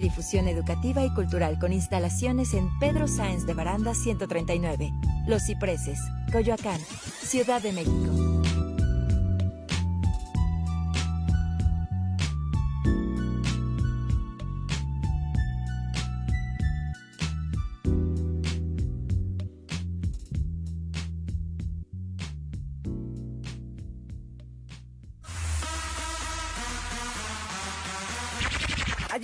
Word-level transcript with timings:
Difusión 0.00 0.46
educativa 0.46 1.04
y 1.04 1.12
cultural 1.12 1.58
con 1.58 1.72
instalaciones 1.72 2.54
en 2.54 2.68
Pedro 2.78 3.08
Sáenz 3.08 3.46
de 3.46 3.54
Baranda 3.54 3.94
139, 3.94 4.92
Los 5.26 5.44
Cipreses, 5.44 5.98
Coyoacán, 6.30 6.80
Ciudad 7.24 7.60
de 7.60 7.72
México. 7.72 8.27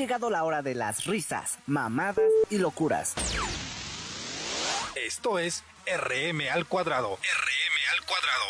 Llegado 0.05 0.29
la 0.29 0.45
hora 0.45 0.61
de 0.61 0.75
las 0.75 1.07
risas, 1.07 1.59
mamadas 1.65 2.31
y 2.51 2.59
locuras. 2.59 3.15
Esto 4.95 5.39
es 5.39 5.65
RM 5.87 6.43
al 6.53 6.67
cuadrado. 6.67 7.15
RM 7.15 7.77
al 7.91 8.05
cuadrado. 8.05 8.45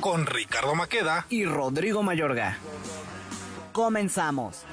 Con 0.00 0.26
Ricardo 0.26 0.76
Maqueda 0.76 1.26
y 1.30 1.46
Rodrigo 1.46 2.04
Mayorga. 2.04 2.58
Comenzamos. 3.72 4.64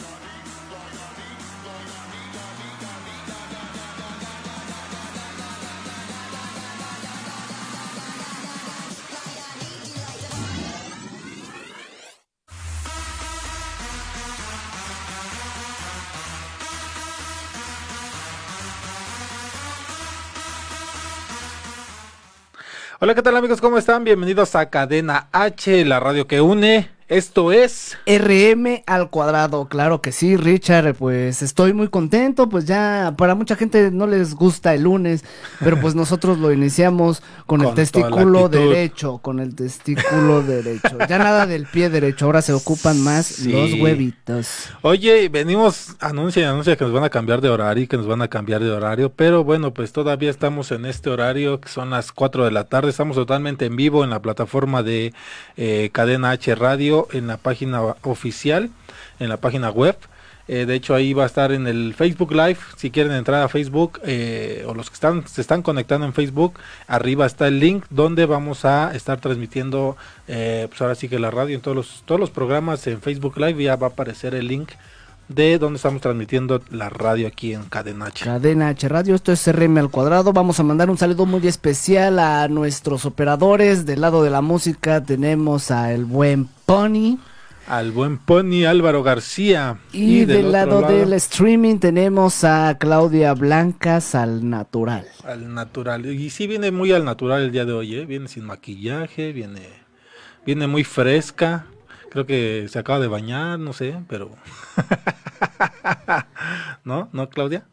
Hola, 23.00 23.14
¿qué 23.14 23.22
tal 23.22 23.38
amigos? 23.38 23.62
¿Cómo 23.62 23.78
están? 23.78 24.03
Bienvenidos 24.03 24.56
a 24.56 24.72
Cadena 24.72 25.28
H, 25.31 25.86
la 25.86 26.00
radio 26.00 26.26
que 26.26 26.42
une. 26.42 26.97
Esto 27.09 27.53
es 27.53 27.97
RM 28.05 28.83
al 28.86 29.09
cuadrado, 29.09 29.69
claro 29.69 30.02
que 30.02 30.11
sí, 30.11 30.36
Richard, 30.36 30.94
pues 30.95 31.41
estoy 31.41 31.72
muy 31.72 31.88
contento, 31.88 32.50
pues 32.50 32.66
ya 32.66 33.13
para 33.17 33.33
mucha 33.33 33.55
gente 33.55 33.91
no 33.91 34.08
les 34.08 34.36
gusta 34.36 34.73
el 34.73 34.83
lunes, 34.83 35.23
pero 35.61 35.80
pues 35.80 35.95
nosotros 35.95 36.38
lo 36.38 36.52
iniciamos 36.52 37.23
con, 37.45 37.61
el 37.61 37.73
testículo 37.75 38.50
derecho, 38.50 39.19
con 39.19 39.39
el 39.39 39.55
testículo 39.55 40.41
derecho. 40.44 40.97
Ya 41.08 41.17
nada 41.17 41.45
del 41.45 41.66
pie 41.67 41.89
derecho, 41.89 42.25
ahora 42.25 42.41
se 42.41 42.52
ocupan 42.52 43.02
más 43.02 43.39
los 43.39 43.75
huevitos. 43.75 44.69
Oye, 44.81 45.30
venimos, 45.30 45.95
anuncia 46.02 46.41
y 46.41 46.45
anuncia 46.45 46.75
que 46.75 46.83
nos 46.83 46.91
van 46.91 47.05
a 47.05 47.09
cambiar 47.09 47.39
de 47.39 47.47
horario 47.47 47.85
y 47.85 47.88
que 47.88 47.95
nos 47.95 48.08
van 48.08 48.22
a 48.22 48.28
cambiar 48.28 48.61
de 48.61 48.72
horario, 48.72 49.13
pero 49.13 49.45
bueno, 49.45 49.73
pues 49.73 49.94
todavía 49.94 50.30
estamos 50.30 50.73
en 50.73 50.85
este 50.85 51.09
horario 51.09 51.61
que 51.61 51.69
son 51.69 51.89
las 51.89 52.11
4 52.11 52.44
de 52.44 52.52
la 52.52 52.66
tarde, 52.66 52.89
estamos 52.89 53.16
totalmente 53.16 53.63
en 53.63 53.78
vivo 53.78 54.03
en 54.03 54.09
la 54.09 54.22
plataforma 54.22 54.83
de 54.83 55.13
eh, 55.55 55.89
Cadena 55.94 56.31
H 56.31 56.53
Radio 56.55 56.97
en 57.12 57.28
la 57.28 57.38
página 57.38 57.81
oficial, 58.02 58.70
en 59.20 59.30
la 59.30 59.38
página 59.38 59.70
web. 59.70 59.95
Eh, 60.48 60.66
de 60.66 60.76
hecho, 60.76 60.95
ahí 60.95 61.14
va 61.14 61.23
a 61.23 61.26
estar 61.26 61.52
en 61.52 61.67
el 61.67 61.94
Facebook 61.94 62.31
Live. 62.31 62.58
Si 62.78 62.90
quieren 62.90 63.12
entrar 63.12 63.44
a 63.44 63.50
Facebook 63.50 64.00
eh, 64.06 64.64
o 64.66 64.73
los 64.73 64.90
que 64.90 64.94
están 64.94 65.28
se 65.28 65.42
están 65.42 65.62
conectando 65.62 66.06
en 66.06 66.14
Facebook, 66.14 66.53
arriba 66.88 67.25
está 67.25 67.48
el 67.48 67.59
link 67.59 67.86
donde 67.90 68.25
vamos 68.25 68.64
a 68.64 68.95
estar 68.95 69.20
transmitiendo. 69.20 69.98
Eh, 70.28 70.68
pues 70.70 70.81
ahora 70.81 70.95
sí 70.95 71.09
que 71.09 71.20
la 71.20 71.31
radio 71.31 71.56
en 71.56 71.62
todos 71.62 71.75
los 71.75 72.03
todos 72.06 72.20
los 72.20 72.30
programas 72.30 72.88
en 72.88 73.02
Facebook 73.02 73.38
Live 73.38 73.62
ya 73.62 73.75
va 73.75 73.88
a 73.88 73.90
aparecer 73.90 74.36
el 74.36 74.48
link 74.48 74.70
de 75.30 75.58
donde 75.58 75.78
estamos 75.78 76.02
transmitiendo 76.02 76.61
la 76.70 76.89
radio 76.89 77.28
aquí 77.28 77.53
en 77.53 77.64
Cadena 77.64 78.06
H. 78.06 78.25
Cadena 78.25 78.70
H 78.70 78.88
Radio, 78.88 79.16
esto 79.16 79.31
es 79.31 79.47
RM 79.47 79.78
al 79.78 79.89
cuadrado. 79.89 80.34
Vamos 80.34 80.59
a 80.59 80.64
mandar 80.64 80.89
un 80.89 80.97
saludo 80.97 81.25
muy 81.25 81.45
especial 81.47 82.19
a 82.19 82.47
nuestros 82.47 83.06
operadores. 83.06 83.85
Del 83.85 84.02
lado 84.02 84.24
de 84.24 84.29
la 84.29 84.41
música 84.41 85.03
tenemos 85.03 85.72
a 85.72 85.94
el 85.94 86.06
buen 86.06 86.47
Pony. 86.66 87.18
Al 87.68 87.91
buen 87.91 88.18
Pony 88.18 88.66
Álvaro 88.66 89.03
García. 89.03 89.79
Y, 89.91 90.24
del, 90.24 90.53
lado, 90.53 90.81
del 90.84 91.12
streaming 91.13 91.79
tenemos 91.79 92.46
a 92.46 92.78
Claudia 92.79 93.34
Blancas 93.34 94.16
al 94.16 94.50
natural. 94.50 95.06
Al 95.25 95.53
natural. 95.53 96.06
Y 96.06 96.29
sí 96.29 96.47
viene 96.47 96.72
muy 96.72 96.94
al 96.94 97.03
natural 97.03 97.41
el 97.41 97.52
día 97.52 97.66
de 97.66 97.73
hoy, 97.73 97.96
¿eh? 97.96 98.06
Viene 98.06 98.29
sin 98.29 98.46
maquillaje, 98.46 99.34
viene, 99.34 99.63
viene 100.46 100.68
muy 100.68 100.85
fresca. 100.85 101.66
Creo 102.17 102.25
que 102.25 102.66
se 102.67 102.79
acaba 102.79 103.00
de 103.00 103.07
bañar, 103.07 103.59
no 103.59 103.73
sé, 103.73 103.95
pero... 104.09 104.31
¿No? 106.83 107.09
¿No, 107.13 107.29
Claudia? 107.29 107.67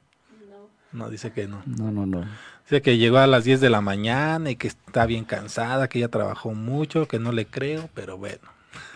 No. 0.50 0.68
No, 0.92 1.08
dice 1.08 1.32
que 1.32 1.48
no. 1.48 1.62
No, 1.64 1.90
no, 1.90 2.04
no. 2.04 2.26
Dice 2.64 2.82
que 2.82 2.98
llegó 2.98 3.16
a 3.16 3.26
las 3.26 3.44
10 3.44 3.62
de 3.62 3.70
la 3.70 3.80
mañana 3.80 4.50
y 4.50 4.56
que 4.56 4.68
está 4.68 5.06
bien 5.06 5.24
cansada, 5.24 5.88
que 5.88 5.98
ella 5.98 6.08
trabajó 6.08 6.52
mucho, 6.52 7.08
que 7.08 7.18
no 7.18 7.32
le 7.32 7.46
creo, 7.46 7.88
pero 7.94 8.18
bueno. 8.18 8.42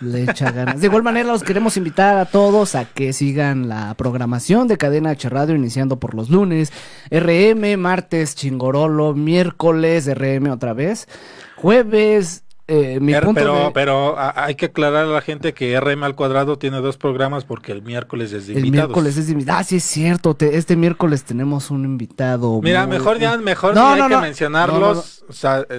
Le 0.03 0.25
echa 0.25 0.51
ganas. 0.53 0.83
De 0.83 0.89
igual 0.89 1.03
manera, 1.03 1.29
los 1.29 1.43
queremos 1.43 1.79
invitar 1.79 2.19
a 2.19 2.27
todos 2.27 2.75
a 2.75 2.85
que 2.85 3.15
sigan 3.15 3.71
la 3.71 3.95
programación 3.95 4.69
de 4.69 4.77
Cadena 4.77 5.13
H 5.13 5.31
Radio, 5.31 5.55
iniciando 5.55 5.99
por 5.99 6.13
los 6.13 6.29
lunes, 6.29 6.75
RM, 7.11 7.79
martes, 7.79 8.35
Chingorolo, 8.35 9.15
miércoles, 9.15 10.15
RM 10.15 10.51
otra 10.51 10.75
vez, 10.75 11.09
jueves, 11.57 12.45
eh, 12.71 13.01
mi 13.01 13.15
punto 13.15 13.33
pero, 13.33 13.71
pero 13.73 14.17
hay 14.19 14.55
que 14.55 14.67
aclarar 14.67 15.07
a 15.07 15.09
la 15.09 15.23
gente 15.23 15.55
que 15.55 15.81
RM 15.81 16.05
al 16.05 16.15
cuadrado 16.15 16.59
tiene 16.59 16.83
dos 16.83 16.99
programas 16.99 17.47
porque 17.47 17.73
el 17.73 17.81
miércoles 17.81 18.31
es 18.35 18.47
de 18.47 18.59
el 18.59 18.71
miércoles 18.71 19.17
es 19.17 19.27
de 19.27 19.33
invitados. 19.33 19.61
Ah, 19.63 19.65
sí 19.65 19.77
es 19.77 19.85
cierto. 19.85 20.37
este 20.39 20.77
miércoles 20.77 21.25
tenemos 21.25 21.71
un 21.71 21.87
invitado. 21.87 22.61
Mira, 22.61 22.87
mejor 22.87 23.19
ya, 23.19 23.39
mejor 23.39 23.75
no, 23.75 23.89
hay 23.89 24.07
que 24.07 24.17
mencionarlos. 24.19 25.25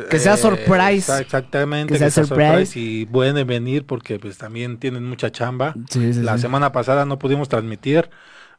que 0.09 0.17
sea 0.17 0.33
eh, 0.33 0.37
surprise. 0.37 1.19
exactamente. 1.19 1.93
Que, 1.93 1.99
sea, 1.99 2.25
surprise. 2.25 2.79
y 2.79 3.05
pueden 3.05 3.45
venir 3.45 3.85
porque 3.85 4.17
pues 4.17 4.39
también 4.39 4.79
tienen 4.79 5.07
mucha 5.07 5.31
chamba. 5.31 5.75
la 5.93 6.39
semana 6.39 6.71
pasada 6.71 7.05
no 7.05 7.19
pudimos 7.19 7.49
transmitir 7.49 8.09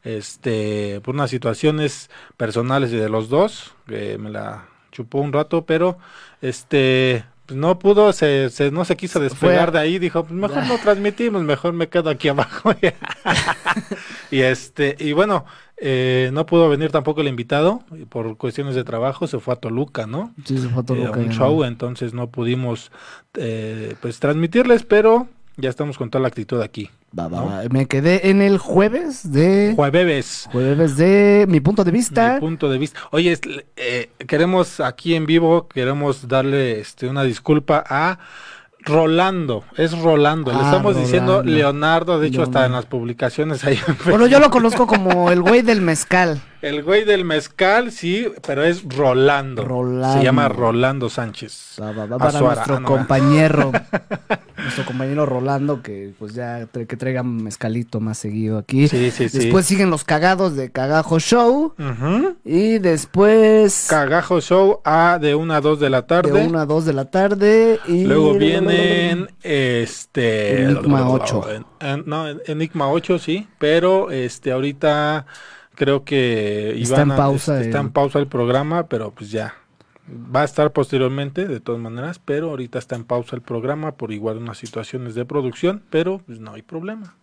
este 0.03 1.01
por 1.03 1.15
unas 1.15 1.29
situaciones 1.29 2.09
personales 2.37 2.91
de 2.91 3.07
los 3.07 3.29
dos 3.29 3.75
me 3.87 4.31
la 4.31 4.65
chupó 4.91 5.19
un 5.19 5.31
rato 5.31 5.65
pero 5.65 5.99
este 6.41 7.23
no 7.51 7.79
pudo, 7.79 8.13
se, 8.13 8.49
se, 8.49 8.71
no 8.71 8.85
se 8.85 8.95
quiso 8.95 9.19
despegar 9.19 9.71
de 9.71 9.79
ahí, 9.79 9.99
dijo, 9.99 10.23
pues 10.23 10.33
mejor 10.33 10.65
no 10.67 10.77
transmitimos, 10.77 11.43
mejor 11.43 11.73
me 11.73 11.89
quedo 11.89 12.09
aquí 12.09 12.27
abajo. 12.27 12.73
y 14.31 14.41
este, 14.41 14.95
y 14.99 15.13
bueno, 15.13 15.45
eh, 15.77 16.29
no 16.33 16.45
pudo 16.45 16.69
venir 16.69 16.91
tampoco 16.91 17.21
el 17.21 17.27
invitado, 17.27 17.83
por 18.09 18.37
cuestiones 18.37 18.75
de 18.75 18.83
trabajo, 18.83 19.27
se 19.27 19.39
fue 19.39 19.53
a 19.53 19.57
Toluca, 19.57 20.05
¿no? 20.07 20.33
Sí, 20.45 20.57
se 20.57 20.69
fue 20.69 20.83
a 20.83 20.85
Toluca. 20.85 21.19
un 21.19 21.29
show, 21.29 21.63
entonces 21.63 22.13
no 22.13 22.29
pudimos 22.29 22.91
eh, 23.33 23.95
pues 24.01 24.19
transmitirles, 24.19 24.83
pero 24.83 25.27
ya 25.61 25.69
estamos 25.69 25.97
con 25.97 26.09
toda 26.09 26.21
la 26.21 26.27
actitud 26.27 26.61
aquí. 26.61 26.89
Me 27.69 27.87
quedé 27.87 28.29
en 28.29 28.41
el 28.41 28.57
jueves 28.57 29.31
de... 29.31 29.73
Jueves. 29.75 30.49
Jueves 30.51 30.97
de 30.97 31.45
mi 31.47 31.59
punto 31.59 31.83
de 31.83 31.91
vista. 31.91 32.35
Mi 32.35 32.39
punto 32.39 32.69
de 32.69 32.77
vista. 32.77 32.99
Oye, 33.11 33.37
eh, 33.75 34.09
queremos 34.27 34.79
aquí 34.79 35.15
en 35.15 35.25
vivo, 35.25 35.67
queremos 35.67 36.27
darle 36.27 36.79
este, 36.79 37.07
una 37.07 37.23
disculpa 37.23 37.83
a 37.87 38.19
Rolando, 38.83 39.63
es 39.77 39.97
Rolando, 39.97 40.51
le 40.51 40.57
ah, 40.57 40.65
estamos 40.65 40.97
diciendo 40.97 41.43
Leonardo, 41.43 42.19
de 42.19 42.27
hecho 42.27 42.41
hasta 42.41 42.65
en 42.65 42.71
las 42.71 42.85
publicaciones 42.87 43.63
ahí. 43.63 43.79
Bueno, 44.05 44.25
yo 44.25 44.39
lo 44.39 44.49
conozco 44.49 44.87
como 44.87 45.29
el 45.29 45.41
güey 45.41 45.61
del 45.61 45.81
mezcal. 45.81 46.41
El 46.61 46.83
güey 46.83 47.05
del 47.05 47.25
mezcal, 47.25 47.91
sí, 47.91 48.31
pero 48.45 48.63
es 48.63 48.83
Rolando. 48.87 49.65
Rolando. 49.65 50.19
Se 50.19 50.23
llama 50.23 50.47
Rolando 50.47 51.09
Sánchez. 51.09 51.77
para 52.19 52.39
nuestro 52.39 52.75
ah, 52.75 52.83
compañero, 52.83 53.71
nuestro 54.61 54.85
compañero 54.85 55.25
Rolando, 55.25 55.81
que 55.81 56.13
pues 56.17 56.33
ya 56.33 56.67
que 56.67 56.97
traiga 56.97 57.23
mezcalito 57.23 57.99
más 57.99 58.17
seguido 58.17 58.57
aquí. 58.57 58.87
Sí, 58.87 59.11
sí, 59.11 59.27
después 59.27 59.65
siguen 59.65 59.89
los 59.89 60.03
cagados 60.03 60.55
de 60.55 60.71
Cagajo 60.71 61.19
Show. 61.19 61.73
Y 62.43 62.79
después... 62.79 63.87
Cagajo 63.89 64.41
Show 64.41 64.81
a 64.83 65.19
de 65.19 65.35
una 65.35 65.57
a 65.57 65.61
dos 65.61 65.79
de 65.79 65.89
la 65.89 66.07
tarde. 66.07 66.31
De 66.31 66.47
una 66.47 66.61
a 66.61 66.65
dos 66.65 66.85
de 66.85 66.93
la 66.93 67.05
tarde. 67.05 67.79
Y 67.87 68.05
luego 68.05 68.33
vienen 68.35 69.29
este... 69.41 70.63
Enigma 70.63 71.09
8. 71.09 71.65
no, 72.05 72.27
Enigma 72.45 72.89
8, 72.89 73.19
sí, 73.19 73.47
pero 73.57 74.11
este 74.11 74.51
ahorita 74.51 75.25
creo 75.75 76.03
que 76.03 76.79
está 76.79 77.01
en 77.01 77.09
pausa, 77.09 77.61
está 77.61 77.79
en 77.79 77.91
pausa 77.91 78.19
el 78.19 78.27
programa, 78.27 78.87
pero 78.87 79.11
pues 79.11 79.31
ya 79.31 79.55
va 80.09 80.41
a 80.41 80.45
estar 80.45 80.71
posteriormente 80.71 81.47
de 81.47 81.59
todas 81.59 81.81
maneras, 81.81 82.19
pero 82.23 82.49
ahorita 82.49 82.79
está 82.79 82.95
en 82.95 83.03
pausa 83.03 83.35
el 83.35 83.41
programa 83.41 83.93
por 83.93 84.11
igual 84.11 84.37
unas 84.37 84.57
situaciones 84.57 85.15
de 85.15 85.25
producción, 85.25 85.83
pero 85.89 86.19
pues 86.25 86.39
no 86.39 86.53
hay 86.53 86.61
problema. 86.61 87.15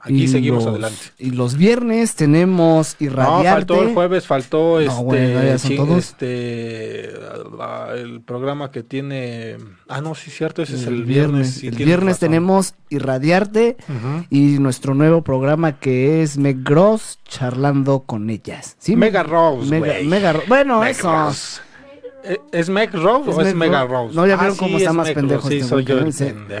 Aquí 0.00 0.28
seguimos 0.28 0.64
adelante. 0.66 0.98
Y 1.18 1.32
los 1.32 1.56
viernes 1.56 2.14
tenemos 2.14 2.96
Irradiarte. 3.00 3.44
No, 3.44 3.54
faltó 3.54 3.82
el 3.82 3.94
jueves, 3.94 4.26
faltó 4.26 4.80
este, 4.80 5.54
este 5.98 7.10
el 7.96 8.20
programa 8.20 8.70
que 8.70 8.82
tiene... 8.82 9.56
Ah, 9.88 10.00
no, 10.00 10.14
sí, 10.14 10.30
cierto, 10.30 10.62
ese 10.62 10.76
es 10.76 10.86
el 10.86 11.04
viernes. 11.04 11.62
el 11.64 11.74
viernes 11.74 12.18
tenemos 12.18 12.74
Irradiarte 12.90 13.76
y 14.30 14.58
nuestro 14.60 14.94
nuevo 14.94 15.22
programa 15.22 15.78
que 15.78 16.22
es 16.22 16.38
Meg 16.38 16.62
Gross 16.62 17.18
charlando 17.24 18.00
con 18.00 18.30
ellas. 18.30 18.76
¿Sí? 18.78 18.94
Mega 18.94 19.24
Rose, 19.24 19.68
Mega, 20.04 20.34
Bueno, 20.46 20.84
eso. 20.84 21.30
¿E-, 21.30 21.67
¿Es 22.52 22.68
Meg 22.68 22.92
Rose 22.92 23.30
o 23.30 23.40
es 23.40 23.54
Mega 23.54 23.86
Rose? 23.86 24.14
No, 24.14 24.26
ya 24.26 24.36
vieron 24.36 24.54
ah, 24.54 24.58
cómo 24.58 24.76
está 24.76 24.92
más 24.92 25.10
pendejo. 25.10 25.48
Sí, 25.48 25.56
este 25.58 25.68
soy 25.68 25.84
yo 25.84 25.98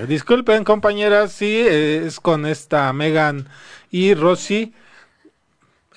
Disculpen, 0.06 0.64
compañeras, 0.64 1.32
sí, 1.32 1.58
es 1.58 2.20
con 2.20 2.46
esta 2.46 2.92
Megan 2.92 3.48
y 3.90 4.14
Rosy. 4.14 4.72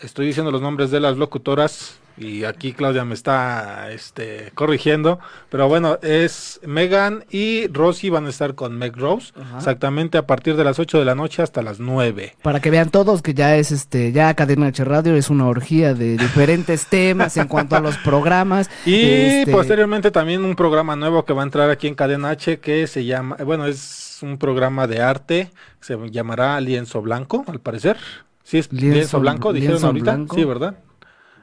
Estoy 0.01 0.25
diciendo 0.27 0.51
los 0.51 0.61
nombres 0.61 0.91
de 0.91 0.99
las 0.99 1.17
locutoras 1.17 2.00
y 2.17 2.43
aquí 2.43 2.73
Claudia 2.73 3.05
me 3.05 3.13
está 3.13 3.91
este, 3.91 4.51
corrigiendo, 4.53 5.19
pero 5.49 5.67
bueno, 5.67 5.97
es 6.01 6.59
Megan 6.65 7.25
y 7.29 7.67
Rosy 7.67 8.09
van 8.09 8.25
a 8.25 8.29
estar 8.29 8.55
con 8.55 8.77
Meg 8.77 8.95
Rose, 8.95 9.33
exactamente 9.57 10.17
a 10.17 10.27
partir 10.27 10.55
de 10.55 10.63
las 10.63 10.79
8 10.79 10.99
de 10.99 11.05
la 11.05 11.15
noche 11.15 11.41
hasta 11.41 11.61
las 11.61 11.79
9. 11.79 12.35
Para 12.41 12.59
que 12.59 12.69
vean 12.69 12.89
todos 12.89 13.21
que 13.21 13.33
ya 13.33 13.55
es 13.55 13.71
este, 13.71 14.11
ya 14.11 14.33
Cadena 14.33 14.67
H 14.67 14.83
Radio 14.83 15.15
es 15.15 15.29
una 15.29 15.47
orgía 15.47 15.93
de 15.93 16.17
diferentes 16.17 16.85
temas 16.87 17.37
en 17.37 17.47
cuanto 17.47 17.75
a 17.75 17.79
los 17.79 17.97
programas. 17.97 18.69
Y 18.85 19.01
este, 19.03 19.51
posteriormente 19.51 20.11
también 20.11 20.43
un 20.43 20.55
programa 20.55 20.95
nuevo 20.95 21.23
que 21.23 21.33
va 21.33 21.43
a 21.43 21.45
entrar 21.45 21.69
aquí 21.69 21.87
en 21.87 21.95
Cadena 21.95 22.31
H 22.31 22.59
que 22.59 22.87
se 22.87 23.05
llama, 23.05 23.37
bueno, 23.43 23.65
es 23.65 24.19
un 24.21 24.37
programa 24.37 24.87
de 24.87 25.01
arte, 25.01 25.51
se 25.79 25.97
llamará 26.09 26.59
Lienzo 26.59 27.01
Blanco, 27.01 27.45
al 27.47 27.59
parecer. 27.59 27.97
Sí, 28.43 28.57
es 28.57 28.71
Lienzo, 28.71 29.19
Blanco, 29.19 29.53
dijeron 29.53 29.83
ahorita. 29.83 30.19
Sí, 30.33 30.43
¿verdad? 30.43 30.75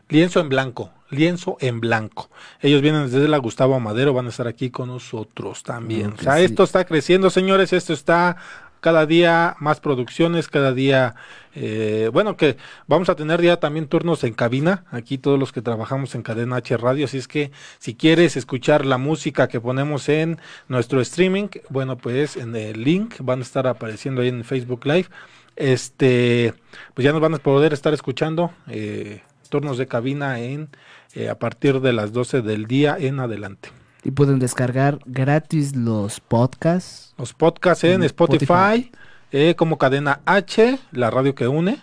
Lienzo 0.09 0.41
en 0.41 0.49
blanco, 0.49 0.93
lienzo 1.11 1.57
en 1.61 1.81
blanco. 1.81 2.31
Ellos 2.61 2.81
vienen 2.81 3.11
desde 3.11 3.29
la 3.29 3.39
Gustavo 3.39 3.79
Madero, 3.79 4.15
van 4.15 4.27
a 4.27 4.31
estar 4.31 4.49
aquí 4.49 4.71
con 4.71 4.89
nosotros 4.89 5.63
también. 5.63 6.15
o 6.19 6.23
sea, 6.23 6.41
esto 6.41 6.65
está 6.65 6.85
creciendo, 6.85 7.31
señores, 7.31 7.73
esto 7.73 7.93
está 7.93 8.37
cada 8.81 9.07
día 9.07 9.57
más 9.59 9.81
producciones, 9.81 10.49
cada 10.49 10.73
día, 10.73 11.15
eh, 11.55 12.11
bueno, 12.13 12.37
que 12.37 12.57
vamos 12.87 13.09
a 13.09 13.17
tener 13.17 13.43
ya 13.43 13.59
también 13.59 13.89
turnos 13.89 14.25
en 14.25 14.35
cabina, 14.35 14.85
aquí 14.91 15.19
todos 15.19 15.39
los 15.39 15.53
que 15.53 15.63
trabajamos 15.63 16.15
en 16.15 16.23
Cadena 16.23 16.57
H 16.57 16.77
Radio, 16.77 17.07
así 17.07 17.19
es 17.19 17.29
que 17.29 17.51
si 17.79 17.95
quieres 17.95 18.37
escuchar 18.37 18.87
la 18.87 18.99
música 18.99 19.49
que 19.49 19.61
ponemos 19.61 20.09
en 20.09 20.39
nuestro 20.69 21.01
streaming, 21.01 21.49
bueno, 21.69 21.97
pues 21.97 22.37
en 22.37 22.55
el 22.55 22.85
link 22.85 23.17
van 23.21 23.41
a 23.41 23.43
estar 23.43 23.67
apareciendo 23.67 24.23
ahí 24.23 24.29
en 24.29 24.45
Facebook 24.45 24.87
Live, 24.87 25.09
este, 25.57 26.55
pues 26.95 27.05
ya 27.05 27.13
nos 27.13 27.21
van 27.21 27.35
a 27.35 27.39
poder 27.39 27.73
estar 27.73 27.93
escuchando. 27.93 28.53
Eh, 28.69 29.23
turnos 29.49 29.79
de 29.79 29.87
cabina 29.87 30.41
en 30.41 30.69
eh, 31.15 31.29
a 31.29 31.39
partir 31.39 31.81
de 31.81 31.93
las 31.93 32.13
12 32.13 32.43
del 32.43 32.67
día 32.67 32.97
en 32.99 33.21
adelante. 33.21 33.71
Y 34.05 34.11
pueden 34.11 34.39
descargar 34.39 34.99
gratis 35.07 35.75
los 35.75 36.21
podcasts. 36.21 37.15
Los 37.19 37.35
podcasts 37.35 37.85
en, 37.85 38.03
Spotify, 38.05 38.93
eh, 39.33 39.55
como 39.57 39.79
cadena 39.79 40.21
H, 40.25 40.79
la 40.93 41.11
radio 41.11 41.35
que 41.35 41.49
une. 41.49 41.81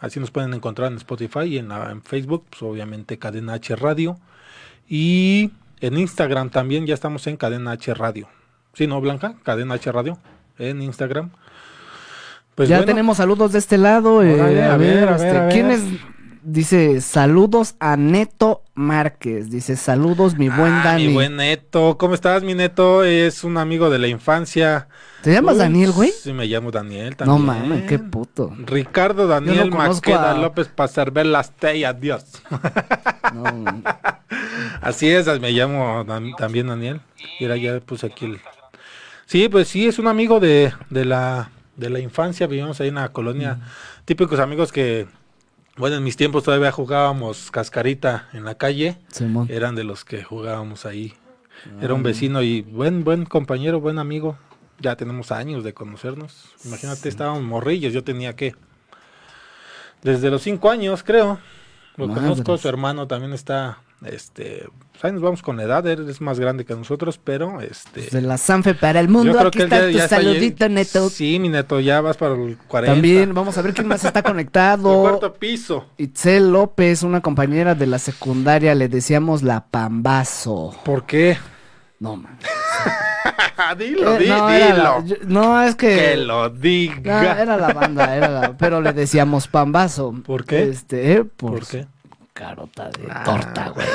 Así 0.00 0.20
nos 0.20 0.30
pueden 0.30 0.54
encontrar 0.54 0.90
en 0.92 0.98
Spotify 0.98 1.44
y 1.44 1.58
en, 1.58 1.70
en 1.72 2.02
Facebook, 2.02 2.46
pues 2.50 2.62
obviamente 2.62 3.18
cadena 3.18 3.54
H 3.54 3.76
Radio. 3.76 4.18
Y 4.88 5.50
en 5.80 5.98
Instagram 5.98 6.50
también 6.50 6.86
ya 6.86 6.94
estamos 6.94 7.26
en 7.26 7.36
cadena 7.36 7.72
H 7.72 7.92
Radio. 7.94 8.28
¿Sí, 8.74 8.86
no, 8.86 9.00
Blanca? 9.00 9.34
Cadena 9.42 9.74
H 9.74 9.90
Radio 9.92 10.18
en 10.58 10.82
Instagram. 10.82 11.30
Pues 12.54 12.68
ya 12.68 12.84
tenemos 12.84 13.18
saludos 13.18 13.52
de 13.52 13.58
este 13.60 13.78
lado. 13.78 14.22
Eh, 14.22 14.40
a, 14.40 14.46
ver, 14.46 14.64
a, 14.64 14.76
ver, 14.76 15.08
este, 15.10 15.48
¿quién 15.52 15.70
es 15.70 15.82
Dice, 16.42 17.00
saludos 17.00 17.74
a 17.80 17.96
Neto 17.96 18.62
Márquez. 18.74 19.50
Dice, 19.50 19.76
saludos, 19.76 20.36
mi 20.36 20.48
buen 20.48 20.72
ah, 20.72 20.82
Dani. 20.84 21.08
Mi 21.08 21.12
buen 21.14 21.36
Neto. 21.36 21.96
¿Cómo 21.98 22.14
estás, 22.14 22.42
mi 22.42 22.54
Neto? 22.54 23.04
Es 23.04 23.44
un 23.44 23.56
amigo 23.56 23.90
de 23.90 23.98
la 23.98 24.08
infancia. 24.08 24.88
¿Te 25.22 25.32
llamas 25.32 25.58
Daniel, 25.58 25.92
güey? 25.92 26.10
Sí, 26.10 26.32
me 26.32 26.46
llamo 26.46 26.70
Daniel 26.70 27.16
también. 27.16 27.38
No 27.38 27.44
mames, 27.44 27.84
qué 27.84 27.98
puto. 27.98 28.52
Ricardo 28.66 29.26
Daniel 29.26 29.70
Maqueda 29.70 30.34
López 30.34 30.68
para 30.68 31.04
ver 31.06 31.26
las 31.26 31.52
adiós. 31.62 32.24
No, 33.34 33.82
Así 34.80 35.08
es, 35.08 35.26
me 35.40 35.50
llamo 35.50 36.06
también 36.38 36.68
Daniel. 36.68 37.00
Mira, 37.40 37.56
ya 37.56 37.80
puse 37.80 38.06
aquí 38.06 38.26
el... 38.26 38.40
Sí, 39.26 39.48
pues 39.48 39.68
sí, 39.68 39.86
es 39.86 39.98
un 39.98 40.06
amigo 40.06 40.40
de, 40.40 40.72
de, 40.88 41.04
la, 41.04 41.50
de 41.76 41.90
la 41.90 41.98
infancia. 41.98 42.46
Vivimos 42.46 42.80
ahí 42.80 42.88
en 42.88 42.94
la 42.94 43.10
colonia. 43.10 43.54
Mm. 43.54 44.04
Típicos 44.04 44.38
amigos 44.38 44.72
que 44.72 45.06
bueno, 45.78 45.96
en 45.96 46.04
mis 46.04 46.16
tiempos 46.16 46.44
todavía 46.44 46.72
jugábamos 46.72 47.50
cascarita 47.50 48.28
en 48.32 48.44
la 48.44 48.56
calle. 48.56 48.98
Eran 49.48 49.74
de 49.74 49.84
los 49.84 50.04
que 50.04 50.22
jugábamos 50.22 50.86
ahí. 50.86 51.14
Era 51.80 51.94
un 51.94 52.00
ah. 52.00 52.04
vecino 52.04 52.42
y 52.42 52.62
buen, 52.62 53.04
buen 53.04 53.24
compañero, 53.24 53.80
buen 53.80 53.98
amigo. 53.98 54.36
Ya 54.80 54.96
tenemos 54.96 55.32
años 55.32 55.64
de 55.64 55.74
conocernos. 55.74 56.54
Imagínate, 56.64 57.08
estábamos 57.08 57.42
morrillos. 57.42 57.92
Yo 57.92 58.04
tenía 58.04 58.36
que. 58.36 58.54
Desde 60.02 60.30
los 60.30 60.42
cinco 60.42 60.70
años, 60.70 61.02
creo. 61.02 61.38
Lo 61.96 62.08
conozco. 62.08 62.56
Su 62.58 62.68
hermano 62.68 63.08
también 63.08 63.32
está 63.32 63.78
este, 64.04 64.64
pues 64.92 65.04
ahí 65.04 65.12
nos 65.12 65.22
vamos 65.22 65.42
con 65.42 65.56
la 65.56 65.64
edad, 65.64 65.86
él 65.86 66.08
es 66.08 66.20
más 66.20 66.38
grande 66.38 66.64
que 66.64 66.74
nosotros, 66.74 67.18
pero 67.22 67.60
este. 67.60 68.02
De 68.02 68.22
la 68.22 68.38
Sanfe 68.38 68.74
para 68.74 69.00
el 69.00 69.08
mundo, 69.08 69.38
aquí 69.40 69.62
está 69.62 69.90
tu 69.90 69.98
saludito, 69.98 70.68
Neto. 70.68 71.10
Sí, 71.10 71.38
mi 71.40 71.48
Neto, 71.48 71.80
ya 71.80 72.00
vas 72.00 72.16
para 72.16 72.34
el 72.34 72.56
40. 72.68 72.94
También, 72.94 73.34
vamos 73.34 73.58
a 73.58 73.62
ver 73.62 73.74
quién 73.74 73.88
más 73.88 74.04
está 74.04 74.22
conectado. 74.24 74.94
el 74.94 75.10
cuarto 75.10 75.34
piso. 75.34 75.86
Itzel 75.96 76.52
López, 76.52 77.02
una 77.02 77.20
compañera 77.20 77.74
de 77.74 77.86
la 77.86 77.98
secundaria, 77.98 78.74
le 78.74 78.88
decíamos 78.88 79.42
la 79.42 79.66
Pambazo. 79.66 80.74
¿Por 80.84 81.04
qué? 81.04 81.36
No, 81.98 82.16
man. 82.16 82.38
dilo, 83.78 84.16
eh, 84.16 84.28
no, 84.28 85.02
dilo. 85.02 85.18
no, 85.26 85.62
es 85.62 85.74
que. 85.74 85.96
Que 85.96 86.16
lo 86.16 86.50
diga. 86.50 87.40
era 87.42 87.56
la 87.56 87.72
banda, 87.72 88.16
era 88.16 88.28
la, 88.28 88.56
pero 88.56 88.80
le 88.80 88.92
decíamos 88.92 89.48
Pambazo. 89.48 90.14
¿Por 90.24 90.44
qué? 90.44 90.68
Este, 90.68 91.14
eh, 91.14 91.24
¿Por 91.24 91.66
qué? 91.66 91.86
Carota 92.38 92.88
de 92.90 93.08
ah. 93.10 93.24
torta, 93.24 93.68
güey. 93.70 93.86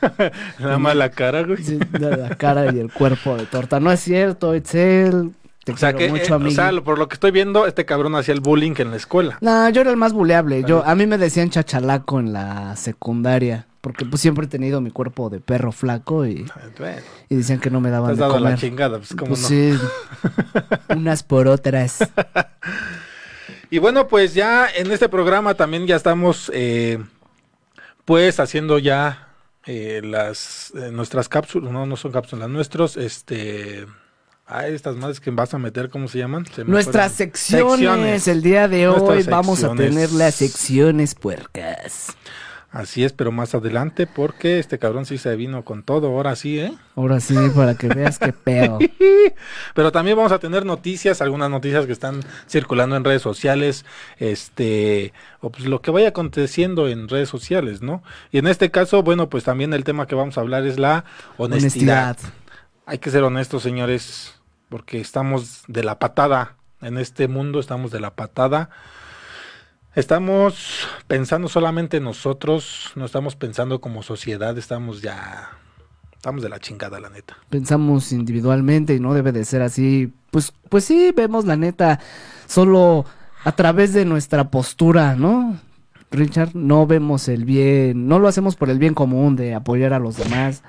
Nada 0.58 0.78
más 0.78 0.96
la 0.96 1.10
cara, 1.10 1.42
güey. 1.42 1.58
la 1.92 2.34
cara 2.36 2.72
y 2.74 2.78
el 2.78 2.92
cuerpo 2.92 3.36
de 3.36 3.46
torta. 3.46 3.78
No 3.78 3.92
es 3.92 4.00
cierto, 4.00 4.54
Itzel. 4.54 5.32
Te 5.64 5.72
o 5.72 5.76
sea, 5.76 5.92
que, 5.92 6.08
mucho, 6.08 6.40
eh, 6.40 6.46
o 6.46 6.50
sea, 6.50 6.72
por 6.82 6.98
lo 6.98 7.08
que 7.08 7.14
estoy 7.14 7.30
viendo, 7.30 7.66
este 7.66 7.84
cabrón 7.84 8.14
hacía 8.16 8.32
el 8.34 8.40
bullying 8.40 8.74
en 8.78 8.90
la 8.90 8.96
escuela. 8.96 9.38
No, 9.40 9.68
yo 9.68 9.82
era 9.82 9.90
el 9.90 9.96
más 9.96 10.12
buleable. 10.12 10.64
Yo, 10.64 10.84
a 10.84 10.94
mí 10.94 11.06
me 11.06 11.18
decían 11.18 11.50
chachalaco 11.50 12.18
en 12.18 12.32
la 12.32 12.74
secundaria. 12.76 13.66
Porque 13.80 14.04
pues 14.04 14.20
siempre 14.20 14.46
he 14.46 14.48
tenido 14.48 14.80
mi 14.80 14.90
cuerpo 14.90 15.30
de 15.30 15.38
perro 15.38 15.70
flaco 15.70 16.26
y, 16.26 16.46
ah, 16.52 16.96
y 17.28 17.36
decían 17.36 17.60
que 17.60 17.70
no 17.70 17.80
me 17.80 17.90
daban 17.90 18.10
has 18.10 18.16
de 18.16 18.22
dado 18.22 18.34
comer. 18.34 18.50
la 18.50 18.58
chingada, 18.58 18.98
pues 18.98 19.14
cómo 19.14 19.28
pues, 19.28 19.46
Sí, 19.46 19.72
unas 20.88 21.22
por 21.22 21.46
otras. 21.46 21.98
y 23.70 23.78
bueno, 23.78 24.08
pues 24.08 24.34
ya 24.34 24.66
en 24.68 24.90
este 24.90 25.08
programa 25.08 25.54
también 25.54 25.86
ya 25.86 25.94
estamos 25.94 26.50
eh, 26.52 26.98
pues 28.08 28.40
haciendo 28.40 28.78
ya 28.78 29.28
eh, 29.66 30.00
las 30.02 30.72
eh, 30.74 30.90
nuestras 30.90 31.28
cápsulas, 31.28 31.70
no, 31.70 31.84
no 31.84 31.94
son 31.98 32.10
cápsulas, 32.10 32.48
nuestros, 32.48 32.96
este, 32.96 33.86
ay, 34.46 34.72
estas 34.72 34.96
madres 34.96 35.20
que 35.20 35.30
vas 35.30 35.52
a 35.52 35.58
meter, 35.58 35.90
¿cómo 35.90 36.08
se 36.08 36.16
llaman? 36.16 36.46
nuestras 36.64 37.12
secciones, 37.12 38.26
el 38.26 38.40
día 38.40 38.66
de 38.66 38.88
hoy 38.88 39.24
vamos 39.24 39.62
a 39.62 39.74
tener 39.74 40.10
las 40.12 40.36
secciones 40.36 41.14
puercas. 41.14 42.16
Así 42.70 43.02
es, 43.02 43.14
pero 43.14 43.32
más 43.32 43.54
adelante 43.54 44.06
porque 44.06 44.58
este 44.58 44.78
cabrón 44.78 45.06
sí 45.06 45.16
se 45.16 45.34
vino 45.36 45.64
con 45.64 45.82
todo, 45.82 46.08
ahora 46.08 46.36
sí, 46.36 46.58
¿eh? 46.58 46.74
Ahora 46.96 47.18
sí, 47.18 47.34
para 47.54 47.74
que 47.74 47.88
veas 47.88 48.18
qué 48.18 48.34
pedo. 48.34 48.78
pero 49.74 49.90
también 49.90 50.18
vamos 50.18 50.32
a 50.32 50.38
tener 50.38 50.66
noticias, 50.66 51.22
algunas 51.22 51.48
noticias 51.48 51.86
que 51.86 51.92
están 51.92 52.20
circulando 52.46 52.94
en 52.96 53.04
redes 53.04 53.22
sociales, 53.22 53.86
este, 54.18 55.14
o 55.40 55.48
pues 55.50 55.64
lo 55.64 55.80
que 55.80 55.90
vaya 55.90 56.08
aconteciendo 56.08 56.88
en 56.88 57.08
redes 57.08 57.30
sociales, 57.30 57.80
¿no? 57.80 58.02
Y 58.32 58.38
en 58.38 58.46
este 58.46 58.70
caso, 58.70 59.02
bueno, 59.02 59.30
pues 59.30 59.44
también 59.44 59.72
el 59.72 59.84
tema 59.84 60.06
que 60.06 60.14
vamos 60.14 60.36
a 60.36 60.42
hablar 60.42 60.66
es 60.66 60.78
la 60.78 61.06
honestidad. 61.38 62.18
Hay 62.84 62.98
que 62.98 63.10
ser 63.10 63.22
honestos, 63.22 63.62
señores, 63.62 64.34
porque 64.68 65.00
estamos 65.00 65.62
de 65.68 65.84
la 65.84 65.98
patada 65.98 66.56
en 66.82 66.98
este 66.98 67.28
mundo, 67.28 67.60
estamos 67.60 67.90
de 67.92 68.00
la 68.00 68.14
patada 68.14 68.68
Estamos 69.94 70.86
pensando 71.06 71.48
solamente 71.48 72.00
nosotros, 72.00 72.92
no 72.94 73.04
estamos 73.04 73.36
pensando 73.36 73.80
como 73.80 74.02
sociedad, 74.02 74.56
estamos 74.56 75.02
ya 75.02 75.50
estamos 76.14 76.42
de 76.42 76.48
la 76.48 76.58
chingada, 76.58 77.00
la 77.00 77.10
neta. 77.10 77.36
Pensamos 77.48 78.12
individualmente 78.12 78.94
y 78.94 79.00
no 79.00 79.14
debe 79.14 79.32
de 79.32 79.44
ser 79.44 79.62
así. 79.62 80.12
Pues 80.30 80.52
pues 80.68 80.84
sí, 80.84 81.12
vemos 81.16 81.46
la 81.46 81.56
neta 81.56 82.00
solo 82.46 83.06
a 83.44 83.52
través 83.52 83.92
de 83.92 84.04
nuestra 84.04 84.50
postura, 84.50 85.16
¿no? 85.16 85.58
Richard, 86.10 86.54
no 86.54 86.86
vemos 86.86 87.28
el 87.28 87.44
bien, 87.44 88.08
no 88.08 88.18
lo 88.18 88.28
hacemos 88.28 88.56
por 88.56 88.70
el 88.70 88.78
bien 88.78 88.94
común 88.94 89.36
de 89.36 89.54
apoyar 89.54 89.92
a 89.92 89.98
los 89.98 90.16
demás. 90.16 90.62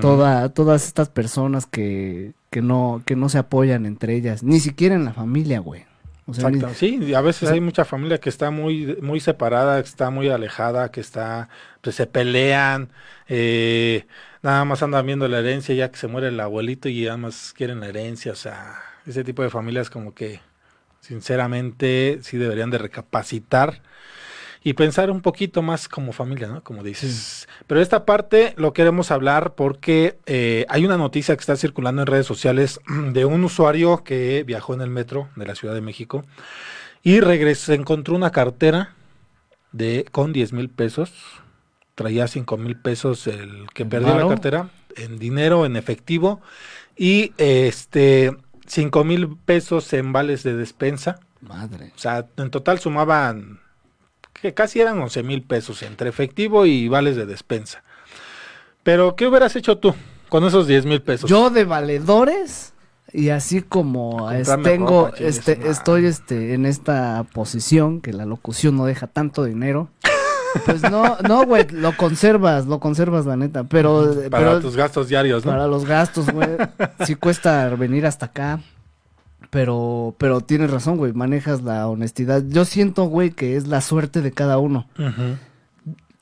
Toda, 0.00 0.50
todas 0.50 0.86
estas 0.86 1.08
personas 1.08 1.66
que, 1.66 2.32
que 2.48 2.62
no 2.62 3.02
que 3.04 3.16
no 3.16 3.28
se 3.28 3.38
apoyan 3.38 3.86
entre 3.86 4.14
ellas, 4.14 4.44
ni 4.44 4.60
siquiera 4.60 4.94
en 4.94 5.04
la 5.04 5.12
familia, 5.12 5.58
güey. 5.58 5.87
Exacto, 6.28 6.68
sí, 6.74 7.14
a 7.14 7.22
veces 7.22 7.50
hay 7.50 7.60
mucha 7.60 7.86
familia 7.86 8.20
que 8.20 8.28
está 8.28 8.50
muy, 8.50 8.98
muy 9.00 9.18
separada, 9.18 9.82
que 9.82 9.88
está 9.88 10.10
muy 10.10 10.28
alejada, 10.28 10.90
que 10.90 11.00
está, 11.00 11.48
pues 11.80 11.96
se 11.96 12.06
pelean, 12.06 12.90
eh, 13.28 14.06
nada 14.42 14.64
más 14.66 14.82
andan 14.82 15.06
viendo 15.06 15.26
la 15.26 15.38
herencia 15.38 15.74
ya 15.74 15.90
que 15.90 15.96
se 15.96 16.06
muere 16.06 16.28
el 16.28 16.38
abuelito 16.38 16.90
y 16.90 17.04
nada 17.04 17.16
más 17.16 17.54
quieren 17.56 17.80
la 17.80 17.88
herencia, 17.88 18.32
o 18.32 18.36
sea, 18.36 18.76
ese 19.06 19.24
tipo 19.24 19.42
de 19.42 19.48
familias 19.48 19.88
como 19.88 20.14
que 20.14 20.40
sinceramente 21.00 22.18
sí 22.22 22.36
deberían 22.36 22.70
de 22.70 22.78
recapacitar 22.78 23.80
y 24.68 24.74
pensar 24.74 25.10
un 25.10 25.22
poquito 25.22 25.62
más 25.62 25.88
como 25.88 26.12
familia, 26.12 26.48
¿no? 26.48 26.62
Como 26.62 26.82
dices. 26.82 27.48
Pero 27.66 27.80
esta 27.80 28.04
parte 28.04 28.52
lo 28.58 28.74
queremos 28.74 29.10
hablar 29.10 29.54
porque 29.54 30.18
eh, 30.26 30.66
hay 30.68 30.84
una 30.84 30.98
noticia 30.98 31.34
que 31.34 31.40
está 31.40 31.56
circulando 31.56 32.02
en 32.02 32.06
redes 32.06 32.26
sociales 32.26 32.78
de 33.12 33.24
un 33.24 33.42
usuario 33.44 34.04
que 34.04 34.44
viajó 34.46 34.74
en 34.74 34.82
el 34.82 34.90
metro 34.90 35.30
de 35.36 35.46
la 35.46 35.54
Ciudad 35.54 35.72
de 35.72 35.80
México 35.80 36.22
y 37.02 37.20
regresó, 37.20 37.72
encontró 37.72 38.14
una 38.14 38.30
cartera 38.30 38.94
de 39.72 40.04
con 40.12 40.34
10 40.34 40.52
mil 40.52 40.68
pesos. 40.68 41.14
Traía 41.94 42.28
5 42.28 42.58
mil 42.58 42.76
pesos 42.78 43.26
el 43.26 43.68
que 43.72 43.86
perdió 43.86 44.18
la 44.18 44.28
cartera 44.28 44.68
en 44.96 45.18
dinero, 45.18 45.64
en 45.64 45.76
efectivo 45.76 46.42
y 46.94 47.32
este 47.38 48.36
5 48.66 49.02
mil 49.02 49.34
pesos 49.34 49.90
en 49.94 50.12
vales 50.12 50.42
de 50.42 50.54
despensa. 50.56 51.20
Madre. 51.40 51.92
O 51.96 51.98
sea, 51.98 52.26
en 52.36 52.50
total 52.50 52.80
sumaban 52.80 53.60
que 54.40 54.54
casi 54.54 54.80
eran 54.80 54.98
11 55.00 55.22
mil 55.22 55.42
pesos 55.42 55.82
entre 55.82 56.08
efectivo 56.08 56.66
y 56.66 56.88
vales 56.88 57.16
de 57.16 57.26
despensa. 57.26 57.82
Pero, 58.82 59.16
¿qué 59.16 59.26
hubieras 59.26 59.54
hecho 59.56 59.78
tú 59.78 59.94
con 60.28 60.44
esos 60.44 60.66
10 60.66 60.86
mil 60.86 61.02
pesos? 61.02 61.28
Yo 61.28 61.50
de 61.50 61.64
valedores 61.64 62.72
y 63.12 63.30
así 63.30 63.62
como 63.62 64.28
tengo, 64.62 65.10
este, 65.18 65.68
estoy 65.68 66.06
este, 66.06 66.54
en 66.54 66.66
esta 66.66 67.24
posición 67.32 68.00
que 68.00 68.12
la 68.12 68.26
locución 68.26 68.76
no 68.76 68.84
deja 68.84 69.06
tanto 69.06 69.44
dinero. 69.44 69.88
Pues 70.64 70.82
no, 70.82 71.18
no, 71.28 71.44
güey, 71.44 71.66
lo 71.70 71.96
conservas, 71.96 72.66
lo 72.66 72.80
conservas, 72.80 73.26
la 73.26 73.36
neta, 73.36 73.64
pero... 73.64 74.14
Para 74.30 74.60
tus 74.60 74.76
gastos 74.76 75.08
diarios, 75.08 75.44
¿no? 75.44 75.52
Para 75.52 75.66
los 75.66 75.84
gastos, 75.84 76.30
güey, 76.30 76.48
sí 77.04 77.14
cuesta 77.14 77.68
venir 77.70 78.06
hasta 78.06 78.26
acá. 78.26 78.60
Pero, 79.50 80.14
pero 80.18 80.40
tienes 80.42 80.70
razón, 80.70 80.98
güey, 80.98 81.12
manejas 81.12 81.62
la 81.62 81.88
honestidad. 81.88 82.42
Yo 82.48 82.64
siento, 82.64 83.04
güey, 83.04 83.30
que 83.30 83.56
es 83.56 83.66
la 83.66 83.80
suerte 83.80 84.20
de 84.20 84.32
cada 84.32 84.58
uno. 84.58 84.86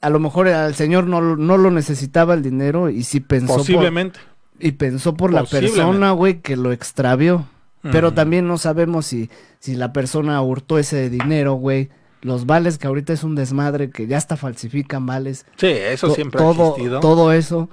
A 0.00 0.10
lo 0.10 0.20
mejor 0.20 0.46
el 0.46 0.74
señor 0.74 1.06
no, 1.06 1.36
no 1.36 1.56
lo 1.56 1.70
necesitaba 1.70 2.34
el 2.34 2.42
dinero 2.42 2.88
y 2.88 3.02
sí 3.02 3.20
pensó. 3.20 3.56
Posiblemente. 3.56 4.20
y 4.60 4.72
pensó 4.72 5.14
por 5.14 5.32
la 5.32 5.44
persona, 5.44 6.12
güey, 6.12 6.40
que 6.40 6.56
lo 6.56 6.72
extravió. 6.72 7.46
Pero 7.82 8.12
también 8.14 8.48
no 8.48 8.58
sabemos 8.58 9.06
si, 9.06 9.30
si 9.60 9.76
la 9.76 9.92
persona 9.92 10.40
hurtó 10.42 10.78
ese 10.78 11.08
dinero, 11.08 11.54
güey. 11.54 11.88
Los 12.20 12.44
vales, 12.44 12.78
que 12.78 12.88
ahorita 12.88 13.12
es 13.12 13.22
un 13.22 13.36
desmadre, 13.36 13.90
que 13.90 14.08
ya 14.08 14.16
hasta 14.16 14.36
falsifican 14.36 15.06
vales. 15.06 15.46
Sí, 15.56 15.68
eso 15.68 16.10
siempre 16.10 16.42
ha 16.42 16.50
existido. 16.50 16.98
Todo 16.98 17.32
eso. 17.32 17.68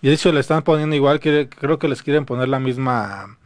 Y 0.00 0.08
de 0.08 0.14
hecho 0.14 0.32
le 0.32 0.40
están 0.40 0.62
poniendo 0.62 0.96
igual, 0.96 1.20
que 1.20 1.50
creo 1.50 1.78
que 1.78 1.88
les 1.88 2.02
quieren 2.02 2.24
poner 2.24 2.48
la 2.48 2.60
misma 2.60 3.36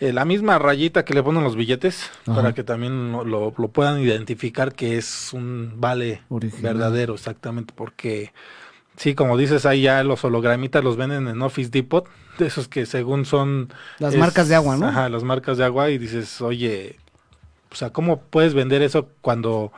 eh, 0.00 0.12
la 0.12 0.24
misma 0.24 0.58
rayita 0.58 1.04
que 1.04 1.12
le 1.12 1.24
ponen 1.24 1.42
los 1.42 1.56
billetes 1.56 2.10
para 2.24 2.54
que 2.54 2.62
también 2.62 3.12
lo, 3.12 3.52
puedan 3.52 4.00
identificar 4.00 4.72
que 4.72 4.96
es 4.96 5.32
un 5.32 5.72
vale 5.76 6.22
verdadero, 6.62 7.14
exactamente, 7.14 7.74
porque 7.74 8.32
sí, 8.96 9.16
como 9.16 9.36
dices, 9.36 9.66
ahí 9.66 9.82
ya 9.82 10.04
los 10.04 10.24
hologramitas 10.24 10.84
los 10.84 10.96
venden 10.96 11.26
en 11.26 11.42
Office 11.42 11.70
Depot, 11.70 12.08
de 12.38 12.46
esos 12.46 12.68
que 12.68 12.86
según 12.86 13.24
son... 13.24 13.72
Las 13.98 14.14
marcas 14.14 14.48
de 14.48 14.54
agua, 14.54 14.76
¿no? 14.76 14.86
Ajá, 14.86 15.08
las 15.08 15.24
marcas 15.24 15.58
de 15.58 15.64
agua 15.64 15.90
y 15.90 15.98
dices, 15.98 16.40
oye, 16.42 16.96
o 17.72 17.74
sea, 17.74 17.90
¿cómo 17.90 18.20
puedes 18.20 18.54
vender 18.54 18.82
eso 18.82 19.08
cuando 19.20 19.72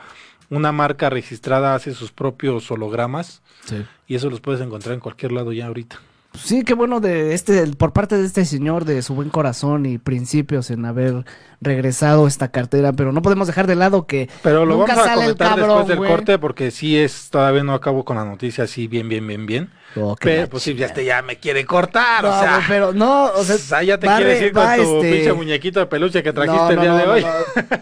una 0.50 0.70
marca 0.70 1.08
registrada 1.08 1.74
hace 1.74 1.94
sus 1.94 2.12
propios 2.12 2.70
hologramas? 2.70 3.40
Sí. 3.64 3.86
Y 4.06 4.16
eso 4.16 4.28
los 4.28 4.40
puedes 4.40 4.60
encontrar 4.60 4.92
en 4.92 5.00
cualquier 5.00 5.32
lado 5.32 5.52
ya 5.52 5.68
ahorita. 5.68 5.98
Sí, 6.34 6.62
qué 6.62 6.74
bueno 6.74 7.00
de 7.00 7.34
este, 7.34 7.66
por 7.76 7.92
parte 7.92 8.16
de 8.16 8.24
este 8.24 8.44
señor, 8.44 8.84
de 8.84 9.02
su 9.02 9.14
buen 9.14 9.30
corazón 9.30 9.84
y 9.84 9.98
principios 9.98 10.70
en 10.70 10.84
haber 10.84 11.24
regresado 11.60 12.26
esta 12.28 12.50
cartera, 12.52 12.92
pero 12.92 13.12
no 13.12 13.20
podemos 13.20 13.48
dejar 13.48 13.66
de 13.66 13.74
lado 13.74 14.06
que 14.06 14.28
pero 14.42 14.64
lo 14.64 14.78
vamos 14.78 14.96
a 14.96 15.14
comentar 15.14 15.58
después 15.58 15.88
del 15.88 15.98
corte 15.98 16.38
porque 16.38 16.70
sí 16.70 16.96
es, 16.96 17.30
todavía 17.30 17.64
no 17.64 17.74
acabo 17.74 18.04
con 18.04 18.16
la 18.16 18.24
noticia 18.24 18.64
así 18.64 18.86
bien, 18.86 19.08
bien, 19.08 19.26
bien, 19.26 19.46
bien. 19.46 19.70
Oh, 19.96 20.16
pero 20.20 20.48
pues 20.48 20.62
sí, 20.62 20.74
ya, 20.74 20.86
este, 20.86 21.04
ya 21.04 21.20
me 21.22 21.36
quiere 21.36 21.64
cortar, 21.66 22.24
o 22.24 22.40
sea. 22.40 22.64
Pero 22.68 22.92
no, 22.92 23.24
o 23.24 23.42
sea. 23.42 23.82
ya 23.82 23.98
te 23.98 24.06
quieres 24.06 24.42
ir 24.42 24.52
con 24.52 24.64
tu 24.76 24.82
este 24.82 25.12
pinche 25.12 25.32
muñequito 25.32 25.80
de 25.80 25.86
peluche 25.86 26.22
que 26.22 26.32
trajiste 26.32 26.74
el 26.74 26.80
día 26.80 26.94
de 26.94 27.06
hoy. 27.06 27.26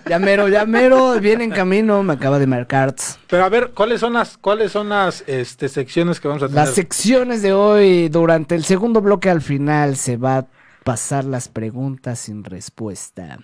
ya 0.09 0.19
mero, 0.19 0.49
ya 0.49 0.65
mero, 0.65 1.21
viene 1.21 1.45
en 1.45 1.51
camino, 1.51 2.03
me 2.03 2.15
acaba 2.15 2.39
de 2.39 2.47
marcar. 2.47 2.95
Pero 3.27 3.45
a 3.45 3.49
ver, 3.49 3.73
¿cuáles 3.75 4.01
son 4.01 4.15
las, 4.15 4.39
cuáles 4.39 4.73
son 4.73 4.89
las 4.89 5.23
este, 5.27 5.69
secciones 5.69 6.21
que 6.21 6.29
vamos 6.29 6.43
a 6.43 6.47
tener? 6.47 6.65
Las 6.65 6.75
secciones 6.75 7.43
de 7.43 7.53
hoy, 7.53 8.09
durante 8.09 8.55
el 8.55 8.65
segundo 8.65 9.03
bloque 9.03 9.29
al 9.29 9.43
final, 9.43 9.97
se 9.97 10.17
va 10.17 10.39
a 10.39 10.47
pasar 10.85 11.25
las 11.25 11.49
preguntas 11.49 12.19
sin 12.21 12.45
respuesta. 12.45 13.39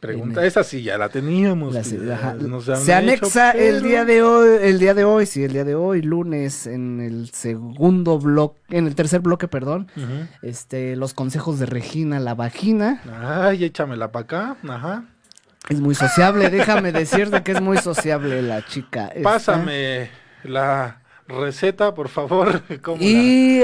Pregunta, 0.00 0.46
esa 0.46 0.64
sí 0.64 0.82
ya 0.82 0.96
la 0.96 1.10
teníamos. 1.10 1.74
se 1.74 2.94
anexa 2.94 3.50
el 3.50 3.82
día 3.82 4.06
de 4.06 4.22
hoy, 4.22 4.58
el 4.62 4.78
día 4.78 4.94
de 4.94 5.04
hoy, 5.04 5.26
sí, 5.26 5.44
el 5.44 5.52
día 5.52 5.64
de 5.64 5.74
hoy, 5.74 6.00
lunes, 6.00 6.66
en 6.66 7.00
el 7.00 7.28
segundo 7.30 8.18
bloque, 8.18 8.58
en 8.70 8.86
el 8.86 8.94
tercer 8.94 9.20
bloque, 9.20 9.46
perdón, 9.46 9.88
este, 10.40 10.96
los 10.96 11.12
consejos 11.12 11.58
de 11.58 11.66
Regina 11.66 12.18
la 12.18 12.34
vagina. 12.34 13.02
Ay, 13.22 13.64
échamela 13.64 14.10
para 14.10 14.24
acá, 14.24 14.56
ajá. 14.66 15.04
Es 15.68 15.80
muy 15.80 15.94
sociable, 15.94 16.48
déjame 16.48 16.92
decirte 16.92 17.42
que 17.42 17.52
es 17.52 17.60
muy 17.60 17.76
sociable 17.76 18.40
la 18.40 18.64
chica. 18.64 19.12
Pásame 19.22 20.08
la 20.44 21.02
receta, 21.28 21.94
por 21.94 22.08
favor. 22.08 22.62
y, 23.00 23.60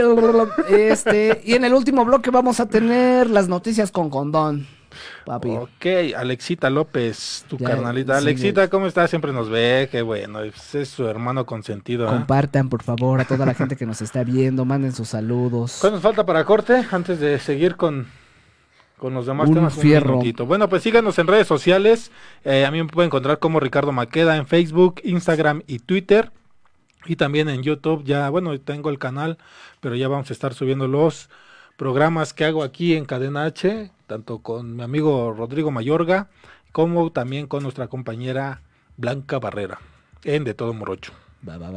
este, 0.68 1.40
y 1.44 1.54
en 1.54 1.64
el 1.64 1.72
último 1.72 2.04
bloque 2.04 2.30
vamos 2.30 2.60
a 2.60 2.66
tener 2.68 3.30
las 3.30 3.48
noticias 3.48 3.90
con 3.90 4.10
condón. 4.10 4.66
Ok, 5.26 5.86
Alexita 6.16 6.70
López, 6.70 7.44
tu 7.48 7.58
carnalita. 7.58 8.16
Alexita, 8.16 8.68
¿cómo 8.68 8.86
estás? 8.86 9.10
Siempre 9.10 9.32
nos 9.32 9.48
ve, 9.48 9.88
qué 9.90 10.02
bueno, 10.02 10.40
es, 10.40 10.54
su 10.88 11.06
hermano 11.06 11.46
consentido. 11.46 12.06
¿eh? 12.06 12.10
Compartan, 12.10 12.68
por 12.68 12.82
favor, 12.82 13.20
a 13.20 13.24
toda 13.24 13.46
la 13.46 13.54
gente 13.54 13.76
que 13.76 13.86
nos 13.86 14.02
está 14.02 14.24
viendo, 14.24 14.64
manden 14.64 14.92
sus 14.92 15.08
saludos. 15.08 15.78
¿Cuánto 15.80 15.96
nos 15.96 16.02
falta 16.02 16.24
para 16.24 16.44
corte? 16.44 16.84
Antes 16.90 17.20
de 17.20 17.38
seguir 17.38 17.76
con, 17.76 18.06
con 18.98 19.14
los 19.14 19.26
demás 19.26 19.50
temas. 19.50 19.74
Fierro. 19.74 20.20
bueno, 20.46 20.68
pues 20.68 20.82
síganos 20.82 21.18
en 21.18 21.26
redes 21.26 21.46
sociales. 21.46 22.10
Eh, 22.44 22.64
a 22.64 22.70
mí 22.70 22.82
me 22.82 22.88
pueden 22.88 23.08
encontrar 23.08 23.38
como 23.38 23.60
Ricardo 23.60 23.92
Maqueda 23.92 24.36
en 24.36 24.46
Facebook, 24.46 25.00
Instagram 25.04 25.62
y 25.66 25.80
Twitter. 25.80 26.30
Y 27.04 27.16
también 27.16 27.48
en 27.48 27.62
YouTube. 27.62 28.04
Ya, 28.04 28.28
bueno, 28.30 28.58
tengo 28.60 28.90
el 28.90 28.98
canal, 28.98 29.38
pero 29.80 29.94
ya 29.94 30.08
vamos 30.08 30.30
a 30.30 30.32
estar 30.32 30.54
subiendo 30.54 30.88
los 30.88 31.28
programas 31.76 32.32
que 32.32 32.44
hago 32.44 32.62
aquí 32.62 32.94
en 32.94 33.04
Cadena 33.04 33.44
H, 33.44 33.90
tanto 34.06 34.38
con 34.38 34.76
mi 34.76 34.82
amigo 34.82 35.32
Rodrigo 35.36 35.70
Mayorga, 35.70 36.28
como 36.72 37.10
también 37.10 37.46
con 37.46 37.62
nuestra 37.62 37.88
compañera 37.88 38.62
Blanca 38.96 39.38
Barrera, 39.38 39.78
en 40.24 40.44
De 40.44 40.54
Todo 40.54 40.72
Morocho. 40.72 41.12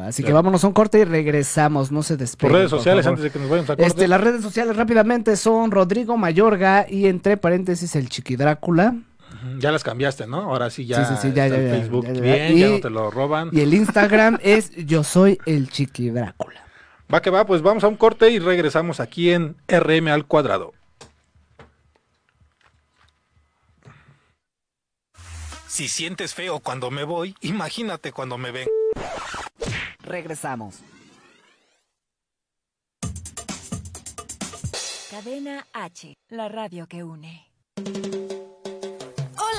Así 0.02 0.24
que 0.24 0.34
vámonos 0.34 0.64
a 0.64 0.68
un 0.68 0.74
corte 0.74 1.00
y 1.00 1.04
regresamos, 1.04 1.92
no 1.92 2.02
se 2.02 2.18
despeguen. 2.18 2.52
Por 2.52 2.58
redes 2.58 2.72
sociales, 2.72 3.06
antes 3.06 3.24
de 3.24 3.30
que 3.30 3.40
nos 3.40 3.50
vayamos 3.50 3.70
a 3.70 3.76
corte. 3.76 3.86
Este, 3.86 4.08
las 4.08 4.20
redes 4.20 4.42
sociales 4.42 4.76
rápidamente 4.76 5.36
son 5.36 5.70
Rodrigo 5.70 6.18
Mayorga 6.18 6.88
y 6.90 7.06
entre 7.06 7.38
paréntesis 7.38 7.96
el 7.96 8.10
Chiqui 8.10 8.36
Drácula. 8.36 8.96
Ya 9.60 9.72
las 9.72 9.84
cambiaste, 9.84 10.26
¿no? 10.26 10.38
Ahora 10.40 10.70
sí 10.70 10.86
ya, 10.86 11.06
sí, 11.06 11.14
sí, 11.22 11.34
ya, 11.34 11.48
ya, 11.48 11.56
Facebook 11.56 12.08
bien, 12.20 12.58
ya 12.58 12.70
no 12.70 12.80
te 12.80 12.90
lo 12.90 13.12
roban. 13.12 13.50
Y 13.52 13.62
el 13.62 13.74
Instagram 13.74 14.40
es 14.44 14.72
Yo 14.76 15.04
Soy 15.04 15.38
el 15.46 15.70
Chiqui 15.70 16.10
Drácula. 16.10 16.62
Va 17.14 17.22
que 17.22 17.30
va, 17.30 17.46
pues 17.46 17.62
vamos 17.62 17.84
a 17.84 17.88
un 17.88 17.96
corte 17.96 18.32
y 18.32 18.40
regresamos 18.40 19.00
aquí 19.00 19.32
en 19.32 19.56
RM 19.68 20.08
al 20.08 20.26
cuadrado. 20.26 20.74
Si 25.80 25.88
sientes 25.88 26.34
feo 26.34 26.60
cuando 26.60 26.92
me 26.92 27.06
voy, 27.06 27.38
imagínate 27.40 28.12
cuando 28.12 28.38
me 28.38 28.52
ven. 28.52 28.68
Regresamos. 30.00 30.80
Cadena 35.10 35.66
H, 35.72 36.16
la 36.28 36.50
radio 36.50 36.86
que 36.86 37.06
une 37.06 37.50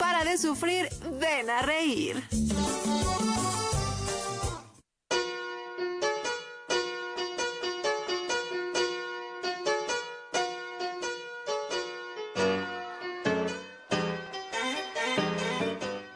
para 0.00 0.24
de 0.24 0.38
sufrir, 0.38 0.88
ven 1.20 1.50
a 1.50 1.60
reír. 1.60 2.24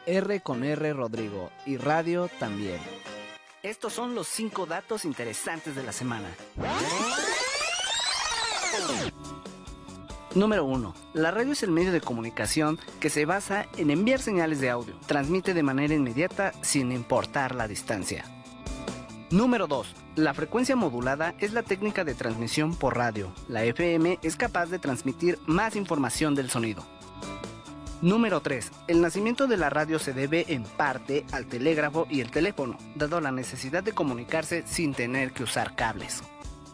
R 0.07 0.41
con 0.41 0.63
R 0.63 0.93
Rodrigo 0.93 1.51
y 1.67 1.77
radio 1.77 2.27
también. 2.39 2.79
Estos 3.61 3.93
son 3.93 4.15
los 4.15 4.27
cinco 4.27 4.65
datos 4.65 5.05
interesantes 5.05 5.75
de 5.75 5.83
la 5.83 5.91
semana. 5.91 6.29
Número 10.35 10.65
1. 10.65 10.93
La 11.13 11.31
radio 11.31 11.53
es 11.53 11.63
el 11.63 11.71
medio 11.71 11.93
de 11.93 12.01
comunicación 12.01 12.77
que 12.99 13.09
se 13.09 13.25
basa 13.25 13.67
en 13.77 13.89
enviar 13.89 14.19
señales 14.19 14.59
de 14.59 14.69
audio. 14.69 14.93
Transmite 15.07 15.53
de 15.53 15.63
manera 15.63 15.93
inmediata 15.93 16.51
sin 16.61 16.91
importar 16.91 17.55
la 17.55 17.69
distancia. 17.69 18.25
Número 19.31 19.65
2. 19.67 19.95
La 20.17 20.33
frecuencia 20.33 20.75
modulada 20.75 21.35
es 21.39 21.53
la 21.53 21.63
técnica 21.63 22.03
de 22.03 22.15
transmisión 22.15 22.75
por 22.75 22.97
radio. 22.97 23.31
La 23.47 23.63
FM 23.63 24.19
es 24.23 24.35
capaz 24.35 24.65
de 24.65 24.77
transmitir 24.77 25.39
más 25.45 25.77
información 25.77 26.35
del 26.35 26.49
sonido. 26.49 26.85
Número 28.01 28.41
3. 28.41 28.73
El 28.89 28.99
nacimiento 28.99 29.47
de 29.47 29.55
la 29.55 29.69
radio 29.69 29.99
se 29.99 30.11
debe 30.11 30.45
en 30.49 30.63
parte 30.63 31.25
al 31.31 31.45
telégrafo 31.45 32.07
y 32.09 32.19
el 32.19 32.29
teléfono, 32.29 32.77
dado 32.95 33.21
la 33.21 33.31
necesidad 33.31 33.83
de 33.83 33.93
comunicarse 33.93 34.63
sin 34.67 34.93
tener 34.93 35.31
que 35.31 35.43
usar 35.43 35.75
cables. 35.75 36.23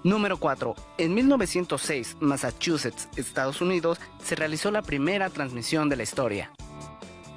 Número 0.03 0.37
4. 0.37 0.75
En 0.97 1.13
1906, 1.13 2.17
Massachusetts, 2.19 3.07
Estados 3.15 3.61
Unidos, 3.61 3.99
se 4.23 4.35
realizó 4.35 4.71
la 4.71 4.81
primera 4.81 5.29
transmisión 5.29 5.89
de 5.89 5.95
la 5.95 6.03
historia. 6.03 6.51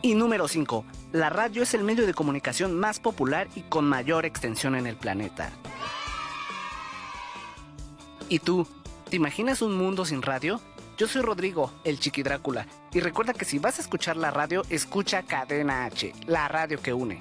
Y 0.01 0.15
número 0.15 0.49
5. 0.49 0.85
La 1.13 1.29
radio 1.29 1.63
es 1.63 1.75
el 1.75 1.85
medio 1.85 2.07
de 2.07 2.15
comunicación 2.15 2.79
más 2.79 3.01
popular 3.01 3.49
y 3.55 3.63
con 3.63 3.85
mayor 3.85 4.25
extensión 4.25 4.77
en 4.77 4.87
el 4.87 4.97
planeta. 4.97 5.51
¿Y 8.31 8.39
tú? 8.39 8.67
¿Te 9.11 9.17
imaginas 9.17 9.61
un 9.61 9.77
mundo 9.77 10.07
sin 10.07 10.23
radio? 10.23 10.61
Yo 10.97 11.07
soy 11.07 11.21
Rodrigo, 11.23 11.73
el 11.85 11.99
Chiqui 11.99 12.23
Drácula, 12.23 12.67
y 12.93 13.01
recuerda 13.01 13.35
que 13.35 13.45
si 13.45 13.59
vas 13.59 13.79
a 13.79 13.83
escuchar 13.83 14.17
la 14.17 14.31
radio, 14.31 14.63
escucha 14.71 15.23
Cadena 15.23 15.85
H, 15.85 16.13
la 16.27 16.49
radio 16.49 16.81
que 16.81 16.95
une. 16.95 17.21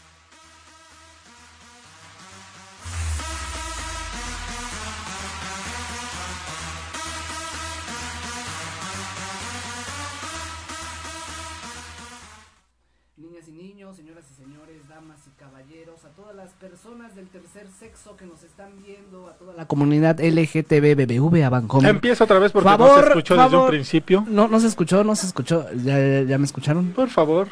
Damas 15.01 15.19
y 15.27 15.39
caballeros, 15.39 16.05
a 16.05 16.09
todas 16.09 16.35
las 16.35 16.51
personas 16.51 17.15
del 17.15 17.27
tercer 17.27 17.67
sexo 17.79 18.15
que 18.15 18.25
nos 18.25 18.43
están 18.43 18.69
viendo, 18.85 19.27
a 19.27 19.33
toda 19.33 19.53
la 19.53 19.65
comunidad 19.65 20.19
LGTB 20.19 20.95
BBV 20.95 21.43
a 21.43 21.49
Bancomer. 21.49 21.89
Empieza 21.89 22.23
otra 22.23 22.39
vez 22.39 22.51
porque 22.51 22.69
no 22.69 22.77
Favor, 22.77 23.01
se 23.03 23.07
escuchó 23.09 23.33
desde 23.33 23.45
un 23.47 23.51
favor. 23.51 23.69
principio. 23.69 24.25
No, 24.27 24.47
no 24.47 24.59
se 24.59 24.67
escuchó, 24.67 25.03
no 25.03 25.15
se 25.15 25.25
escuchó. 25.27 25.65
¿Ya, 25.83 25.97
ya, 25.99 26.21
ya 26.23 26.37
me 26.37 26.45
escucharon? 26.45 26.91
Por 26.91 27.09
favor. 27.09 27.47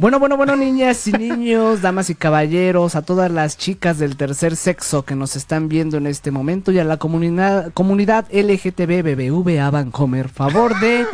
Bueno, 0.00 0.18
bueno, 0.18 0.38
bueno, 0.38 0.56
niñas 0.56 1.06
y 1.08 1.12
niños, 1.12 1.82
damas 1.82 2.08
y 2.08 2.14
caballeros, 2.14 2.96
a 2.96 3.02
todas 3.02 3.30
las 3.30 3.58
chicas 3.58 3.98
del 3.98 4.16
tercer 4.16 4.56
sexo 4.56 5.04
que 5.04 5.14
nos 5.14 5.36
están 5.36 5.68
viendo 5.68 5.98
en 5.98 6.06
este 6.06 6.30
momento 6.30 6.72
y 6.72 6.78
a 6.78 6.84
la 6.84 6.96
comunidad, 6.96 7.70
comunidad 7.74 8.24
LGTB 8.32 9.70
Vancomer, 9.70 10.30
favor 10.30 10.80
de 10.80 11.04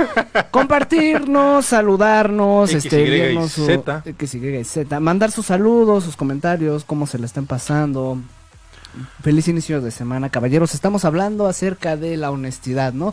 compartirnos, 0.53 1.67
saludarnos, 1.67 2.73
este, 2.73 3.37
Z. 3.49 4.05
Y, 4.07 4.65
Z, 4.65 5.01
mandar 5.01 5.33
sus 5.33 5.47
saludos, 5.47 6.05
sus 6.05 6.15
comentarios, 6.15 6.85
cómo 6.85 7.09
se 7.09 7.19
la 7.19 7.27
están 7.27 7.47
pasando. 7.47 8.21
Feliz 9.21 9.49
inicio 9.49 9.81
de 9.81 9.91
semana, 9.91 10.31
caballeros. 10.31 10.75
Estamos 10.75 11.05
hablando 11.05 11.49
acerca 11.49 11.97
de 11.97 12.17
la 12.17 12.31
honestidad, 12.31 12.93
¿no? 12.93 13.13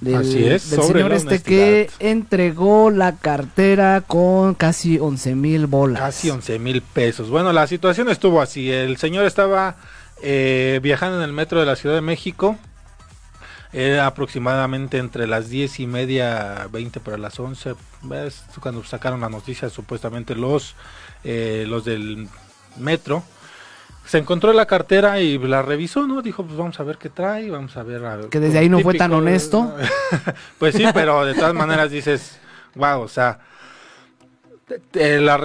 Del, 0.00 0.16
Así 0.16 0.46
es, 0.46 0.70
del 0.70 0.82
señor 0.82 1.12
este 1.12 1.40
que 1.40 1.88
entregó 2.00 2.90
la 2.90 3.16
cartera 3.16 4.02
con 4.06 4.54
casi 4.54 4.98
11 4.98 5.34
mil 5.34 5.66
bolas. 5.66 6.00
Casi 6.00 6.28
11 6.28 6.58
mil 6.58 6.82
pesos. 6.82 7.30
Bueno, 7.30 7.52
la 7.52 7.66
situación 7.66 8.10
estuvo 8.10 8.42
así. 8.42 8.70
El 8.70 8.98
señor 8.98 9.24
estaba 9.24 9.76
eh, 10.22 10.80
viajando 10.82 11.16
en 11.18 11.22
el 11.22 11.32
metro 11.32 11.60
de 11.60 11.66
la 11.66 11.76
Ciudad 11.76 11.94
de 11.94 12.02
México. 12.02 12.58
Era 13.72 14.06
aproximadamente 14.06 14.98
entre 14.98 15.26
las 15.26 15.48
10 15.48 15.80
y 15.80 15.86
media, 15.86 16.68
20 16.70 17.00
para 17.00 17.16
las 17.16 17.38
11. 17.38 17.74
¿Ves? 18.02 18.44
Cuando 18.60 18.84
sacaron 18.84 19.20
la 19.20 19.28
noticia, 19.28 19.70
supuestamente 19.70 20.34
los, 20.34 20.74
eh, 21.24 21.64
los 21.66 21.84
del 21.84 22.28
metro. 22.76 23.22
Se 24.06 24.18
encontró 24.18 24.52
la 24.52 24.66
cartera 24.66 25.20
y 25.20 25.36
la 25.38 25.62
revisó, 25.62 26.06
¿no? 26.06 26.22
Dijo, 26.22 26.44
pues 26.44 26.56
vamos 26.56 26.78
a 26.78 26.84
ver 26.84 26.96
qué 26.96 27.08
trae, 27.10 27.50
vamos 27.50 27.76
a 27.76 27.82
ver. 27.82 28.04
a 28.04 28.16
ver". 28.16 28.28
Que 28.28 28.38
desde 28.40 28.58
ahí 28.58 28.68
no 28.68 28.78
fue 28.80 28.94
tan 28.94 29.12
honesto. 29.12 29.74
pues 30.58 30.74
sí, 30.76 30.84
pero 30.94 31.24
de 31.24 31.34
todas 31.34 31.54
maneras 31.54 31.90
dices, 31.90 32.38
wow, 32.76 33.00
o 33.00 33.08
sea, 33.08 33.40
te- 34.68 34.78
te- 34.78 35.20
la, 35.20 35.36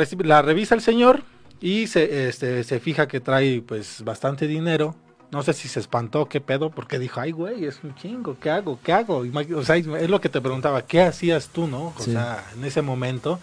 revisa 0.42 0.76
el 0.76 0.82
señor 0.82 1.22
y 1.60 1.88
se, 1.88 2.28
este, 2.28 2.64
se 2.64 2.80
fija 2.80 3.08
que 3.08 3.20
trae 3.20 3.62
pues 3.66 4.04
bastante 4.04 4.48
dinero. 4.48 4.96
No 5.32 5.44
sé 5.44 5.54
si 5.54 5.70
se 5.70 5.80
espantó, 5.80 6.28
qué 6.28 6.42
pedo, 6.42 6.72
porque 6.72 7.00
dijo, 7.00 7.22
ay, 7.22 7.32
güey, 7.32 7.64
es 7.66 7.80
un 7.84 7.96
chingo, 7.96 8.36
¿qué 8.40 8.50
hago? 8.50 8.80
¿Qué 8.84 8.92
hago? 8.92 9.24
O 9.56 9.64
sea, 9.64 9.78
es 9.78 10.10
lo 10.10 10.20
que 10.20 10.28
te 10.28 10.42
preguntaba, 10.42 10.82
¿qué 10.82 11.02
hacías 11.04 11.48
tú, 11.48 11.68
no? 11.68 11.94
O 11.98 12.02
Sí. 12.02 12.12
sea, 12.12 12.44
en 12.54 12.66
ese 12.66 12.82
momento. 12.82 13.40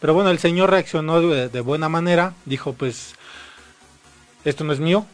Pero 0.00 0.14
bueno, 0.14 0.30
el 0.30 0.38
señor 0.40 0.70
reaccionó 0.70 1.20
de, 1.20 1.48
de 1.48 1.60
buena 1.60 1.88
manera, 1.88 2.32
dijo, 2.44 2.72
pues, 2.72 3.14
esto 4.44 4.64
no 4.64 4.72
es 4.72 4.80
mío. 4.80 5.06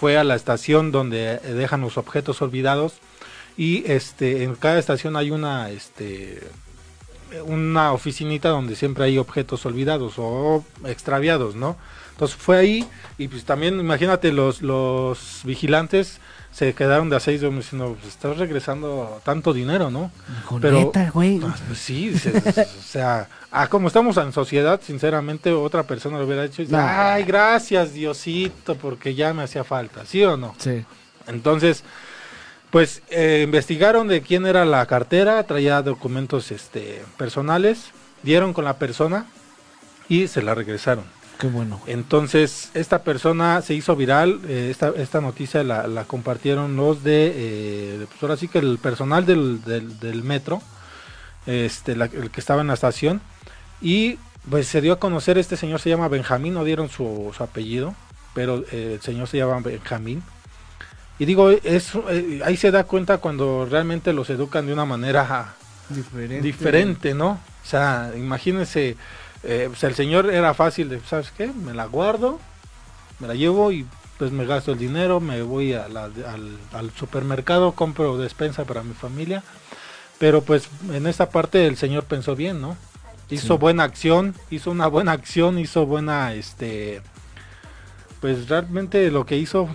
Fue 0.00 0.18
a 0.18 0.24
la 0.24 0.34
estación 0.34 0.90
donde 0.92 1.38
dejan 1.38 1.80
los 1.80 1.96
objetos 1.98 2.42
olvidados 2.42 2.94
y 3.56 3.90
este 3.90 4.42
en 4.42 4.54
cada 4.56 4.78
estación 4.78 5.16
hay 5.16 5.30
una 5.30 5.70
este 5.70 6.40
una 7.46 7.92
oficinita 7.92 8.48
donde 8.50 8.76
siempre 8.76 9.04
hay 9.04 9.18
objetos 9.18 9.64
olvidados 9.66 10.14
o 10.18 10.64
extraviados, 10.86 11.54
¿no? 11.56 11.76
Entonces 12.12 12.36
fue 12.36 12.58
ahí 12.58 12.88
y 13.18 13.28
pues 13.28 13.44
también 13.44 13.80
imagínate 13.80 14.32
los 14.32 14.62
los 14.62 15.40
vigilantes 15.44 16.18
se 16.52 16.72
quedaron 16.74 17.10
de 17.10 17.16
a 17.16 17.20
seis 17.20 17.40
diciendo, 17.40 17.96
pues, 18.00 18.14
estás 18.14 18.36
regresando 18.38 19.20
tanto 19.24 19.52
dinero, 19.52 19.90
¿no? 19.90 20.12
Pero- 20.60 20.78
"Neta, 20.78 21.10
güey. 21.10 21.40
Ah, 21.42 21.56
pues 21.66 21.80
sí, 21.80 22.10
dices, 22.10 22.34
o 22.78 22.82
sea, 22.82 23.28
ah, 23.54 23.68
como 23.68 23.88
estamos 23.88 24.16
en 24.18 24.32
sociedad, 24.32 24.80
sinceramente 24.84 25.52
otra 25.52 25.84
persona 25.84 26.18
lo 26.18 26.26
hubiera 26.26 26.44
hecho 26.44 26.62
y 26.62 26.66
dice, 26.66 26.76
No. 26.76 26.84
ay, 26.86 27.22
gracias 27.24 27.92
Diosito, 27.94 28.74
porque 28.76 29.14
ya 29.14 29.32
me 29.32 29.42
hacía 29.44 29.64
falta, 29.64 30.04
¿sí 30.04 30.22
o 30.24 30.36
no? 30.36 30.54
Sí. 30.58 30.84
Entonces, 31.26 31.82
pues 32.70 33.02
eh, 33.10 33.42
investigaron 33.44 34.08
de 34.08 34.20
quién 34.22 34.46
era 34.46 34.64
la 34.64 34.84
cartera, 34.86 35.42
traía 35.44 35.80
documentos 35.82 36.50
este, 36.50 37.02
personales, 37.16 37.90
dieron 38.22 38.52
con 38.52 38.64
la 38.64 38.78
persona 38.78 39.26
y 40.08 40.26
se 40.28 40.42
la 40.42 40.54
regresaron. 40.54 41.04
Qué 41.38 41.46
bueno. 41.48 41.80
Entonces, 41.86 42.70
esta 42.74 43.02
persona 43.02 43.60
se 43.62 43.74
hizo 43.74 43.96
viral, 43.96 44.40
eh, 44.46 44.68
esta, 44.70 44.92
esta 44.96 45.20
noticia 45.20 45.64
la, 45.64 45.86
la 45.88 46.04
compartieron 46.04 46.76
los 46.76 47.02
de, 47.02 47.32
eh, 47.34 48.06
pues 48.08 48.22
ahora 48.22 48.36
sí 48.36 48.48
que 48.48 48.58
el 48.58 48.78
personal 48.78 49.24
del, 49.26 49.62
del, 49.64 49.98
del 49.98 50.22
metro, 50.22 50.62
este, 51.46 51.96
la- 51.96 52.04
el 52.06 52.30
que 52.30 52.40
estaba 52.40 52.60
en 52.60 52.68
la 52.68 52.74
estación, 52.74 53.20
y 53.80 54.18
pues 54.50 54.68
se 54.68 54.80
dio 54.80 54.92
a 54.92 54.98
conocer, 54.98 55.38
este 55.38 55.56
señor 55.56 55.80
se 55.80 55.88
llama 55.90 56.08
Benjamín, 56.08 56.54
no 56.54 56.64
dieron 56.64 56.88
su, 56.88 57.32
su 57.36 57.42
apellido, 57.42 57.94
pero 58.34 58.64
eh, 58.72 58.92
el 58.94 59.00
señor 59.00 59.26
se 59.28 59.38
llama 59.38 59.60
Benjamín. 59.60 60.22
Y 61.18 61.24
digo, 61.26 61.50
es, 61.50 61.92
eh, 62.10 62.40
ahí 62.44 62.56
se 62.56 62.70
da 62.70 62.84
cuenta 62.84 63.18
cuando 63.18 63.66
realmente 63.70 64.12
los 64.12 64.28
educan 64.30 64.66
de 64.66 64.72
una 64.72 64.84
manera 64.84 65.54
Diferente. 65.88 66.42
diferente, 66.42 67.14
¿no? 67.14 67.30
O 67.64 67.66
sea, 67.66 68.12
imagínense, 68.16 68.96
eh, 69.44 69.66
pues 69.68 69.84
el 69.84 69.94
señor 69.94 70.30
era 70.30 70.52
fácil 70.54 70.88
de, 70.88 71.00
¿sabes 71.00 71.30
qué? 71.36 71.46
Me 71.46 71.72
la 71.72 71.86
guardo, 71.86 72.40
me 73.20 73.28
la 73.28 73.34
llevo 73.34 73.70
y 73.72 73.86
pues 74.18 74.30
me 74.32 74.44
gasto 74.44 74.72
el 74.72 74.78
dinero, 74.78 75.20
me 75.20 75.42
voy 75.42 75.72
a 75.74 75.88
la- 75.88 76.04
al, 76.04 76.58
al 76.72 76.90
supermercado, 76.92 77.72
compro 77.72 78.16
despensa 78.18 78.64
para 78.64 78.82
mi 78.82 78.94
familia. 78.94 79.42
Pero 80.18 80.42
pues 80.42 80.68
en 80.92 81.06
esta 81.06 81.30
parte 81.30 81.66
el 81.66 81.76
señor 81.76 82.04
pensó 82.04 82.34
bien, 82.36 82.60
¿no? 82.60 82.76
Hizo 83.30 83.54
Sí. 83.54 83.58
buena 83.60 83.84
acción, 83.84 84.34
hizo 84.50 84.70
una 84.70 84.86
buena 84.86 85.12
acción, 85.12 85.58
hizo 85.58 85.86
buena, 85.86 86.34
este, 86.34 87.00
pues 88.20 88.48
realmente 88.48 89.10
lo 89.10 89.24
que 89.26 89.36
hizo 89.38 89.68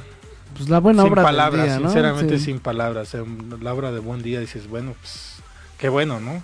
Pues 0.56 0.70
la 0.70 0.80
buena 0.80 1.04
sin 1.04 1.12
obra 1.12 1.24
palabras, 1.24 1.62
del 1.62 1.70
día, 1.72 1.80
¿no? 1.80 1.90
sinceramente 1.90 2.38
Sí. 2.40 2.46
sin 2.46 2.60
palabras. 2.60 3.16
La 3.62 3.74
obra 3.74 3.92
de 3.92 4.00
buen 4.00 4.22
día 4.22 4.40
dices, 4.40 4.68
bueno, 4.68 4.96
pues 5.00 5.42
qué 5.78 5.90
bueno, 5.90 6.20
¿no? 6.20 6.42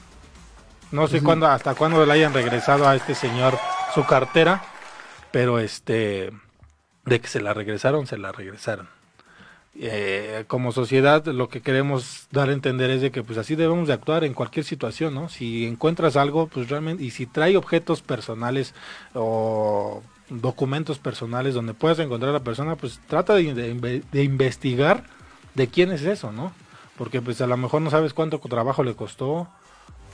No 0.91 1.07
sé 1.07 1.21
cuándo, 1.21 1.47
hasta 1.47 1.73
cuándo 1.75 2.05
le 2.05 2.13
hayan 2.13 2.33
regresado 2.33 2.87
a 2.87 2.95
este 2.95 3.15
señor 3.15 3.57
su 3.93 4.05
cartera, 4.05 4.63
pero 5.31 5.59
este, 5.59 6.31
de 7.05 7.19
que 7.21 7.27
se 7.27 7.41
la 7.41 7.53
regresaron, 7.53 8.07
se 8.07 8.17
la 8.17 8.31
regresaron. 8.31 8.87
Eh, 9.77 10.45
como 10.47 10.71
sociedad 10.71 11.25
lo 11.25 11.49
que 11.49 11.61
queremos 11.61 12.27
dar 12.31 12.47
a 12.47 12.53
entender 12.53 12.89
es 12.91 13.01
de 13.01 13.11
que 13.11 13.23
pues 13.23 13.37
así 13.37 13.55
debemos 13.55 13.89
de 13.89 13.93
actuar 13.93 14.23
en 14.23 14.33
cualquier 14.33 14.65
situación, 14.65 15.13
¿no? 15.13 15.27
Si 15.27 15.65
encuentras 15.65 16.15
algo, 16.15 16.47
pues 16.47 16.69
realmente, 16.69 17.03
y 17.03 17.11
si 17.11 17.25
trae 17.25 17.57
objetos 17.57 18.01
personales 18.01 18.73
o 19.13 20.01
documentos 20.29 20.97
personales 20.97 21.53
donde 21.53 21.73
puedas 21.73 21.99
encontrar 21.99 22.29
a 22.29 22.39
la 22.39 22.43
persona, 22.43 22.77
pues 22.77 23.01
trata 23.07 23.35
de, 23.35 24.01
de 24.11 24.23
investigar 24.23 25.03
de 25.55 25.67
quién 25.67 25.91
es 25.91 26.03
eso, 26.03 26.31
¿no? 26.31 26.53
Porque 26.97 27.21
pues 27.21 27.41
a 27.41 27.47
lo 27.47 27.57
mejor 27.57 27.81
no 27.81 27.89
sabes 27.89 28.13
cuánto 28.13 28.39
trabajo 28.39 28.83
le 28.83 28.95
costó, 28.95 29.49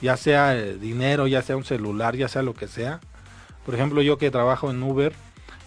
ya 0.01 0.17
sea 0.17 0.57
eh, 0.57 0.75
dinero, 0.75 1.27
ya 1.27 1.41
sea 1.41 1.57
un 1.57 1.63
celular, 1.65 2.15
ya 2.15 2.27
sea 2.27 2.41
lo 2.41 2.53
que 2.53 2.67
sea. 2.67 2.99
Por 3.65 3.75
ejemplo, 3.75 4.01
yo 4.01 4.17
que 4.17 4.31
trabajo 4.31 4.71
en 4.71 4.81
Uber, 4.81 5.13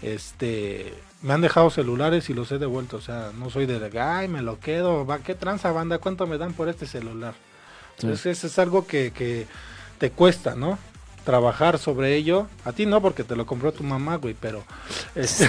este, 0.03 0.95
me 1.25 1.33
han 1.33 1.41
dejado 1.41 1.71
celulares 1.71 2.29
y 2.29 2.35
los 2.35 2.53
he 2.53 2.59
devuelto. 2.59 2.99
O 2.99 3.01
sea, 3.01 3.31
no 3.37 3.49
soy 3.49 3.65
de, 3.65 3.99
ay, 3.99 4.29
me 4.29 4.43
lo 4.43 4.61
quedo, 4.61 5.07
va, 5.07 5.19
¿qué 5.21 5.35
tranza 5.35 5.73
banda? 5.73 5.99
¿Cuánto 5.99 6.27
me 6.27 6.37
dan 6.37 6.53
por 6.53 6.69
este 6.69 6.87
celular? 6.87 7.35
Entonces, 7.97 8.27
eso 8.27 8.47
es 8.47 8.59
algo 8.59 8.87
que, 8.87 9.11
que 9.11 9.47
te 9.99 10.11
cuesta, 10.11 10.55
¿no? 10.55 10.79
Trabajar 11.25 11.79
sobre 11.79 12.15
ello. 12.15 12.47
A 12.67 12.73
ti 12.73 12.85
no, 12.85 13.01
porque 13.01 13.25
te 13.25 13.37
lo 13.37 13.47
compró 13.47 13.73
tu 13.73 13.83
mamá, 13.83 14.17
güey, 14.17 14.37
pero... 14.39 14.65
Este... 15.15 15.47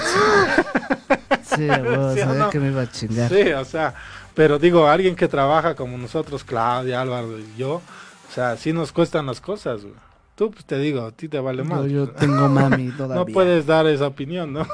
sí, 1.44 1.68
sabía 1.68 2.50
que 2.50 2.60
me 2.60 2.70
iba 2.70 2.84
a 2.84 2.90
chingar. 2.90 3.30
Sí, 3.30 3.52
o 3.52 3.66
sea, 3.66 3.96
pero 4.34 4.58
digo, 4.58 4.88
alguien 4.88 5.18
que 5.18 5.28
trabaja 5.28 5.76
como 5.76 5.98
nosotros, 5.98 6.46
Claudia, 6.46 7.02
Álvaro 7.02 7.38
y 7.38 7.54
yo, 7.58 7.76
o 7.76 8.34
sea, 8.34 8.56
sí 8.56 8.72
nos 8.72 8.94
cuestan 8.94 9.26
las 9.26 9.42
cosas, 9.42 9.82
Tú, 10.36 10.52
pues 10.52 10.66
te 10.66 10.78
digo, 10.78 11.06
a 11.06 11.12
ti 11.12 11.30
te 11.30 11.40
vale 11.40 11.64
más. 11.64 11.86
Yo, 11.86 12.10
tengo 12.10 12.50
mami 12.50 12.90
todavía. 12.98 13.16
No 13.16 13.26
puedes 13.26 13.66
dar 13.66 13.88
esa 13.88 14.08
opinión, 14.08 14.52
¿no? 14.52 14.68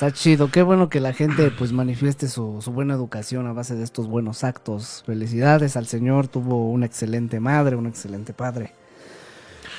Está 0.00 0.14
chido, 0.14 0.50
qué 0.50 0.62
bueno 0.62 0.88
que 0.88 0.98
la 0.98 1.12
gente 1.12 1.50
pues 1.50 1.72
manifieste 1.72 2.26
su, 2.26 2.62
su, 2.62 2.70
buena 2.70 2.94
educación 2.94 3.46
a 3.46 3.52
base 3.52 3.74
de 3.74 3.84
estos 3.84 4.08
buenos 4.08 4.44
actos. 4.44 5.02
Felicidades 5.04 5.76
al 5.76 5.86
Señor, 5.86 6.26
tuvo 6.26 6.70
una 6.70 6.86
excelente 6.86 7.38
madre, 7.38 7.76
un 7.76 7.86
excelente 7.86 8.32
padre. 8.32 8.72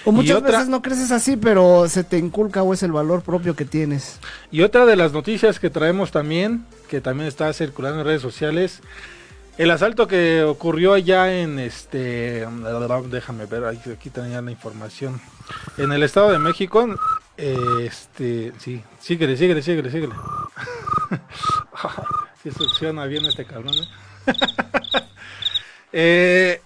O 0.05 0.11
muchas 0.11 0.43
veces 0.43 0.67
no 0.67 0.83
creces 0.83 1.11
así, 1.11 1.37
pero 1.37 1.89
se 1.89 2.03
te 2.03 2.19
inculca 2.19 2.61
o 2.61 2.71
es 2.71 2.83
el 2.83 2.91
valor 2.91 3.23
propio 3.23 3.55
que 3.55 3.65
tienes. 3.65 4.19
Y 4.51 4.61
otra 4.61 4.85
de 4.85 4.95
las 4.95 5.11
noticias 5.11 5.59
que 5.59 5.71
traemos 5.71 6.11
también, 6.11 6.67
que 6.87 7.01
también 7.01 7.27
está 7.27 7.51
circulando 7.51 8.01
en 8.01 8.05
redes 8.05 8.21
sociales, 8.21 8.81
el 9.57 9.71
asalto 9.71 10.07
que 10.07 10.43
ocurrió 10.43 10.93
allá 10.93 11.33
en 11.41 11.57
este, 11.57 12.47
déjame 13.09 13.47
ver, 13.47 13.65
aquí 13.65 14.11
tenía 14.11 14.39
la 14.43 14.51
información. 14.51 15.19
En 15.79 15.91
el 15.91 16.03
Estado 16.03 16.31
de 16.31 16.37
México, 16.37 16.87
este, 17.41 18.53
sí, 18.59 18.83
síguele, 18.99 19.35
síguele, 19.35 19.61
síguele, 19.61 19.91
síguele. 19.91 20.13
Si 22.43 22.49
succiona 22.49 23.05
bien 23.05 23.25
este 23.25 23.45
cabrón. 23.45 23.75
¿eh? 23.75 24.33
eh, 25.93 26.61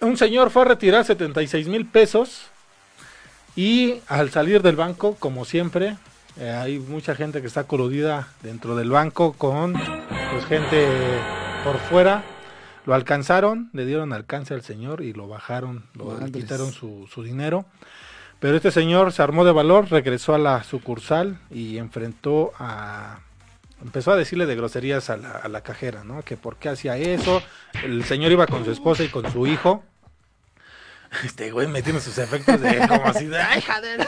un 0.00 0.16
señor 0.16 0.50
fue 0.50 0.62
a 0.62 0.66
retirar 0.66 1.04
76 1.04 1.66
mil 1.66 1.84
pesos 1.84 2.42
y 3.56 4.00
al 4.06 4.30
salir 4.30 4.62
del 4.62 4.76
banco, 4.76 5.16
como 5.18 5.44
siempre, 5.44 5.96
eh, 6.38 6.50
hay 6.50 6.78
mucha 6.78 7.16
gente 7.16 7.40
que 7.40 7.48
está 7.48 7.64
coludida 7.64 8.28
dentro 8.42 8.76
del 8.76 8.90
banco 8.90 9.32
con 9.32 9.72
pues, 9.72 10.44
gente 10.46 10.86
por 11.64 11.78
fuera. 11.78 12.22
Lo 12.86 12.94
alcanzaron, 12.94 13.68
le 13.72 13.84
dieron 13.84 14.12
alcance 14.12 14.54
al 14.54 14.62
señor 14.62 15.02
y 15.02 15.12
lo 15.12 15.26
bajaron, 15.26 15.84
lo 15.94 16.16
quitaron 16.32 16.72
su, 16.72 17.08
su 17.12 17.22
dinero. 17.22 17.66
Pero 18.40 18.56
este 18.56 18.70
señor 18.70 19.12
se 19.12 19.22
armó 19.22 19.44
de 19.44 19.52
valor, 19.52 19.90
regresó 19.90 20.34
a 20.34 20.38
la 20.38 20.64
sucursal 20.64 21.38
y 21.50 21.78
enfrentó 21.78 22.52
a... 22.58 23.20
Empezó 23.82 24.12
a 24.12 24.16
decirle 24.16 24.44
de 24.44 24.56
groserías 24.56 25.08
a 25.08 25.16
la, 25.16 25.30
a 25.30 25.48
la 25.48 25.62
cajera, 25.62 26.04
¿no? 26.04 26.22
Que 26.22 26.36
por 26.36 26.56
qué 26.56 26.68
hacía 26.68 26.98
eso. 26.98 27.42
El 27.82 28.04
señor 28.04 28.30
iba 28.30 28.46
con 28.46 28.64
su 28.64 28.70
esposa 28.72 29.04
y 29.04 29.08
con 29.08 29.30
su 29.30 29.46
hijo. 29.46 29.84
Este 31.24 31.50
güey 31.50 31.66
metiendo 31.66 32.00
sus 32.00 32.18
efectos 32.18 32.60
de 32.60 32.86
como 32.86 33.06
así 33.06 33.26
de 33.26 33.40
¡ay, 33.40 33.62
joder! 33.62 34.06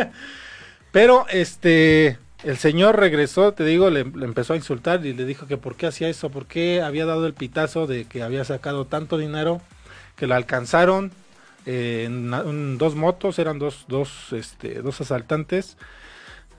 Pero 0.90 1.26
este 1.28 2.18
el 2.44 2.56
señor 2.56 2.98
regresó, 2.98 3.52
te 3.52 3.64
digo, 3.64 3.90
le, 3.90 4.00
empezó 4.00 4.52
a 4.52 4.56
insultar 4.56 5.04
y 5.04 5.12
le 5.12 5.24
dijo 5.24 5.46
que 5.46 5.56
por 5.56 5.74
qué 5.74 5.86
hacía 5.86 6.08
eso, 6.08 6.30
por 6.30 6.46
qué 6.46 6.82
había 6.82 7.04
dado 7.04 7.26
el 7.26 7.34
pitazo 7.34 7.86
de 7.86 8.04
que 8.04 8.22
había 8.22 8.44
sacado 8.44 8.86
tanto 8.86 9.18
dinero, 9.18 9.60
que 10.16 10.26
la 10.26 10.36
alcanzaron 10.36 11.12
en, 11.68 12.78
dos 12.78 12.94
motos, 12.94 13.38
eran 13.38 13.58
dos, 13.58 13.84
dos, 13.88 14.32
este, 14.32 14.80
dos 14.80 15.00
asaltantes. 15.00 15.76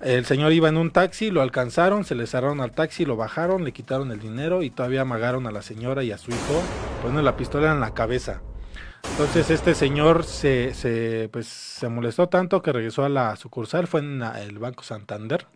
El 0.02 0.26
señor 0.26 0.54
iba 0.54 0.69
en 0.69 0.78
un 0.78 0.91
taxi, 0.91 1.32
lo 1.32 1.41
alcanzaron, 1.41 2.06
se 2.06 2.15
le 2.15 2.28
cerraron 2.28 2.62
al 2.62 2.72
taxi, 2.72 3.06
lo 3.06 3.17
bajaron, 3.17 3.63
le 3.63 3.74
quitaron 3.74 4.12
el 4.12 4.19
dinero 4.19 4.62
y 4.62 4.69
todavía 4.69 5.02
amagaron 5.02 5.48
a 5.48 5.52
la 5.52 5.62
señora 5.62 6.04
y 6.04 6.12
a 6.12 6.17
su 6.17 6.32
hijo, 6.32 6.63
poniendo 7.02 7.22
la 7.22 7.36
pistola 7.36 7.74
en 7.74 7.80
la 7.80 7.93
cabeza. 7.93 8.41
Entonces 9.12 9.50
este 9.50 9.76
señor 9.76 10.24
se, 10.24 10.74
se, 10.74 11.30
pues, 11.34 11.48
se 11.48 11.89
molestó 11.89 12.30
tanto 12.30 12.62
que 12.62 12.72
regresó 12.72 13.04
a 13.04 13.10
la 13.10 13.36
sucursal, 13.36 13.88
fue 13.88 14.02
en 14.02 14.22
el 14.22 14.60
Banco 14.60 14.84
Santander 14.84 15.48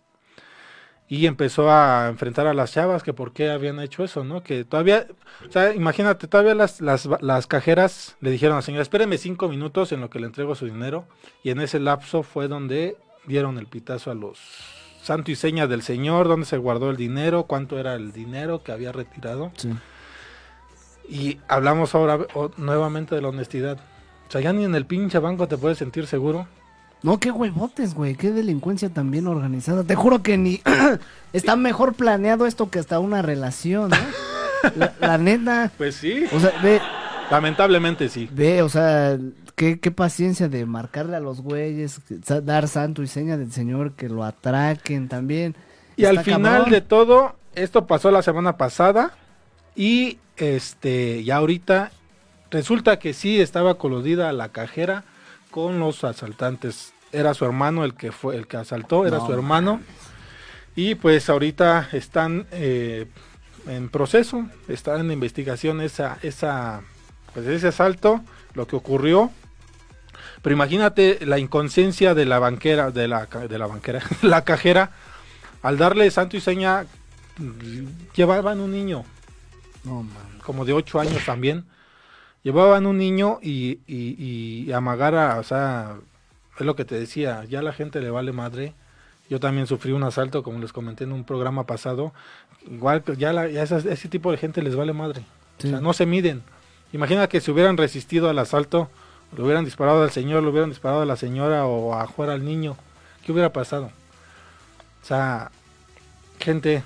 y 1.07 1.27
empezó 1.27 1.69
a 1.69 2.07
enfrentar 2.09 2.47
a 2.47 2.53
las 2.53 2.71
chavas 2.71 3.03
que 3.03 3.13
por 3.13 3.33
qué 3.33 3.49
habían 3.49 3.79
hecho 3.79 4.03
eso, 4.03 4.23
¿no? 4.23 4.41
Que 4.41 4.63
todavía, 4.63 5.07
o 5.47 5.51
sea, 5.51 5.73
imagínate, 5.73 6.27
todavía 6.27 6.55
las, 6.55 6.81
las, 6.81 7.07
las 7.21 7.47
cajeras 7.47 8.15
le 8.21 8.31
dijeron 8.31 8.53
a 8.53 8.59
la 8.59 8.61
señora, 8.63 8.81
espéreme 8.81 9.17
cinco 9.17 9.49
minutos 9.49 9.91
en 9.91 10.01
lo 10.01 10.09
que 10.09 10.19
le 10.19 10.27
entrego 10.27 10.55
su 10.55 10.65
dinero 10.65 11.05
y 11.43 11.51
en 11.51 11.59
ese 11.59 11.79
lapso 11.79 12.23
fue 12.23 12.47
donde 12.47 12.97
dieron 13.25 13.57
el 13.57 13.67
pitazo 13.67 14.11
a 14.11 14.15
los 14.15 14.39
santo 15.03 15.31
y 15.31 15.35
seña 15.35 15.67
del 15.67 15.81
señor, 15.81 16.27
dónde 16.27 16.45
se 16.45 16.57
guardó 16.57 16.89
el 16.89 16.97
dinero, 16.97 17.43
cuánto 17.43 17.77
era 17.77 17.93
el 17.95 18.13
dinero 18.13 18.63
que 18.63 18.71
había 18.71 18.91
retirado. 18.91 19.51
Sí. 19.57 19.69
Y 21.09 21.39
hablamos 21.49 21.93
ahora 21.93 22.19
nuevamente 22.57 23.13
de 23.13 23.21
la 23.21 23.27
honestidad. 23.27 23.77
O 24.27 24.31
sea, 24.31 24.39
ya 24.39 24.53
ni 24.53 24.63
en 24.63 24.73
el 24.73 24.85
pinche 24.85 25.19
banco 25.19 25.47
te 25.47 25.57
puedes 25.57 25.77
sentir 25.77 26.07
seguro. 26.07 26.47
No, 27.03 27.19
qué 27.19 27.31
huevotes, 27.31 27.93
güey, 27.93 28.15
qué 28.15 28.31
delincuencia 28.31 28.89
también 28.89 29.27
organizada. 29.27 29.83
Te 29.83 29.95
juro 29.95 30.23
que 30.23 30.37
ni 30.37 30.61
está 31.33 31.55
mejor 31.57 31.93
planeado 31.93 32.47
esto 32.47 32.69
que 32.69 32.79
hasta 32.79 32.99
una 32.99 33.21
relación, 33.21 33.91
¿no? 33.91 33.97
La, 35.01 35.17
neta. 35.17 35.71
Pues 35.77 35.95
sí. 35.95 36.23
O 36.31 36.39
sea, 36.39 36.53
ve. 36.63 36.81
Lamentablemente 37.29 38.07
sí. 38.07 38.29
Ve, 38.31 38.61
o 38.61 38.69
sea, 38.69 39.17
qué, 39.55 39.79
qué 39.79 39.91
paciencia 39.91 40.47
de 40.47 40.65
marcarle 40.65 41.17
a 41.17 41.19
los 41.19 41.41
güeyes, 41.41 41.99
dar 42.43 42.69
santo 42.69 43.03
y 43.03 43.07
seña 43.07 43.35
del 43.35 43.51
Señor, 43.51 43.91
que 43.93 44.07
lo 44.07 44.23
atraquen 44.23 45.09
también. 45.09 45.55
Y 45.97 46.05
al 46.05 46.23
final 46.23 46.69
de 46.69 46.79
todo, 46.79 47.35
esto 47.55 47.85
pasó 47.85 48.11
la 48.11 48.21
semana 48.21 48.57
pasada 48.57 49.17
y 49.75 50.19
este, 50.37 51.23
ya 51.23 51.37
ahorita 51.37 51.91
resulta 52.49 52.99
que 52.99 53.13
sí 53.13 53.41
estaba 53.41 53.75
coludida 53.75 54.31
la 54.31 54.49
cajera 54.49 55.03
con 55.51 55.79
los 55.79 56.03
asaltantes. 56.03 56.92
Era 57.13 57.33
su 57.35 57.45
hermano 57.45 57.85
el 57.85 57.93
que 57.93 58.11
fue 58.11 58.35
el 58.35 58.47
que 58.47 58.57
asaltó, 58.57 59.05
era 59.05 59.19
su 59.19 59.31
hermano. 59.31 59.79
Y 60.75 60.95
pues 60.95 61.29
ahorita 61.29 61.89
están 61.91 62.47
eh, 62.51 63.05
en 63.67 63.89
proceso, 63.89 64.47
están 64.67 65.01
en 65.01 65.11
investigación 65.11 65.79
esa, 65.81 66.17
esa, 66.23 66.81
pues 67.33 67.45
ese 67.45 67.67
asalto, 67.67 68.21
lo 68.55 68.65
que 68.65 68.75
ocurrió. 68.75 69.31
Pero 70.41 70.55
imagínate 70.55 71.25
la 71.25 71.37
inconsciencia 71.37 72.15
de 72.15 72.25
la 72.25 72.39
banquera, 72.39 72.89
de 72.89 73.07
la, 73.07 73.27
de 73.27 73.57
la 73.57 73.67
banquera, 73.67 74.01
la 74.23 74.43
cajera, 74.43 74.91
al 75.61 75.77
darle 75.77 76.09
santo 76.09 76.35
y 76.35 76.41
seña, 76.41 76.85
llevaban 78.15 78.59
un 78.59 78.71
niño. 78.71 79.05
No, 79.83 80.05
como 80.43 80.65
de 80.65 80.73
ocho 80.73 80.99
años 80.99 81.23
también. 81.25 81.65
Llevaban 82.41 82.87
un 82.87 82.97
niño 82.97 83.39
y, 83.41 83.79
y, 83.87 84.65
y 84.65 84.71
amagar 84.73 85.15
a, 85.15 85.39
o 85.39 85.43
sea, 85.43 85.95
es 86.59 86.65
lo 86.65 86.75
que 86.75 86.85
te 86.85 86.95
decía, 86.99 87.43
ya 87.45 87.61
la 87.61 87.73
gente 87.73 88.01
le 88.01 88.09
vale 88.09 88.31
madre. 88.31 88.73
Yo 89.29 89.39
también 89.39 89.67
sufrí 89.67 89.93
un 89.93 90.03
asalto, 90.03 90.43
como 90.43 90.59
les 90.59 90.73
comenté 90.73 91.05
en 91.05 91.11
un 91.11 91.23
programa 91.23 91.65
pasado. 91.65 92.13
Igual, 92.69 93.03
ya, 93.17 93.33
la, 93.33 93.47
ya 93.47 93.63
ese 93.63 94.09
tipo 94.09 94.31
de 94.31 94.37
gente 94.37 94.61
les 94.61 94.75
vale 94.75 94.93
madre. 94.93 95.23
O 95.59 95.61
sea, 95.61 95.79
no 95.79 95.93
se 95.93 96.05
miden. 96.05 96.43
Imagina 96.91 97.27
que 97.27 97.41
si 97.41 97.49
hubieran 97.49 97.77
resistido 97.77 98.29
al 98.29 98.37
asalto, 98.37 98.89
lo 99.35 99.45
hubieran 99.45 99.65
disparado 99.65 100.03
al 100.03 100.11
señor, 100.11 100.43
lo 100.43 100.51
hubieran 100.51 100.69
disparado 100.69 101.01
a 101.01 101.05
la 101.05 101.15
señora 101.15 101.65
o 101.65 101.95
a 101.95 102.05
jugar 102.05 102.29
al 102.29 102.45
niño. 102.45 102.77
¿Qué 103.25 103.31
hubiera 103.31 103.51
pasado? 103.51 103.91
O 105.01 105.05
sea, 105.05 105.51
gente, 106.39 106.83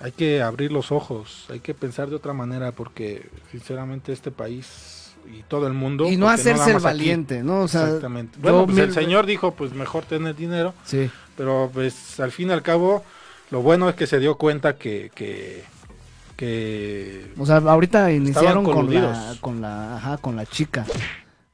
hay 0.00 0.12
que 0.12 0.42
abrir 0.42 0.70
los 0.70 0.92
ojos, 0.92 1.46
hay 1.48 1.60
que 1.60 1.74
pensar 1.74 2.08
de 2.08 2.16
otra 2.16 2.32
manera 2.32 2.72
porque 2.72 3.28
sinceramente 3.50 4.12
este 4.12 4.30
país 4.30 5.11
y 5.26 5.42
todo 5.42 5.66
el 5.66 5.72
mundo 5.72 6.08
y 6.10 6.16
no 6.16 6.28
hacerse 6.28 6.72
el 6.72 6.78
valiente, 6.78 7.42
¿no? 7.42 7.64
Exactamente. 7.64 8.38
Bueno, 8.40 8.66
pues 8.66 8.78
el 8.78 8.92
señor 8.92 9.26
dijo, 9.26 9.52
pues 9.52 9.74
mejor 9.74 10.04
tener 10.04 10.34
dinero. 10.34 10.74
Sí. 10.84 11.10
Pero 11.36 11.70
pues 11.72 12.20
al 12.20 12.32
fin 12.32 12.48
y 12.48 12.52
al 12.52 12.62
cabo 12.62 13.04
lo 13.50 13.62
bueno 13.62 13.88
es 13.88 13.94
que 13.94 14.06
se 14.06 14.18
dio 14.18 14.36
cuenta 14.36 14.76
que 14.76 15.10
que, 15.14 15.64
que 16.36 17.32
o 17.38 17.46
sea, 17.46 17.56
ahorita 17.56 18.12
iniciaron 18.12 18.64
con 18.64 18.92
la, 18.92 19.36
con 19.40 19.60
la, 19.60 19.96
ajá, 19.96 20.18
con 20.18 20.36
la 20.36 20.46
chica, 20.46 20.84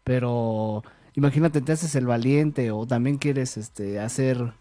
pero 0.04 0.82
imagínate, 1.18 1.60
te 1.60 1.72
haces 1.72 1.94
el 1.96 2.06
valiente 2.06 2.70
o 2.70 2.86
también 2.86 3.18
quieres, 3.18 3.56
este, 3.56 4.00
hacer, 4.00 4.52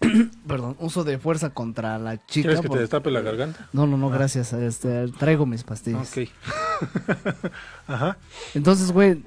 perdón, 0.46 0.76
uso 0.78 1.04
de 1.04 1.18
fuerza 1.18 1.50
contra 1.50 1.98
la 1.98 2.24
chica. 2.26 2.48
¿Quieres 2.48 2.60
que 2.60 2.68
te 2.68 2.78
destape 2.78 3.10
la 3.10 3.20
garganta? 3.20 3.68
No, 3.72 3.86
no, 3.86 3.96
no, 3.96 4.08
ah. 4.08 4.14
gracias, 4.14 4.52
este, 4.52 5.08
traigo 5.08 5.44
mis 5.44 5.64
pastillas. 5.64 6.16
Ok. 6.16 6.28
ajá. 7.86 8.16
Entonces, 8.54 8.92
güey, 8.92 9.22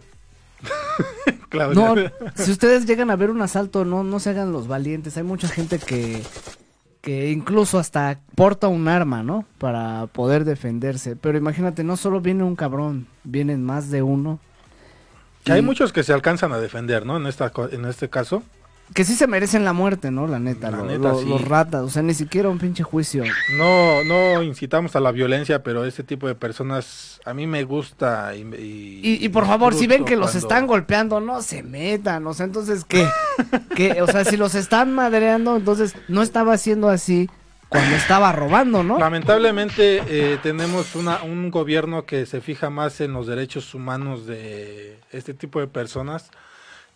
no, 1.74 1.96
si 2.36 2.52
ustedes 2.52 2.86
llegan 2.86 3.10
a 3.12 3.16
ver 3.16 3.30
un 3.30 3.42
asalto, 3.42 3.86
no, 3.86 4.04
no 4.04 4.20
se 4.20 4.32
hagan 4.32 4.52
los 4.52 4.68
valientes. 4.68 5.18
Hay 5.18 5.24
mucha 5.24 5.48
gente 5.48 5.80
que 5.80 6.22
que 7.02 7.32
incluso 7.32 7.80
hasta 7.80 8.20
porta 8.36 8.68
un 8.68 8.88
arma, 8.88 9.24
¿no? 9.24 9.46
Para 9.58 10.08
poder 10.08 10.44
defenderse. 10.44 11.16
Pero 11.16 11.38
imagínate, 11.38 11.84
no 11.84 11.98
solo 11.98 12.22
viene 12.22 12.44
un 12.44 12.56
cabrón, 12.56 13.08
vienen 13.24 13.64
más 13.64 13.90
de 13.90 14.02
uno. 14.02 14.40
Que 15.44 15.54
hay 15.54 15.62
muchos 15.62 15.94
que 15.94 16.04
se 16.04 16.14
alcanzan 16.14 16.52
a 16.52 16.60
defender, 16.60 17.06
¿no? 17.06 17.18
En, 17.18 17.26
esta, 17.26 17.52
en 17.72 17.86
este 17.86 18.10
caso 18.10 18.44
que 18.94 19.06
sí 19.06 19.16
se 19.16 19.28
merecen 19.28 19.66
la 19.66 19.74
muerte, 19.74 20.12
¿no? 20.12 20.28
La 20.28 20.40
neta, 20.40 20.72
los 20.72 21.48
ratas, 21.48 21.82
o 21.82 21.90
sea, 21.90 22.02
ni 22.02 22.14
siquiera 22.14 22.50
un 22.50 22.58
pinche 22.58 22.84
juicio. 22.84 23.24
No, 23.58 24.04
no 24.04 24.42
incitamos 24.42 24.96
a 24.96 25.00
la 25.00 25.12
violencia, 25.12 25.64
pero 25.64 25.86
ese 25.86 26.04
tipo 26.04 26.28
de 26.28 26.36
personas 26.36 27.20
a 27.26 27.34
mí 27.34 27.48
me 27.48 27.64
gusta 27.64 28.36
y... 28.36 29.00
Y, 29.02 29.30
por 29.30 29.46
favor, 29.46 29.74
si 29.74 29.88
ven 29.88 30.06
que 30.06 30.16
los 30.16 30.36
están 30.36 30.68
golpeando, 30.68 31.20
no 31.20 31.42
se 31.42 31.64
metan, 31.64 32.26
o 32.26 32.34
sea, 32.34 32.46
entonces, 32.46 32.84
¿qué? 32.86 33.08
¿Qué? 33.76 34.02
O 34.02 34.08
sea, 34.08 34.26
si 34.26 34.38
los 34.38 34.56
están 34.56 34.94
madreando, 34.94 35.56
entonces 35.56 35.96
no 36.08 36.22
estaba 36.22 36.54
haciendo 36.54 36.90
así 36.90 37.30
cuando 37.70 37.96
estaba 37.96 38.32
robando, 38.32 38.84
¿no? 38.84 38.98
Lamentablemente 38.98 40.02
eh, 40.08 40.40
tenemos 40.42 40.96
una, 40.96 41.22
un 41.22 41.52
gobierno 41.52 42.06
que 42.06 42.26
se 42.26 42.42
fija 42.42 42.72
más 42.72 43.00
en 43.00 43.14
los 43.14 43.28
derechos 43.28 43.76
humanos 43.76 44.26
de 44.26 45.00
este 45.12 45.36
tipo 45.36 45.60
de 45.60 45.68
personas 45.68 46.32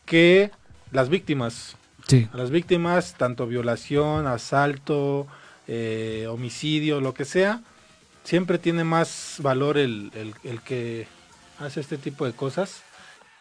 que 0.05 0.51
las 0.91 1.09
víctimas. 1.09 1.75
A 2.11 2.37
las 2.37 2.51
víctimas, 2.51 3.15
tanto 3.17 3.47
violación, 3.47 4.27
asalto, 4.27 5.27
eh, 5.67 6.27
homicidio, 6.29 7.01
lo 7.01 7.13
que 7.13 7.25
sea, 7.25 7.61
siempre 8.23 8.57
tiene 8.57 8.83
más 8.83 9.37
valor 9.39 9.77
el, 9.77 10.11
el, 10.43 10.61
que 10.61 11.07
hace 11.59 11.79
este 11.79 11.97
tipo 11.97 12.25
de 12.25 12.33
cosas 12.33 12.83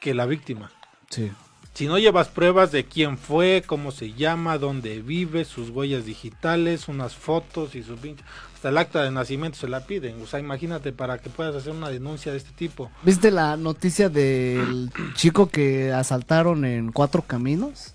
que 0.00 0.14
la 0.14 0.26
víctima. 0.26 0.70
Sí. 1.10 1.30
Si 1.74 1.86
no 1.86 1.98
llevas 1.98 2.28
pruebas 2.28 2.70
de 2.70 2.84
quién 2.84 3.16
fue, 3.16 3.62
cómo 3.66 3.92
se 3.92 4.12
llama, 4.12 4.58
dónde 4.58 5.00
vive, 5.00 5.44
sus 5.44 5.70
huellas 5.70 6.04
digitales, 6.04 6.88
unas 6.88 7.14
fotos 7.14 7.74
y 7.74 7.82
su 7.82 7.96
pinche... 7.96 8.22
Hasta 8.54 8.68
el 8.68 8.78
acta 8.78 9.02
de 9.02 9.10
nacimiento 9.10 9.58
se 9.58 9.68
la 9.68 9.86
piden. 9.86 10.22
O 10.22 10.26
sea, 10.26 10.38
imagínate 10.38 10.92
para 10.92 11.18
que 11.18 11.30
puedas 11.30 11.56
hacer 11.56 11.72
una 11.72 11.88
denuncia 11.88 12.30
de 12.30 12.38
este 12.38 12.52
tipo. 12.52 12.90
¿Viste 13.02 13.32
la 13.32 13.56
noticia 13.56 14.08
del 14.08 14.92
chico 15.14 15.48
que 15.48 15.92
asaltaron 15.92 16.64
en 16.64 16.92
Cuatro 16.92 17.22
Caminos? 17.22 17.94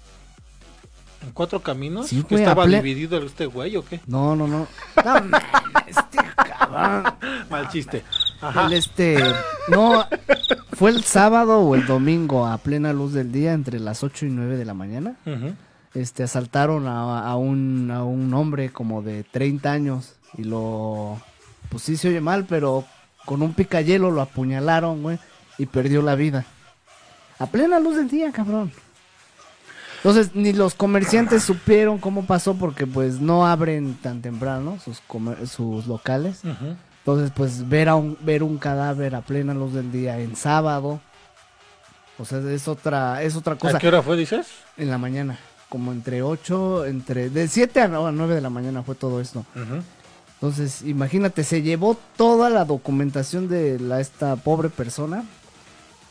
¿En 1.23 1.32
cuatro 1.32 1.62
caminos? 1.62 2.08
Sí, 2.08 2.23
¿Estaba 2.30 2.65
dividido 2.67 3.17
este 3.19 3.45
güey 3.45 3.75
o 3.75 3.84
qué? 3.84 3.99
No, 4.08 4.36
no, 4.36 4.47
no. 4.47 4.67
este 5.88 6.17
cabrón. 6.36 7.13
Mal 7.49 7.69
chiste. 7.69 8.03
El 8.65 8.73
este, 8.73 9.17
no, 9.69 10.06
fue 10.73 10.91
el 10.91 11.03
sábado 11.03 11.60
o 11.60 11.75
el 11.75 11.86
domingo 11.88 12.45
a 12.45 12.58
plena 12.60 12.93
luz 12.93 13.13
del 13.13 13.32
día 13.32 13.53
entre 13.53 13.80
las 13.80 14.03
8 14.03 14.27
y 14.27 14.30
9 14.30 14.58
de 14.58 14.65
la 14.65 14.73
mañana. 14.73 15.15
Este, 15.93 16.23
asaltaron 16.23 16.88
a, 16.88 17.36
un, 17.36 17.89
a 17.91 18.03
un 18.03 18.34
hombre 18.34 18.69
como 18.69 19.01
de 19.01 19.23
30 19.23 19.71
años 19.71 20.15
y 20.38 20.43
lo, 20.43 21.19
pues 21.69 21.84
sí 21.84 21.97
se 21.97 22.10
oye 22.10 22.21
mal, 22.21 22.45
pero 22.47 22.86
con 23.25 23.41
un 23.41 23.53
picayelo 23.53 24.12
lo 24.12 24.21
apuñalaron, 24.21 25.01
güey, 25.01 25.17
y 25.58 25.65
perdió 25.65 26.01
la 26.01 26.15
vida. 26.15 26.45
A 27.39 27.47
plena 27.47 27.80
luz 27.80 27.95
del 27.97 28.10
día, 28.10 28.32
cabrón. 28.32 28.71
Entonces, 29.97 30.36
ni 30.36 30.53
los 30.53 30.75
comerciantes 30.75 31.43
supieron 31.43 31.97
cómo 31.97 32.25
pasó 32.25 32.55
porque 32.55 32.86
pues 32.86 33.19
no 33.19 33.47
abren 33.47 33.95
tan 33.95 34.21
temprano 34.21 34.77
sus, 34.83 35.01
sus 35.49 35.88
locales. 35.88 36.41
Entonces, 36.99 37.31
pues 37.36 37.67
ver, 37.67 37.89
a 37.89 37.95
un, 37.95 38.17
ver 38.21 38.43
un 38.43 38.57
cadáver 38.57 39.15
a 39.15 39.21
plena 39.21 39.53
luz 39.53 39.73
del 39.73 39.91
día 39.91 40.19
en 40.19 40.36
sábado, 40.36 41.01
o 42.19 42.25
sea, 42.25 42.39
es 42.39 42.67
otra, 42.67 43.21
es 43.23 43.36
otra 43.36 43.55
cosa. 43.55 43.77
¿A 43.77 43.79
qué 43.79 43.88
hora 43.88 44.01
fue, 44.01 44.17
dices? 44.17 44.47
En 44.77 44.89
la 44.89 44.97
mañana, 44.97 45.38
como 45.69 45.91
entre 45.91 46.21
8, 46.21 46.86
entre, 46.86 47.29
de 47.29 47.47
7 47.47 47.81
a 47.81 47.88
9 47.88 48.36
de 48.36 48.41
la 48.41 48.49
mañana 48.49 48.83
fue 48.83 48.95
todo 48.95 49.21
esto. 49.21 49.45
Entonces, 50.36 50.83
imagínate, 50.83 51.43
se 51.43 51.62
llevó 51.62 51.97
toda 52.15 52.49
la 52.49 52.65
documentación 52.65 53.47
de 53.47 53.79
la, 53.79 53.99
esta 53.99 54.36
pobre 54.36 54.69
persona 54.69 55.23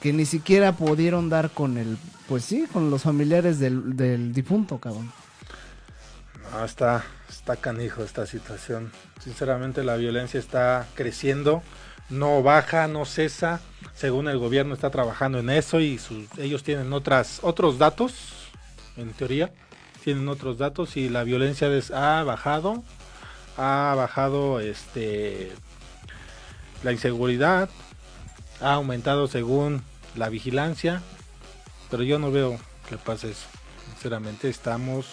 que 0.07 0.13
ni 0.13 0.25
siquiera 0.25 0.71
pudieron 0.71 1.29
dar 1.29 1.51
con 1.51 1.79
el, 1.79 1.99
pues 2.29 2.45
sí, 2.45 2.69
con 2.73 2.93
los 2.93 3.03
familiares 3.03 3.59
del, 3.59 4.33
difunto, 4.33 4.79
cabrón. 4.79 5.11
No, 6.53 6.65
está, 6.65 7.05
está 7.29 7.57
canijo 7.57 8.05
esta 8.05 8.25
situación. 8.25 8.93
Sinceramente 9.21 9.83
la 9.83 9.97
violencia 9.97 10.39
está 10.39 10.87
creciendo, 10.95 11.61
no 12.09 12.41
baja, 12.45 12.87
no 12.87 13.05
cesa. 13.05 13.61
Según 13.97 14.29
el 14.29 14.39
gobierno 14.39 14.75
está 14.75 14.91
trabajando 14.91 15.41
en 15.41 15.51
eso 15.51 15.81
y 15.81 15.99
ellos 16.39 16.63
tienen 16.63 16.93
otras, 16.93 17.41
otros 17.43 17.77
datos, 17.77 18.53
en 18.97 19.13
teoría, 19.13 19.51
tienen 20.05 20.29
otros 20.29 20.57
datos 20.57 20.97
y 20.97 21.09
la 21.09 21.25
violencia 21.25 21.69
ha 21.93 22.23
bajado, 22.23 22.85
ha 23.57 23.93
bajado 23.97 24.61
este 24.61 25.51
la 26.85 26.93
inseguridad, 26.93 27.69
ha 28.61 28.75
aumentado 28.75 29.27
según 29.27 29.83
la 30.17 30.29
vigilancia, 30.29 31.03
pero 31.91 32.03
yo 32.03 32.19
no 32.19 32.31
veo 32.31 32.59
que 32.89 32.97
pase 32.97 33.31
eso. 33.31 33.47
Sinceramente 33.93 34.49
estamos 34.49 35.07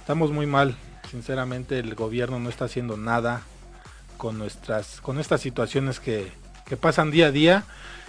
estamos 0.00 0.30
muy 0.30 0.46
mal. 0.46 0.76
Sinceramente 1.10 1.78
el 1.78 1.94
gobierno 1.94 2.38
no 2.38 2.48
está 2.48 2.66
haciendo 2.66 2.96
nada 2.96 3.42
con 4.16 4.38
nuestras 4.38 5.00
con 5.00 5.18
estas 5.18 5.40
situaciones 5.40 6.00
que, 6.00 6.30
que 6.66 6.76
pasan 6.76 7.10
día 7.10 7.26
a 7.26 7.32
día 7.32 7.64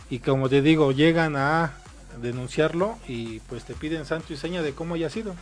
y 0.09 0.19
como 0.19 0.49
te 0.49 0.61
digo, 0.61 0.91
llegan 0.91 1.35
a 1.35 1.73
denunciarlo 2.21 2.97
y 3.07 3.39
pues 3.41 3.63
te 3.63 3.73
piden 3.73 4.05
santo 4.05 4.33
y 4.33 4.37
seña 4.37 4.61
de 4.61 4.73
cómo 4.73 4.95
haya 4.95 5.09
sido. 5.09 5.35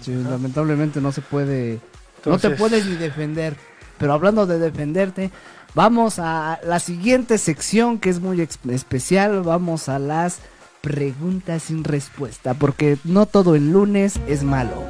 Sí, 0.00 0.14
lamentablemente 0.14 1.00
no 1.00 1.12
se 1.12 1.20
puede 1.20 1.80
no 2.24 2.38
te 2.38 2.50
puedes 2.50 2.86
ni 2.86 2.96
defender. 2.96 3.56
Pero 3.98 4.12
hablando 4.12 4.46
de 4.46 4.58
defenderte, 4.58 5.30
Vamos 5.74 6.18
a 6.18 6.58
la 6.64 6.78
siguiente 6.80 7.38
sección 7.38 7.98
que 7.98 8.10
es 8.10 8.20
muy 8.20 8.40
especial. 8.40 9.42
Vamos 9.42 9.88
a 9.88 9.98
las 9.98 10.40
preguntas 10.80 11.64
sin 11.64 11.84
respuesta, 11.84 12.54
porque 12.54 12.98
no 13.04 13.26
todo 13.26 13.54
el 13.54 13.72
lunes 13.72 14.18
es 14.26 14.42
malo. 14.42 14.82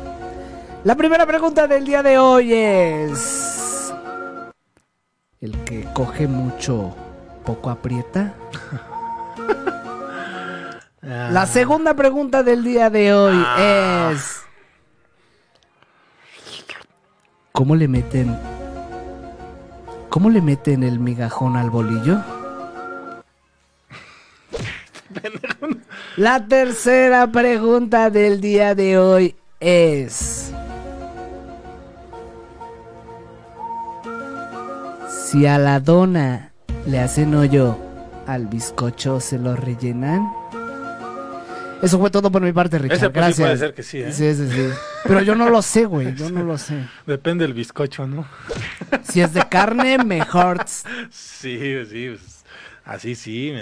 La 0.84 0.94
primera 0.94 1.26
pregunta 1.26 1.66
del 1.66 1.84
día 1.84 2.02
de 2.02 2.18
hoy 2.18 2.52
es... 2.54 3.92
¿El 5.40 5.56
que 5.64 5.84
coge 5.92 6.26
mucho 6.26 6.94
poco 7.44 7.70
aprieta? 7.70 8.34
La 11.02 11.46
segunda 11.46 11.94
pregunta 11.94 12.42
del 12.42 12.64
día 12.64 12.90
de 12.90 13.14
hoy 13.14 13.42
ah. 13.44 14.12
es... 14.12 14.42
¿Cómo 17.52 17.74
le 17.74 17.88
meten 17.88 18.36
¿Cómo 20.08 20.30
le 20.30 20.40
meten 20.40 20.82
el 20.82 20.98
migajón 20.98 21.56
al 21.56 21.70
bolillo? 21.70 22.18
La 26.16 26.46
tercera 26.46 27.26
pregunta 27.26 28.10
del 28.10 28.40
día 28.40 28.74
de 28.74 28.98
hoy 28.98 29.36
es... 29.60 30.52
Si 35.08 35.46
a 35.46 35.58
la 35.58 35.78
dona 35.78 36.52
le 36.86 37.00
hacen 37.00 37.34
hoyo, 37.34 37.76
al 38.26 38.46
bizcocho 38.46 39.20
se 39.20 39.38
lo 39.38 39.54
rellenan. 39.56 40.37
Eso 41.82 41.98
fue 41.98 42.10
todo 42.10 42.30
por 42.30 42.42
mi 42.42 42.52
parte, 42.52 42.78
Richard. 42.78 42.96
Ese 42.96 43.08
Gracias. 43.08 43.46
puede 43.46 43.56
ser 43.58 43.74
que 43.74 43.82
sí, 43.82 43.98
¿eh? 43.98 44.12
Sí, 44.12 44.34
sí, 44.34 44.48
sí. 44.50 44.68
Pero 45.04 45.22
yo 45.22 45.34
no 45.34 45.48
lo 45.48 45.62
sé, 45.62 45.84
güey. 45.84 46.14
Yo 46.14 46.30
no 46.30 46.42
lo 46.42 46.58
sé. 46.58 46.74
Depende 47.06 47.44
del 47.44 47.54
bizcocho, 47.54 48.06
¿no? 48.06 48.26
Si 49.04 49.20
es 49.20 49.32
de 49.32 49.48
carne, 49.48 49.98
mejor. 49.98 50.64
Sí, 51.10 51.84
sí. 51.90 52.08
Pues, 52.08 52.44
así 52.84 53.14
sí. 53.14 53.54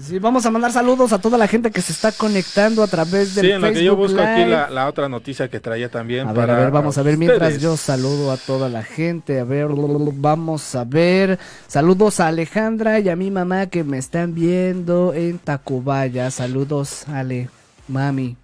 Sí, 0.00 0.18
vamos 0.18 0.46
a 0.46 0.50
mandar 0.50 0.72
saludos 0.72 1.12
a 1.12 1.18
toda 1.18 1.36
la 1.36 1.48
gente 1.48 1.70
que 1.70 1.80
se 1.80 1.92
está 1.92 2.12
conectando 2.12 2.82
a 2.82 2.86
través 2.86 3.34
del 3.34 3.46
Sí, 3.46 3.52
en 3.52 3.60
lo 3.60 3.72
que 3.72 3.84
yo 3.84 3.96
busco 3.96 4.20
aquí 4.20 4.44
la, 4.44 4.86
otra 4.86 5.08
noticia 5.08 5.48
que 5.48 5.60
traía 5.60 5.88
también. 5.88 6.28
A 6.28 6.32
ver, 6.32 6.50
a 6.50 6.56
ver, 6.56 6.70
vamos 6.70 6.96
a 6.98 7.02
ver 7.02 7.16
mientras 7.16 7.60
yo 7.60 7.76
saludo 7.76 8.30
a 8.30 8.36
toda 8.36 8.68
la 8.68 8.82
gente. 8.82 9.40
A 9.40 9.44
ver, 9.44 9.66
vamos 9.68 10.74
a 10.74 10.84
ver. 10.84 11.38
Saludos 11.66 12.20
a 12.20 12.28
Alejandra 12.28 13.00
y 13.00 13.08
a 13.08 13.16
mi 13.16 13.30
mamá 13.30 13.66
que 13.66 13.84
me 13.84 13.98
están 13.98 14.34
viendo 14.34 15.12
en 15.14 15.38
Tacubaya. 15.38 16.30
Saludos, 16.30 17.08
Ale. 17.08 17.48
Mami, 17.88 18.36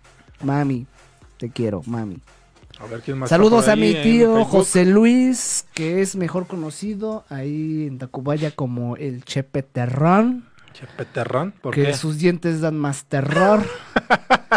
mami, 0.43 0.87
te 1.39 1.51
quiero, 1.51 1.83
mami. 1.87 2.19
A 2.81 2.87
ver 2.87 3.01
quién 3.03 3.19
más 3.19 3.29
Saludos 3.31 3.69
a 3.69 3.77
mi 3.77 3.95
tío. 3.95 4.45
José 4.45 4.85
Luis, 4.85 5.65
que 5.75 6.01
es 6.03 6.17
mejor 6.17 6.47
conocido 6.47 7.25
ahí 7.29 7.87
en 7.87 7.99
Tacubaya 7.99 8.51
como 8.51 8.97
el 8.97 9.25
Chepe 9.25 9.63
Terrón, 9.63 10.45
Chepe 10.73 11.05
Terrón, 11.05 11.55
¿por 11.61 11.73
que 11.73 11.85
qué? 11.85 11.95
sus 11.95 12.19
dientes 12.19 12.61
dan 12.61 12.77
más 12.79 13.05
terror. 13.05 13.63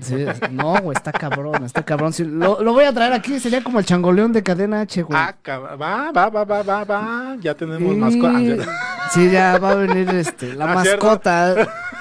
Sí, 0.00 0.16
no, 0.50 0.74
güey, 0.82 0.96
está 0.96 1.12
cabrón, 1.12 1.64
está 1.64 1.84
cabrón. 1.84 2.12
Sí, 2.12 2.24
lo, 2.24 2.60
lo 2.60 2.72
voy 2.72 2.84
a 2.84 2.92
traer 2.92 3.12
aquí, 3.12 3.38
sería 3.38 3.62
como 3.62 3.78
el 3.78 3.84
changoleón 3.84 4.32
de 4.32 4.42
cadena 4.42 4.80
H, 4.80 5.02
güey. 5.04 5.16
Ah, 5.16 5.36
va, 5.46 6.10
va, 6.10 6.28
va, 6.30 6.44
va, 6.44 6.62
va, 6.64 6.84
va. 6.84 7.36
Ya 7.40 7.54
tenemos 7.54 7.94
Y- 7.94 7.96
mascota. 7.96 8.72
Sí, 9.12 9.30
ya 9.30 9.56
va 9.58 9.70
a 9.70 9.74
venir 9.76 10.08
este, 10.10 10.54
la 10.54 10.64
Ah, 10.72 10.74
mascota. 10.74 11.54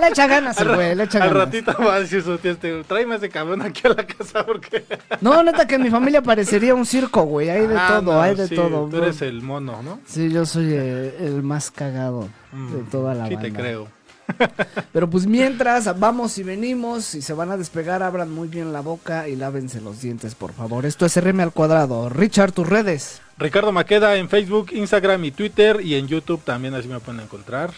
Le 0.00 0.08
echa 0.08 0.26
ganas, 0.26 0.58
el 0.60 0.74
güey, 0.74 0.94
le 0.94 1.04
echa 1.04 1.22
Al 1.22 1.30
ratito 1.30 1.74
va 1.80 1.94
a 1.94 2.00
decir 2.00 2.22
su 2.22 2.36
tía, 2.38 2.52
este, 2.52 2.84
tráeme 2.84 3.14
a 3.14 3.16
ese 3.18 3.28
cabrón 3.30 3.62
aquí 3.62 3.82
a 3.86 3.90
la 3.90 4.06
casa 4.06 4.44
porque... 4.44 4.84
No, 5.20 5.42
neta 5.42 5.66
que 5.66 5.76
en 5.76 5.82
mi 5.82 5.90
familia 5.90 6.20
parecería 6.22 6.74
un 6.74 6.84
circo, 6.84 7.22
güey, 7.22 7.48
hay 7.48 7.66
de 7.66 7.76
Ah, 7.76 7.86
todo, 8.00 8.12
no, 8.14 8.20
hay 8.20 8.34
de 8.34 8.48
sí, 8.48 8.54
todo. 8.54 8.88
Tú 8.90 8.96
eres 8.98 9.22
el 9.22 9.40
mono, 9.42 9.82
¿no? 9.82 10.00
Sí, 10.06 10.30
yo 10.30 10.44
soy 10.44 10.68
eh, 10.72 11.16
el 11.20 11.42
más 11.42 11.70
cagado 11.70 12.28
de 12.52 12.56
Mm, 12.56 12.90
toda 12.90 13.14
la 13.14 13.26
Sí, 13.28 13.34
banda. 13.34 13.48
te 13.50 13.54
creo. 13.54 13.88
Pero 14.92 15.08
pues 15.08 15.26
mientras 15.26 15.98
vamos 16.00 16.36
y 16.38 16.42
venimos 16.42 17.14
y 17.14 17.22
se 17.22 17.32
van 17.32 17.50
a 17.50 17.56
despegar, 17.56 18.02
abran 18.02 18.30
muy 18.30 18.48
bien 18.48 18.72
la 18.72 18.80
boca 18.80 19.28
y 19.28 19.36
lávense 19.36 19.80
los 19.80 20.00
dientes, 20.00 20.34
por 20.34 20.52
favor. 20.52 20.84
Esto 20.84 21.06
es 21.06 21.16
RM 21.22 21.40
al 21.40 21.52
cuadrado. 21.52 22.08
Richard, 22.08 22.52
tus 22.52 22.68
redes. 22.68 23.20
Ricardo 23.38 23.72
Maqueda 23.72 24.16
en 24.16 24.28
Facebook, 24.28 24.70
Instagram 24.72 25.24
y 25.24 25.30
Twitter 25.30 25.80
y 25.82 25.94
en 25.94 26.06
YouTube 26.08 26.42
también 26.42 26.74
así 26.74 26.88
me 26.88 26.98
pueden 27.00 27.20
encontrar. 27.20 27.70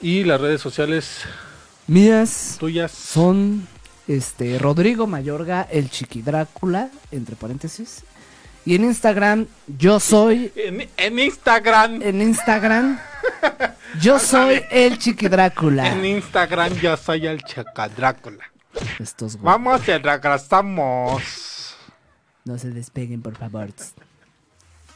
Y 0.00 0.24
las 0.24 0.40
redes 0.40 0.60
sociales 0.60 1.22
Mías 1.86 2.56
tuyas. 2.60 2.92
son 2.92 3.66
este 4.06 4.58
Rodrigo 4.58 5.06
Mayorga, 5.06 5.62
el 5.70 5.90
Chiqui 5.90 6.22
Drácula, 6.22 6.90
entre 7.10 7.36
paréntesis. 7.36 8.02
Y 8.64 8.74
en 8.74 8.84
Instagram, 8.84 9.46
yo 9.78 9.98
soy. 9.98 10.52
En, 10.54 10.88
en 10.96 11.18
Instagram. 11.18 12.02
En 12.02 12.20
Instagram, 12.20 13.00
yo 14.00 14.18
soy 14.18 14.62
el 14.70 14.98
Chiqui 14.98 15.28
Drácula. 15.28 15.90
En 15.92 16.04
Instagram 16.04 16.74
yo 16.74 16.96
soy 16.96 17.26
el 17.26 17.42
Chaca 17.42 17.88
Drácula. 17.88 18.44
Estos 18.98 19.36
güey. 19.36 19.44
Vamos, 19.46 19.82
te 19.82 19.98
regresamos. 19.98 21.74
No 22.44 22.58
se 22.58 22.70
despeguen, 22.70 23.22
por 23.22 23.36
favor. 23.36 23.68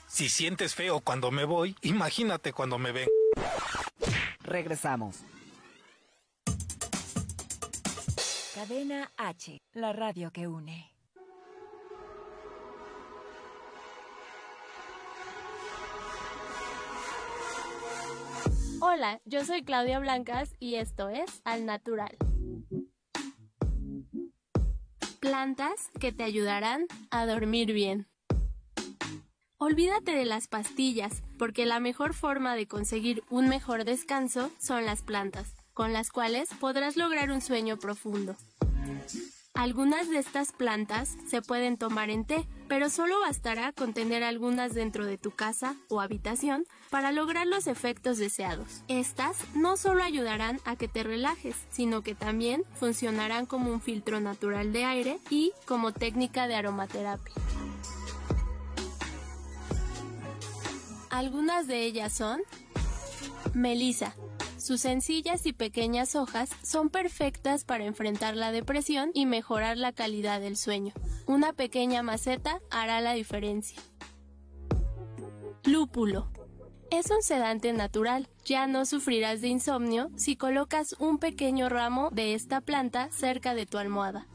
Si 0.06 0.28
sientes 0.28 0.74
feo 0.74 1.00
cuando 1.00 1.30
me 1.30 1.44
voy, 1.44 1.74
imagínate 1.82 2.52
cuando 2.52 2.78
me 2.78 2.92
ven. 2.92 3.08
Regresamos. 4.44 5.20
Cadena 8.54 9.10
H, 9.16 9.58
la 9.72 9.92
radio 9.92 10.30
que 10.30 10.46
une. 10.46 10.92
Hola, 18.80 19.20
yo 19.24 19.44
soy 19.44 19.64
Claudia 19.64 20.00
Blancas 20.00 20.54
y 20.58 20.74
esto 20.74 21.08
es 21.08 21.40
Al 21.44 21.64
Natural. 21.64 22.16
Plantas 25.20 25.90
que 26.00 26.12
te 26.12 26.24
ayudarán 26.24 26.86
a 27.10 27.26
dormir 27.26 27.72
bien. 27.72 28.11
Olvídate 29.64 30.10
de 30.10 30.24
las 30.24 30.48
pastillas, 30.48 31.22
porque 31.38 31.66
la 31.66 31.78
mejor 31.78 32.14
forma 32.14 32.56
de 32.56 32.66
conseguir 32.66 33.22
un 33.30 33.48
mejor 33.48 33.84
descanso 33.84 34.50
son 34.58 34.84
las 34.86 35.02
plantas, 35.02 35.54
con 35.72 35.92
las 35.92 36.10
cuales 36.10 36.48
podrás 36.58 36.96
lograr 36.96 37.30
un 37.30 37.40
sueño 37.40 37.76
profundo. 37.76 38.34
Algunas 39.54 40.10
de 40.10 40.18
estas 40.18 40.50
plantas 40.50 41.16
se 41.28 41.42
pueden 41.42 41.76
tomar 41.76 42.10
en 42.10 42.24
té, 42.24 42.44
pero 42.66 42.90
solo 42.90 43.20
bastará 43.20 43.70
con 43.70 43.94
tener 43.94 44.24
algunas 44.24 44.74
dentro 44.74 45.06
de 45.06 45.16
tu 45.16 45.30
casa 45.30 45.76
o 45.88 46.00
habitación 46.00 46.64
para 46.90 47.12
lograr 47.12 47.46
los 47.46 47.68
efectos 47.68 48.18
deseados. 48.18 48.82
Estas 48.88 49.36
no 49.54 49.76
solo 49.76 50.02
ayudarán 50.02 50.58
a 50.64 50.74
que 50.74 50.88
te 50.88 51.04
relajes, 51.04 51.54
sino 51.70 52.02
que 52.02 52.16
también 52.16 52.64
funcionarán 52.74 53.46
como 53.46 53.70
un 53.70 53.80
filtro 53.80 54.18
natural 54.18 54.72
de 54.72 54.84
aire 54.86 55.18
y 55.30 55.52
como 55.66 55.92
técnica 55.92 56.48
de 56.48 56.56
aromaterapia. 56.56 57.32
Algunas 61.12 61.66
de 61.66 61.84
ellas 61.84 62.10
son 62.10 62.40
Melisa. 63.52 64.16
Sus 64.56 64.80
sencillas 64.80 65.44
y 65.44 65.52
pequeñas 65.52 66.16
hojas 66.16 66.48
son 66.62 66.88
perfectas 66.88 67.64
para 67.64 67.84
enfrentar 67.84 68.34
la 68.34 68.50
depresión 68.50 69.10
y 69.12 69.26
mejorar 69.26 69.76
la 69.76 69.92
calidad 69.92 70.40
del 70.40 70.56
sueño. 70.56 70.94
Una 71.26 71.52
pequeña 71.52 72.02
maceta 72.02 72.60
hará 72.70 73.02
la 73.02 73.12
diferencia. 73.12 73.78
Lúpulo. 75.64 76.30
Es 76.90 77.10
un 77.10 77.22
sedante 77.22 77.74
natural. 77.74 78.30
Ya 78.46 78.66
no 78.66 78.86
sufrirás 78.86 79.42
de 79.42 79.48
insomnio 79.48 80.10
si 80.16 80.36
colocas 80.36 80.96
un 80.98 81.18
pequeño 81.18 81.68
ramo 81.68 82.08
de 82.10 82.32
esta 82.32 82.62
planta 82.62 83.10
cerca 83.10 83.54
de 83.54 83.66
tu 83.66 83.76
almohada. 83.76 84.28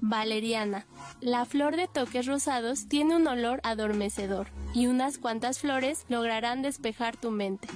Valeriana. 0.00 0.86
La 1.20 1.44
flor 1.44 1.76
de 1.76 1.88
toques 1.88 2.26
rosados 2.26 2.88
tiene 2.88 3.16
un 3.16 3.26
olor 3.26 3.60
adormecedor 3.64 4.48
y 4.74 4.86
unas 4.86 5.18
cuantas 5.18 5.58
flores 5.58 6.04
lograrán 6.08 6.62
despejar 6.62 7.16
tu 7.16 7.30
mente. 7.30 7.68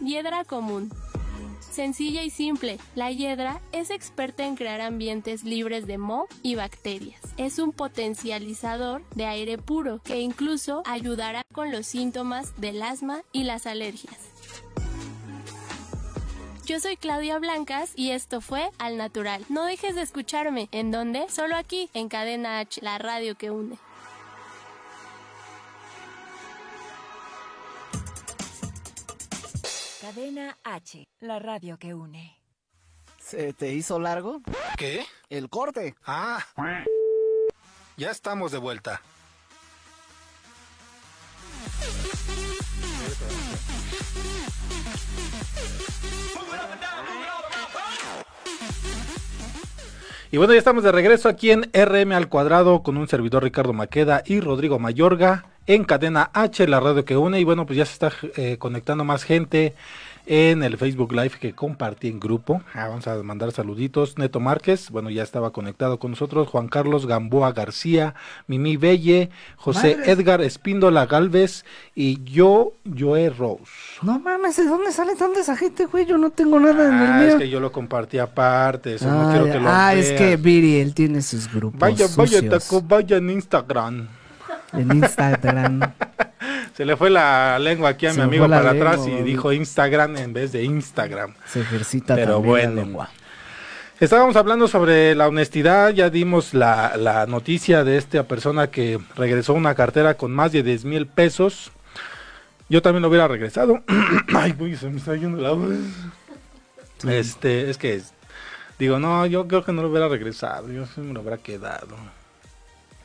Hiedra 0.00 0.44
común. 0.44 0.90
Sencilla 1.70 2.24
y 2.24 2.30
simple, 2.30 2.78
la 2.94 3.12
hiedra 3.12 3.60
es 3.72 3.90
experta 3.90 4.44
en 4.44 4.56
crear 4.56 4.80
ambientes 4.80 5.44
libres 5.44 5.86
de 5.86 5.98
moho 5.98 6.26
y 6.42 6.56
bacterias. 6.56 7.20
Es 7.36 7.58
un 7.58 7.72
potencializador 7.72 9.02
de 9.14 9.26
aire 9.26 9.56
puro 9.56 10.00
que 10.02 10.20
incluso 10.20 10.82
ayudará 10.84 11.42
con 11.52 11.70
los 11.70 11.86
síntomas 11.86 12.60
del 12.60 12.82
asma 12.82 13.22
y 13.32 13.44
las 13.44 13.66
alergias. 13.66 14.29
Yo 16.70 16.78
soy 16.78 16.96
Claudia 16.96 17.36
Blancas 17.40 17.90
y 17.96 18.12
esto 18.12 18.40
fue 18.40 18.70
Al 18.78 18.96
Natural. 18.96 19.44
No 19.48 19.64
dejes 19.64 19.96
de 19.96 20.02
escucharme. 20.02 20.68
¿En 20.70 20.92
dónde? 20.92 21.28
Solo 21.28 21.56
aquí, 21.56 21.90
en 21.94 22.08
Cadena 22.08 22.60
H, 22.60 22.80
la 22.80 22.96
radio 22.96 23.34
que 23.34 23.50
une. 23.50 23.76
Cadena 30.00 30.56
H, 30.62 31.08
la 31.18 31.40
radio 31.40 31.76
que 31.76 31.92
une. 31.92 32.38
¿Se 33.18 33.52
te 33.52 33.72
hizo 33.72 33.98
largo? 33.98 34.40
¿Qué? 34.78 35.04
El 35.28 35.50
corte. 35.50 35.96
Ah. 36.06 36.38
Ya 37.96 38.12
estamos 38.12 38.52
de 38.52 38.58
vuelta. 38.58 39.02
Y 50.32 50.36
bueno, 50.36 50.52
ya 50.52 50.60
estamos 50.60 50.84
de 50.84 50.92
regreso 50.92 51.28
aquí 51.28 51.50
en 51.50 51.68
RM 51.72 52.12
al 52.12 52.28
cuadrado 52.28 52.84
con 52.84 52.96
un 52.96 53.08
servidor 53.08 53.42
Ricardo 53.42 53.72
Maqueda 53.72 54.22
y 54.24 54.38
Rodrigo 54.38 54.78
Mayorga 54.78 55.46
en 55.66 55.82
cadena 55.82 56.30
H, 56.32 56.68
la 56.68 56.78
radio 56.78 57.04
que 57.04 57.16
une. 57.16 57.40
Y 57.40 57.44
bueno, 57.44 57.66
pues 57.66 57.76
ya 57.76 57.84
se 57.84 57.94
está 57.94 58.12
eh, 58.36 58.56
conectando 58.56 59.04
más 59.04 59.24
gente 59.24 59.74
en 60.32 60.62
el 60.62 60.78
Facebook 60.78 61.12
Live 61.12 61.32
que 61.40 61.52
compartí 61.54 62.06
en 62.06 62.20
grupo. 62.20 62.62
Ah, 62.72 62.86
vamos 62.86 63.08
a 63.08 63.20
mandar 63.24 63.50
saluditos. 63.50 64.16
Neto 64.16 64.38
Márquez, 64.38 64.88
bueno, 64.90 65.10
ya 65.10 65.24
estaba 65.24 65.50
conectado 65.52 65.98
con 65.98 66.12
nosotros. 66.12 66.46
Juan 66.46 66.68
Carlos 66.68 67.06
Gamboa 67.06 67.50
García, 67.52 68.14
Mimi 68.46 68.76
Belle, 68.76 69.30
José 69.56 69.96
Madre. 69.96 70.12
Edgar 70.12 70.40
Espíndola 70.40 71.06
Galvez 71.06 71.64
y 71.96 72.22
yo, 72.22 72.74
Joe 72.96 73.28
Rose. 73.30 73.64
No 74.02 74.20
mames, 74.20 74.56
¿de 74.56 74.66
dónde 74.66 74.92
sale 74.92 75.16
tanta 75.16 75.40
esa 75.40 75.56
gente, 75.56 75.86
güey? 75.86 76.06
Yo 76.06 76.16
no 76.16 76.30
tengo 76.30 76.60
nada 76.60 76.86
en 76.88 76.94
el 76.94 77.06
Ah, 77.10 77.18
mío. 77.18 77.28
es 77.30 77.34
que 77.34 77.48
yo 77.48 77.58
lo 77.58 77.72
compartí 77.72 78.18
aparte, 78.18 78.94
eso 78.94 79.10
no 79.10 79.22
ah, 79.28 79.30
quiero 79.32 79.46
ya. 79.48 79.52
que 79.54 79.58
lo 79.58 79.68
Ah, 79.68 79.94
es 79.94 80.12
que 80.12 80.36
Viri, 80.36 80.76
él 80.76 80.94
tiene 80.94 81.22
sus 81.22 81.52
grupos 81.52 81.80
Vaya, 81.80 82.06
vaya, 82.16 82.48
taco, 82.48 82.80
vaya 82.82 83.16
en 83.16 83.30
Instagram. 83.30 84.06
en 84.74 84.92
Instagram. 84.96 85.80
Se 86.76 86.84
le 86.84 86.96
fue 86.96 87.10
la 87.10 87.58
lengua 87.58 87.90
aquí 87.90 88.06
a 88.06 88.12
Se 88.12 88.18
mi 88.18 88.22
amigo 88.24 88.48
para 88.48 88.72
lengua, 88.72 88.92
atrás 88.92 89.06
y 89.06 89.22
dijo 89.22 89.52
Instagram 89.52 90.16
en 90.16 90.32
vez 90.32 90.52
de 90.52 90.64
Instagram. 90.64 91.34
Se 91.46 91.60
ejercita 91.60 92.14
Pero 92.14 92.34
también 92.34 92.48
bueno. 92.48 92.74
la 92.74 92.82
lengua. 92.82 93.10
Estábamos 94.00 94.34
hablando 94.36 94.66
sobre 94.66 95.14
la 95.14 95.28
honestidad, 95.28 95.90
ya 95.90 96.08
dimos 96.08 96.54
la, 96.54 96.96
la 96.96 97.26
noticia 97.26 97.84
de 97.84 97.98
esta 97.98 98.22
persona 98.22 98.68
que 98.68 98.98
regresó 99.14 99.52
una 99.52 99.74
cartera 99.74 100.14
con 100.14 100.32
más 100.32 100.52
de 100.52 100.62
10 100.62 100.86
mil 100.86 101.06
pesos. 101.06 101.70
Yo 102.70 102.80
también 102.80 103.02
lo 103.02 103.08
hubiera 103.08 103.28
regresado. 103.28 103.82
Ay, 104.34 104.54
uy, 104.58 104.74
se 104.76 104.88
me 104.88 104.96
está 104.96 105.16
yendo 105.16 105.42
la 105.42 105.50
voz. 105.50 105.74
Este, 107.06 107.68
es 107.68 107.76
que, 107.76 108.00
digo, 108.78 108.98
no, 108.98 109.26
yo 109.26 109.46
creo 109.46 109.64
que 109.64 109.72
no 109.72 109.82
lo 109.82 109.88
hubiera 109.90 110.08
regresado, 110.08 110.70
yo 110.70 110.86
sí 110.86 111.00
me 111.02 111.12
lo 111.12 111.20
hubiera 111.20 111.36
quedado. 111.38 111.96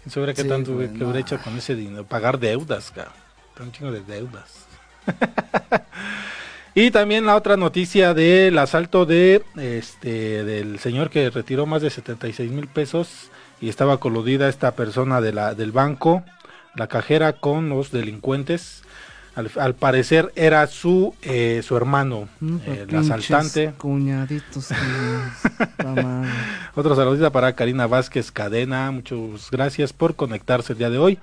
¿Quién 0.04 0.14
sabe 0.14 0.34
qué 0.34 0.44
Sí, 0.44 0.48
tanto 0.48 0.76
güey, 0.76 0.88
que 0.94 1.04
hubiera 1.04 1.20
hecho 1.20 1.40
con 1.40 1.58
ese 1.58 1.76
dinero? 1.76 2.06
Pagar 2.06 2.40
deudas, 2.40 2.92
cabrón. 2.92 3.25
Un 3.60 3.72
chingo 3.72 3.92
de 3.92 4.02
deudas. 4.02 4.66
Y 6.78 6.92
también 6.92 7.26
la 7.26 7.38
otra 7.38 7.56
noticia 7.56 8.14
del 8.14 8.58
asalto 8.58 9.06
de 9.06 9.42
este 9.56 10.44
del 10.44 10.78
señor 10.80 11.10
que 11.10 11.30
retiró 11.30 11.66
más 11.66 11.82
de 11.82 11.90
76 11.90 12.52
mil 12.52 12.68
pesos 12.68 13.32
y 13.62 13.70
estaba 13.70 14.02
coludida 14.02 14.50
esta 14.50 14.72
persona 14.72 15.22
de 15.22 15.32
la, 15.32 15.56
del 15.56 15.72
banco, 15.72 16.26
la 16.76 16.88
cajera 16.88 17.32
con 17.32 17.70
los 17.70 17.92
delincuentes. 17.92 18.84
Al, 19.36 19.76
parecer 19.76 20.34
era 20.36 20.68
su 20.68 21.14
eh, 21.22 21.62
su 21.64 21.78
hermano, 21.78 22.28
eh, 22.66 22.86
el 22.90 22.96
asaltante. 22.96 23.74
Cuñaditos. 23.78 24.70
Otro 26.76 26.96
saludito 26.96 27.32
para 27.32 27.54
Karina 27.54 27.88
Vázquez 27.88 28.32
Cadena. 28.32 28.92
Muchas 28.92 29.50
gracias 29.50 29.94
por 29.94 30.16
conectarse 30.16 30.74
el 30.74 30.80
día 30.80 30.90
de 30.90 30.98
hoy. 30.98 31.20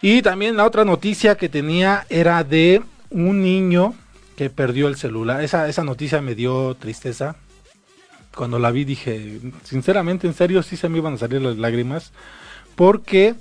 Y 0.00 0.22
también 0.22 0.56
la 0.56 0.64
otra 0.64 0.84
noticia 0.84 1.36
que 1.36 1.48
tenía 1.48 2.06
era 2.08 2.44
de 2.44 2.82
un 3.10 3.42
niño 3.42 3.94
que 4.36 4.50
perdió 4.50 4.88
el 4.88 4.96
celular. 4.96 5.42
Esa, 5.42 5.68
esa 5.68 5.82
noticia 5.82 6.20
me 6.20 6.34
dio 6.34 6.76
tristeza. 6.76 7.36
Cuando 8.34 8.58
la 8.58 8.70
vi 8.70 8.84
dije, 8.84 9.40
sinceramente, 9.64 10.28
en 10.28 10.34
serio, 10.34 10.62
sí 10.62 10.76
se 10.76 10.88
me 10.88 10.98
iban 10.98 11.14
a 11.14 11.18
salir 11.18 11.42
las 11.42 11.56
lágrimas. 11.56 12.12
Porque 12.76 13.34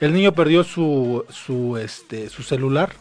el 0.00 0.12
niño 0.12 0.32
perdió 0.32 0.64
su, 0.64 1.24
su, 1.30 1.76
este, 1.76 2.28
su 2.28 2.42
celular 2.42 2.92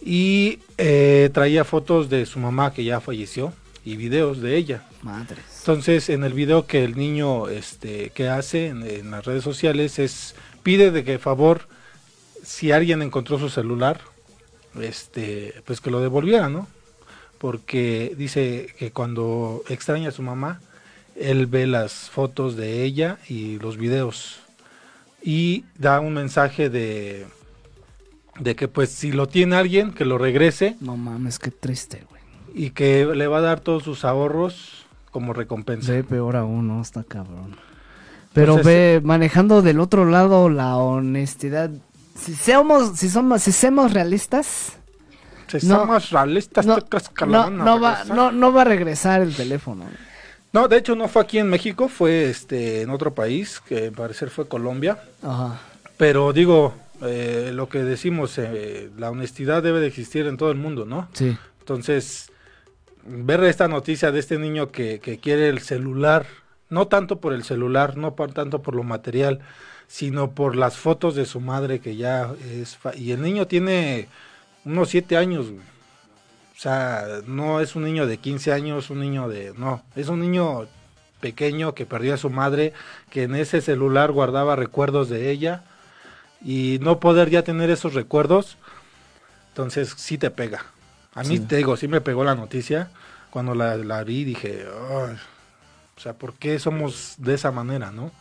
y 0.00 0.60
eh, 0.78 1.28
traía 1.34 1.64
fotos 1.64 2.08
de 2.08 2.24
su 2.24 2.38
mamá 2.38 2.72
que 2.72 2.84
ya 2.84 3.00
falleció 3.00 3.52
y 3.84 3.96
videos 3.96 4.40
de 4.40 4.56
ella. 4.56 4.84
Madres. 5.02 5.38
Entonces, 5.60 6.08
en 6.08 6.24
el 6.24 6.32
video 6.32 6.66
que 6.66 6.84
el 6.84 6.96
niño 6.96 7.48
este, 7.48 8.10
que 8.10 8.28
hace 8.28 8.68
en, 8.68 9.10
las 9.10 9.26
redes 9.26 9.44
sociales 9.44 9.98
es 9.98 10.34
pide 10.62 10.90
de 10.90 11.04
que 11.04 11.18
favor 11.18 11.62
si 12.42 12.72
alguien 12.72 13.02
encontró 13.02 13.38
su 13.38 13.48
celular, 13.48 14.00
este, 14.80 15.54
pues 15.64 15.80
que 15.80 15.90
lo 15.90 16.00
devolviera, 16.00 16.48
¿no? 16.48 16.66
Porque 17.38 18.14
dice 18.16 18.74
que 18.78 18.90
cuando 18.90 19.62
extraña 19.68 20.08
a 20.08 20.12
su 20.12 20.22
mamá, 20.22 20.60
él 21.14 21.46
ve 21.46 21.66
las 21.66 22.10
fotos 22.10 22.56
de 22.56 22.84
ella 22.84 23.18
y 23.28 23.58
los 23.58 23.76
videos 23.76 24.40
y 25.22 25.64
da 25.76 26.00
un 26.00 26.14
mensaje 26.14 26.70
de 26.70 27.26
de 28.38 28.54
que 28.54 28.68
pues 28.68 28.90
si 28.90 29.12
lo 29.12 29.26
tiene 29.26 29.56
alguien, 29.56 29.92
que 29.92 30.04
lo 30.04 30.18
regrese. 30.18 30.76
No 30.80 30.96
mames, 30.96 31.38
qué 31.38 31.50
triste, 31.50 32.04
güey. 32.08 32.22
Y 32.54 32.70
que 32.70 33.04
le 33.04 33.26
va 33.26 33.38
a 33.38 33.42
dar 33.42 33.60
todos 33.60 33.82
sus 33.82 34.04
ahorros 34.04 34.86
como 35.10 35.32
recompensa. 35.32 35.92
Ve 35.92 36.04
peor 36.04 36.36
aún, 36.36 36.68
¿no? 36.68 36.80
Está 36.80 37.04
cabrón. 37.04 37.56
Pero 38.38 38.54
pues 38.54 38.64
ve, 38.64 39.00
manejando 39.02 39.62
del 39.62 39.80
otro 39.80 40.04
lado 40.04 40.48
la 40.48 40.76
honestidad. 40.76 41.70
Si 42.18 42.34
somos, 42.34 42.98
si 42.98 43.08
somos, 43.08 43.42
si 43.42 43.52
somos 43.52 43.92
realistas. 43.92 44.72
Si 45.48 45.60
somos 45.60 46.10
realistas, 46.10 46.66
no, 46.66 46.78
no, 47.26 47.50
no 47.50 47.80
va, 47.80 48.04
no, 48.04 48.30
no 48.30 48.52
va 48.52 48.62
a 48.62 48.64
regresar 48.64 49.22
el 49.22 49.34
teléfono. 49.34 49.86
No, 50.52 50.68
de 50.68 50.76
hecho 50.76 50.94
no 50.94 51.08
fue 51.08 51.22
aquí 51.22 51.38
en 51.38 51.48
México, 51.48 51.88
fue 51.88 52.28
este 52.28 52.82
en 52.82 52.90
otro 52.90 53.14
país, 53.14 53.60
que 53.66 53.86
al 53.86 53.92
parecer 53.92 54.30
fue 54.30 54.46
Colombia. 54.46 54.98
Ajá. 55.22 55.60
Pero 55.96 56.32
digo, 56.32 56.74
eh, 57.02 57.50
lo 57.54 57.68
que 57.68 57.82
decimos, 57.82 58.38
eh, 58.38 58.90
la 58.98 59.10
honestidad 59.10 59.62
debe 59.62 59.80
de 59.80 59.86
existir 59.86 60.26
en 60.26 60.36
todo 60.36 60.50
el 60.50 60.58
mundo, 60.58 60.84
¿no? 60.84 61.08
Sí. 61.12 61.36
Entonces, 61.60 62.30
ver 63.04 63.42
esta 63.44 63.68
noticia 63.68 64.10
de 64.10 64.20
este 64.20 64.38
niño 64.38 64.70
que, 64.70 65.00
que 65.00 65.18
quiere 65.18 65.48
el 65.48 65.60
celular, 65.60 66.26
no 66.70 66.88
tanto 66.88 67.20
por 67.20 67.32
el 67.32 67.44
celular, 67.44 67.96
no 67.96 68.12
tanto 68.12 68.62
por 68.62 68.74
lo 68.74 68.82
material, 68.82 69.40
sino 69.86 70.32
por 70.32 70.56
las 70.56 70.76
fotos 70.76 71.14
de 71.14 71.26
su 71.26 71.40
madre 71.40 71.80
que 71.80 71.96
ya 71.96 72.32
es... 72.50 72.78
Y 72.96 73.12
el 73.12 73.22
niño 73.22 73.46
tiene 73.46 74.08
unos 74.64 74.90
siete 74.90 75.16
años, 75.16 75.46
O 75.46 76.60
sea, 76.60 77.06
no 77.26 77.60
es 77.60 77.74
un 77.76 77.84
niño 77.84 78.06
de 78.06 78.18
15 78.18 78.52
años, 78.52 78.90
un 78.90 79.00
niño 79.00 79.28
de... 79.28 79.54
No, 79.56 79.82
es 79.96 80.08
un 80.08 80.20
niño 80.20 80.66
pequeño 81.20 81.74
que 81.74 81.86
perdió 81.86 82.14
a 82.14 82.18
su 82.18 82.30
madre, 82.30 82.72
que 83.10 83.24
en 83.24 83.34
ese 83.34 83.60
celular 83.60 84.12
guardaba 84.12 84.56
recuerdos 84.56 85.08
de 85.08 85.30
ella 85.30 85.62
y 86.44 86.78
no 86.82 87.00
poder 87.00 87.30
ya 87.30 87.42
tener 87.42 87.70
esos 87.70 87.94
recuerdos, 87.94 88.56
entonces 89.50 89.94
sí 89.96 90.18
te 90.18 90.30
pega. 90.30 90.66
A 91.14 91.24
mí 91.24 91.40
te 91.40 91.56
digo, 91.56 91.76
sí 91.76 91.88
me 91.88 92.00
pegó 92.00 92.22
la 92.22 92.36
noticia. 92.36 92.90
Cuando 93.30 93.54
la, 93.54 93.76
la 93.76 94.04
vi 94.04 94.24
dije, 94.24 94.64
o 95.98 96.00
sea, 96.00 96.12
¿por 96.12 96.34
qué 96.34 96.60
somos 96.60 97.16
de 97.18 97.34
esa 97.34 97.50
manera, 97.50 97.90
no? 97.90 98.12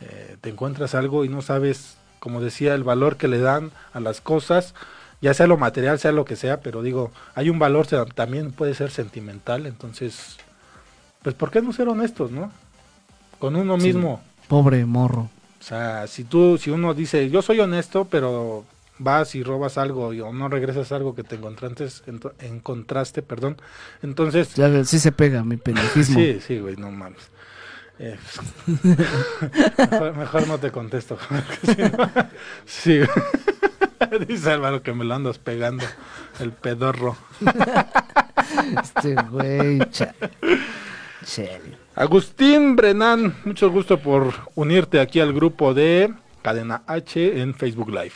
Eh, 0.00 0.38
te 0.40 0.48
encuentras 0.48 0.94
algo 0.94 1.26
y 1.26 1.28
no 1.28 1.42
sabes, 1.42 1.98
como 2.20 2.40
decía, 2.40 2.74
el 2.74 2.84
valor 2.84 3.18
que 3.18 3.28
le 3.28 3.38
dan 3.38 3.70
a 3.92 4.00
las 4.00 4.22
cosas, 4.22 4.74
ya 5.20 5.34
sea 5.34 5.46
lo 5.46 5.58
material, 5.58 5.98
sea 5.98 6.10
lo 6.10 6.24
que 6.24 6.36
sea, 6.36 6.60
pero 6.60 6.80
digo, 6.80 7.12
hay 7.34 7.50
un 7.50 7.58
valor 7.58 7.86
también 8.14 8.50
puede 8.50 8.72
ser 8.72 8.90
sentimental, 8.90 9.66
entonces, 9.66 10.38
pues 11.20 11.34
¿por 11.34 11.50
qué 11.50 11.60
no 11.60 11.74
ser 11.74 11.88
honestos, 11.88 12.30
no? 12.30 12.50
Con 13.38 13.56
uno 13.56 13.76
mismo. 13.76 14.22
Pobre 14.48 14.86
morro. 14.86 15.28
O 15.60 15.62
sea, 15.62 16.06
si 16.06 16.24
tú, 16.24 16.56
si 16.56 16.70
uno 16.70 16.94
dice, 16.94 17.28
yo 17.28 17.42
soy 17.42 17.60
honesto, 17.60 18.06
pero 18.06 18.64
vas 18.98 19.34
y 19.34 19.42
robas 19.42 19.78
algo 19.78 20.08
o 20.08 20.32
no 20.32 20.48
regresas 20.48 20.92
algo 20.92 21.14
que 21.14 21.24
te 21.24 21.36
encontraste, 21.36 21.92
encontraste, 22.40 23.22
perdón, 23.22 23.56
entonces... 24.02 24.54
Ya, 24.54 24.84
sí 24.84 24.98
se 24.98 25.12
pega 25.12 25.44
mi 25.44 25.56
pendejismo. 25.58 26.18
sí, 26.18 26.40
sí, 26.40 26.58
güey, 26.58 26.76
no 26.76 26.90
mames. 26.90 27.30
Eh, 28.00 28.16
mejor, 30.16 30.46
no 30.46 30.58
te 30.58 30.70
contesto. 30.70 31.18
sí. 32.64 33.00
Dice 34.28 34.52
Álvaro 34.52 34.82
que 34.82 34.92
me 34.92 35.04
lo 35.04 35.14
andas 35.14 35.38
pegando, 35.38 35.84
el 36.38 36.52
pedorro. 36.52 37.16
este 38.80 39.14
güey, 39.14 39.80
Agustín 41.96 42.76
Brenán, 42.76 43.34
mucho 43.44 43.70
gusto 43.70 43.98
por 43.98 44.32
unirte 44.54 45.00
aquí 45.00 45.18
al 45.18 45.32
grupo 45.32 45.74
de 45.74 46.14
Cadena 46.42 46.82
H 46.86 47.40
en 47.40 47.54
Facebook 47.54 47.90
Live. 47.90 48.12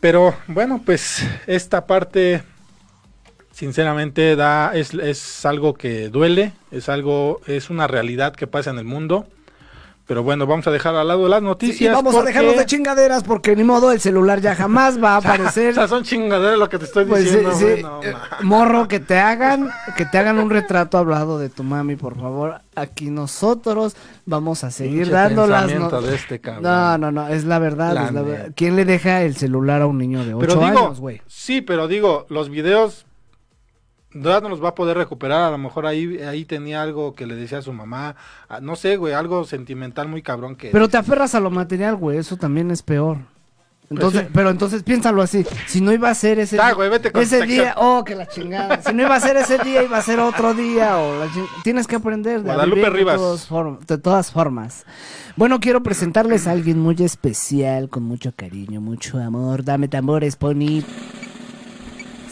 Pero 0.00 0.34
bueno, 0.46 0.82
pues 0.84 1.26
esta 1.46 1.86
parte 1.86 2.42
sinceramente 3.50 4.36
da 4.36 4.74
es, 4.74 4.92
es 4.92 5.46
algo 5.46 5.74
que 5.74 6.10
duele, 6.10 6.52
es 6.70 6.88
algo 6.88 7.40
es 7.46 7.70
una 7.70 7.86
realidad 7.86 8.34
que 8.34 8.46
pasa 8.46 8.70
en 8.70 8.78
el 8.78 8.84
mundo. 8.84 9.26
Pero 10.06 10.22
bueno, 10.22 10.46
vamos 10.46 10.64
a 10.68 10.70
dejar 10.70 10.94
al 10.94 11.08
lado 11.08 11.26
las 11.26 11.42
noticias. 11.42 11.92
vamos 11.92 12.14
a 12.14 12.22
dejarlos 12.22 12.56
de 12.56 12.64
chingaderas 12.64 13.24
porque 13.24 13.56
ni 13.56 13.64
modo 13.64 13.90
el 13.90 14.00
celular 14.00 14.40
ya 14.40 14.54
jamás 14.54 15.02
va 15.02 15.14
a 15.14 15.16
aparecer. 15.16 15.72
o 15.72 15.74
sea, 15.74 15.88
son 15.88 16.04
chingaderas 16.04 16.58
lo 16.58 16.68
que 16.68 16.78
te 16.78 16.84
estoy 16.84 17.06
pues 17.06 17.24
diciendo. 17.24 18.00
Eh, 18.04 18.14
morro, 18.42 18.86
que 18.86 19.00
te 19.00 19.18
hagan, 19.18 19.68
que 19.96 20.06
te 20.06 20.18
hagan 20.18 20.38
un 20.38 20.50
retrato 20.50 20.96
hablado 20.96 21.38
de 21.38 21.48
tu 21.48 21.64
mami, 21.64 21.96
por 21.96 22.14
favor. 22.16 22.60
Aquí 22.76 23.10
nosotros 23.10 23.96
vamos 24.26 24.62
a 24.62 24.70
seguir 24.70 25.10
dando 25.10 25.46
las 25.46 25.66
de 25.66 26.14
este 26.14 26.40
No, 26.60 26.98
no, 26.98 27.10
no, 27.10 27.28
es 27.28 27.44
la 27.44 27.58
verdad, 27.58 28.52
¿Quién 28.54 28.76
le 28.76 28.84
deja 28.84 29.22
el 29.22 29.34
celular 29.36 29.82
a 29.82 29.86
un 29.86 29.98
niño 29.98 30.24
de 30.24 30.34
8 30.34 30.64
años, 30.64 31.00
güey? 31.00 31.20
Sí, 31.26 31.62
pero 31.62 31.88
digo, 31.88 32.26
los 32.28 32.48
videos 32.48 33.05
no 34.16 34.48
los 34.48 34.62
va 34.62 34.70
a 34.70 34.74
poder 34.74 34.96
recuperar, 34.96 35.42
a 35.42 35.50
lo 35.50 35.58
mejor 35.58 35.86
ahí, 35.86 36.18
ahí 36.22 36.44
tenía 36.44 36.82
algo 36.82 37.14
que 37.14 37.26
le 37.26 37.36
decía 37.36 37.58
a 37.58 37.62
su 37.62 37.72
mamá, 37.72 38.16
no 38.62 38.76
sé, 38.76 38.96
güey, 38.96 39.14
algo 39.14 39.44
sentimental 39.44 40.08
muy 40.08 40.22
cabrón 40.22 40.56
que... 40.56 40.70
Pero 40.70 40.88
te 40.88 40.96
aferras 40.96 41.34
a 41.34 41.40
lo 41.40 41.50
material, 41.50 41.96
güey, 41.96 42.18
eso 42.18 42.36
también 42.36 42.70
es 42.70 42.82
peor. 42.82 43.18
Pues 43.88 44.00
entonces, 44.00 44.26
pero 44.32 44.50
entonces 44.50 44.82
piénsalo 44.82 45.22
así, 45.22 45.46
si 45.68 45.80
no 45.80 45.92
iba 45.92 46.10
a 46.10 46.14
ser 46.14 46.40
ese, 46.40 46.58
güey, 46.74 46.90
vete 46.90 47.12
ese 47.20 47.46
día, 47.46 47.74
oh, 47.76 48.02
que 48.02 48.16
la 48.16 48.26
chingada, 48.26 48.82
si 48.82 48.92
no 48.92 49.02
iba 49.02 49.14
a 49.14 49.20
ser 49.20 49.36
ese 49.36 49.58
día, 49.58 49.84
iba 49.84 49.96
a 49.96 50.02
ser 50.02 50.18
otro 50.18 50.54
día, 50.54 50.98
o 50.98 51.24
tienes 51.62 51.86
que 51.86 51.94
aprender 51.94 52.42
de, 52.42 52.52
Guadalupe 52.52 52.90
Rivas. 52.90 53.48
De, 53.86 53.98
todas 53.98 54.32
formas. 54.32 54.84
Bueno, 55.36 55.60
quiero 55.60 55.84
presentarles 55.84 56.48
a 56.48 56.50
alguien 56.50 56.80
muy 56.80 56.96
especial, 56.98 57.88
con 57.88 58.02
mucho 58.02 58.32
cariño, 58.34 58.80
mucho 58.80 59.18
amor, 59.18 59.62
dame 59.62 59.86
tambores, 59.86 60.34
Pony 60.34 60.82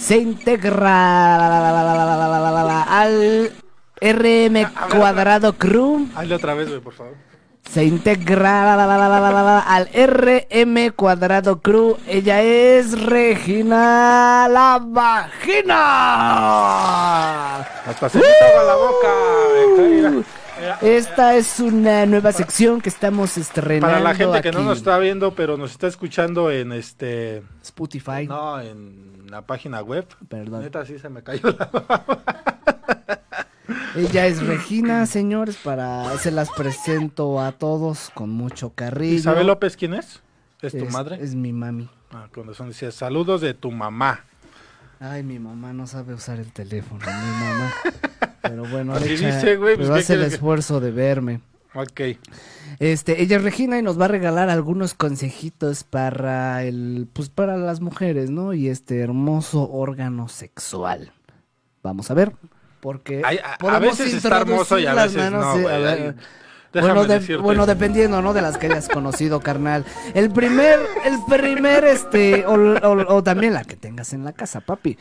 se 0.05 0.19
integra 0.19 1.47
al 3.01 3.51
RM 4.03 4.67
cuadrado 4.91 5.55
crew. 5.55 6.07
Hazle 6.15 6.35
otra 6.35 6.53
vez, 6.53 6.69
por 6.81 6.93
favor. 6.93 7.15
Se 7.71 7.85
integra 7.85 8.75
al 9.67 9.89
RM 9.95 10.91
cuadrado 10.95 11.63
crew. 11.63 11.97
Ella 12.07 12.43
es 12.43 13.01
Regina 13.01 14.47
la 14.51 14.79
vagina. 14.83 15.75
Hasta 17.87 18.11
se 18.11 18.19
me 18.19 18.25
la 18.25 18.75
boca. 18.75 19.09
Esta 20.83 21.35
es 21.35 21.61
una 21.61 22.05
nueva 22.05 22.33
sección 22.33 22.83
que 22.83 22.91
estamos 22.91 23.39
estrenando. 23.39 23.87
Para 23.87 24.01
la 24.01 24.15
gente 24.15 24.43
que 24.43 24.53
no 24.53 24.65
nos 24.65 24.77
está 24.79 24.99
viendo, 24.99 25.35
pero 25.35 25.57
nos 25.57 25.71
está 25.71 25.87
escuchando 25.87 26.51
en 26.51 26.73
este 26.73 27.43
Spotify. 27.63 28.27
No, 28.29 28.61
en 28.61 29.14
la 29.35 29.43
página 29.43 29.83
web. 29.83 30.07
Perdón. 30.29 30.63
Neta, 30.63 30.87
sí 30.87 30.99
se 31.01 31.09
me 31.09 31.23
cayó 31.25 31.51
la 31.51 32.05
Ella 33.97 34.27
es 34.27 34.45
Regina, 34.47 35.07
señores, 35.07 35.57
para 35.57 36.17
se 36.19 36.31
las 36.31 36.51
presento 36.51 37.41
a 37.41 37.51
todos 37.53 38.11
con 38.15 38.31
mucho 38.31 38.71
cariño. 38.71 39.13
¿Isabel 39.15 39.47
López 39.49 39.77
quién 39.77 39.95
es? 39.95 40.21
¿Es 40.63 40.77
tu 40.77 40.87
madre? 40.87 41.19
Es 41.21 41.35
mi 41.35 41.53
mami. 41.53 41.89
Ah, 42.13 42.29
cuando 42.33 42.55
son 42.55 42.69
decía, 42.69 42.91
saludos 42.93 43.41
de 43.41 43.55
tu 43.55 43.71
mamá. 43.73 44.25
Ay, 45.01 45.23
mi 45.25 45.39
mamá 45.41 45.73
no 45.73 45.87
sabe 45.89 46.15
usar 46.15 46.39
el 46.39 46.53
teléfono, 46.53 47.01
mi 47.05 47.45
mamá. 47.45 47.73
Pero 48.43 48.65
bueno, 48.69 48.95
Así 48.95 49.15
echa- 49.15 49.35
dice, 49.35 49.57
güey, 49.57 49.75
pues, 49.77 49.89
pero 49.89 49.95
¿qué 49.95 50.01
hace 50.01 50.15
el 50.15 50.21
que- 50.21 50.27
esfuerzo 50.35 50.79
de 50.81 50.91
verme. 50.93 51.41
Ok. 51.75 52.01
Este, 52.79 53.23
ella 53.23 53.37
es 53.39 53.43
Regina 53.43 53.79
y 53.79 53.83
nos 53.83 54.01
va 54.01 54.05
a 54.05 54.09
regalar 54.09 54.49
algunos 54.51 54.95
consejitos 54.95 55.85
para 55.85 56.63
el, 56.65 57.09
pues 57.13 57.29
para 57.31 57.57
las 57.57 57.81
mujeres, 57.81 58.31
¿no? 58.31 58.53
Y 58.55 58.69
este 58.69 59.01
hermoso 59.01 59.69
órgano 59.71 60.29
sexual. 60.29 61.13
Vamos 61.83 62.11
a 62.11 62.15
ver, 62.15 62.33
porque 62.81 63.23
Ay, 63.25 63.39
a- 63.43 63.79
veces 63.79 64.15
está 64.15 64.39
hermoso 64.41 64.79
y 64.79 64.87
a 64.87 64.95
veces 64.95 65.17
manos, 65.17 65.45
no, 65.45 65.57
sí, 65.59 65.65
a 65.67 65.79
ver. 65.79 66.15
Bueno, 66.73 67.05
de- 67.05 67.37
bueno, 67.37 67.67
dependiendo, 67.67 68.21
¿no? 68.21 68.33
De 68.35 68.43
las 68.43 68.57
que 68.59 68.67
hayas 68.67 68.89
conocido, 68.89 69.39
carnal. 69.41 69.85
El 70.15 70.31
primer, 70.31 70.81
el 71.05 71.19
primer, 71.29 71.85
este, 71.85 72.45
o, 72.47 72.55
o- 72.55 73.15
o 73.17 73.23
también 73.23 73.53
la 73.55 73.63
que 73.65 73.77
tengas 73.77 74.13
en 74.13 74.25
la 74.25 74.33
casa, 74.33 74.61
papi. 74.61 74.99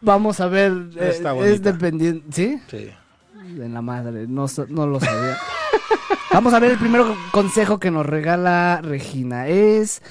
Vamos 0.00 0.38
a 0.40 0.46
ver, 0.46 0.72
eh, 0.96 1.08
Está 1.10 1.30
es 1.30 1.36
bonita. 1.36 1.72
dependiente, 1.72 2.26
¿sí? 2.32 2.60
Sí. 2.68 2.90
De 3.48 3.68
la 3.68 3.82
madre, 3.82 4.26
no, 4.28 4.46
no 4.68 4.86
lo 4.86 5.00
sabía. 5.00 5.36
Vamos 6.32 6.54
a 6.54 6.60
ver 6.60 6.72
el 6.72 6.78
primer 6.78 7.02
consejo 7.30 7.78
que 7.78 7.90
nos 7.90 8.06
regala 8.06 8.80
Regina. 8.82 9.48
Es 9.48 10.02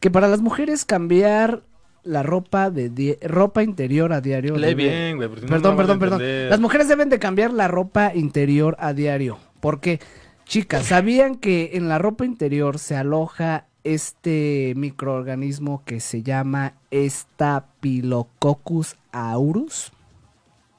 que 0.00 0.10
para 0.10 0.28
las 0.28 0.40
mujeres 0.40 0.84
cambiar 0.84 1.62
la 2.04 2.22
ropa 2.22 2.70
de 2.70 3.18
ropa 3.22 3.62
interior 3.62 4.12
a 4.12 4.20
diario. 4.20 4.56
Lee 4.56 4.68
debe- 4.68 4.74
bien, 4.74 5.16
güey. 5.16 5.28
Perdón, 5.28 5.72
no 5.72 5.76
perdón, 5.76 5.98
perdón. 5.98 6.22
Las 6.50 6.60
mujeres 6.60 6.88
deben 6.88 7.08
de 7.08 7.18
cambiar 7.18 7.52
la 7.52 7.68
ropa 7.68 8.12
interior 8.14 8.76
a 8.78 8.92
diario. 8.92 9.38
Porque, 9.60 10.00
chicas, 10.44 10.86
¿sabían 10.86 11.36
que 11.36 11.70
en 11.74 11.88
la 11.88 11.98
ropa 11.98 12.24
interior 12.24 12.78
se 12.78 12.96
aloja 12.96 13.66
este 13.84 14.74
microorganismo 14.76 15.82
que 15.84 16.00
se 16.00 16.22
llama 16.22 16.74
Staphylococcus 16.92 18.96
aureus? 19.12 19.92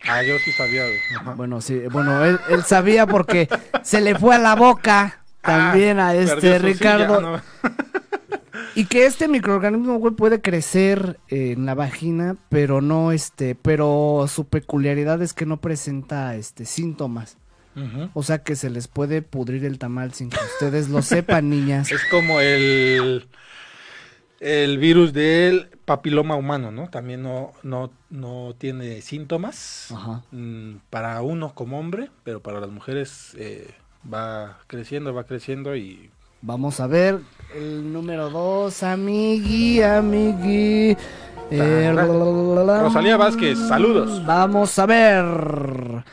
Ah, 0.07 0.21
yo 0.23 0.37
sí 0.39 0.51
sabía, 0.51 0.83
güey. 0.85 1.35
Bueno, 1.35 1.61
sí, 1.61 1.79
bueno, 1.91 2.23
él, 2.25 2.39
él 2.49 2.63
sabía 2.63 3.07
porque 3.07 3.47
se 3.83 4.01
le 4.01 4.15
fue 4.15 4.35
a 4.35 4.39
la 4.39 4.55
boca 4.55 5.23
también 5.41 5.99
a 5.99 6.09
Ah, 6.09 6.15
este 6.15 6.59
Ricardo. 6.59 7.17
silla, 7.17 7.21
¿no? 7.21 7.41
Y 8.75 8.85
que 8.85 9.05
este 9.05 9.27
microorganismo, 9.27 9.99
güey, 9.99 10.15
puede 10.15 10.41
crecer 10.41 11.19
en 11.27 11.67
la 11.67 11.75
vagina, 11.75 12.37
pero 12.49 12.81
no, 12.81 13.11
este, 13.11 13.53
pero 13.53 14.25
su 14.27 14.47
peculiaridad 14.47 15.21
es 15.21 15.33
que 15.33 15.45
no 15.45 15.61
presenta, 15.61 16.35
este, 16.35 16.65
síntomas. 16.65 17.37
O 18.13 18.21
sea 18.23 18.39
que 18.39 18.55
se 18.55 18.69
les 18.69 18.87
puede 18.87 19.21
pudrir 19.23 19.65
el 19.65 19.79
tamal 19.79 20.13
sin 20.13 20.29
que 20.29 20.37
ustedes 20.53 20.89
lo 20.89 21.01
sepan, 21.03 21.49
niñas. 21.49 21.91
Es 21.91 22.01
como 22.11 22.39
el 22.39 23.27
el 24.39 24.77
virus 24.77 25.13
del 25.13 25.69
papiloma 25.85 26.35
humano, 26.35 26.71
¿no? 26.71 26.89
También 26.89 27.23
no 27.23 27.51
no 27.63 27.91
no 28.09 28.55
tiene 28.57 29.01
síntomas 29.01 29.91
Ajá. 29.91 30.23
mm, 30.31 30.75
para 30.89 31.21
uno 31.21 31.53
como 31.53 31.79
hombre, 31.79 32.09
pero 32.23 32.41
para 32.41 32.59
las 32.59 32.69
mujeres 32.69 33.35
eh, 33.37 33.73
va 34.11 34.59
creciendo, 34.67 35.13
va 35.13 35.25
creciendo 35.25 35.75
y 35.75 36.11
Vamos 36.45 36.81
a 36.81 36.87
ver 36.87 37.21
el 37.55 37.93
número 37.93 38.29
dos, 38.29 38.83
amigui, 38.83 39.81
amigui. 39.81 40.97
Eh, 41.49 41.93
Rosalía 41.95 43.15
Vázquez, 43.15 43.57
saludos. 43.57 44.25
Vamos 44.25 44.77
a 44.77 44.85
ver. 44.85 46.03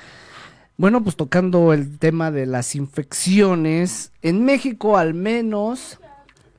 Bueno, 0.77 1.03
pues 1.03 1.17
tocando 1.17 1.73
el 1.73 1.99
tema 1.99 2.31
de 2.31 2.47
las 2.47 2.77
infecciones, 2.77 4.13
en 4.23 4.45
México 4.45 4.97
al 4.97 5.15
menos 5.15 5.99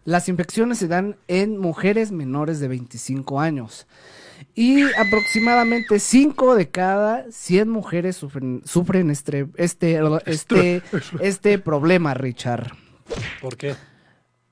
las 0.06 0.30
infecciones 0.30 0.78
se 0.80 0.88
dan 0.88 1.16
en 1.28 1.58
mujeres 1.58 2.12
menores 2.12 2.60
de 2.60 2.68
25 2.68 3.40
años. 3.40 3.88
Y 4.56 4.82
aproximadamente 4.94 6.00
5 6.00 6.56
de 6.56 6.70
cada 6.70 7.26
100 7.32 7.70
mujeres 7.70 8.18
sufren, 8.18 8.62
sufren 8.66 9.12
este, 9.12 9.48
este, 9.56 10.00
este, 10.26 10.82
este 11.22 11.60
problema, 11.60 12.14
Richard. 12.16 12.72
¿por 13.42 13.56
qué? 13.56 13.76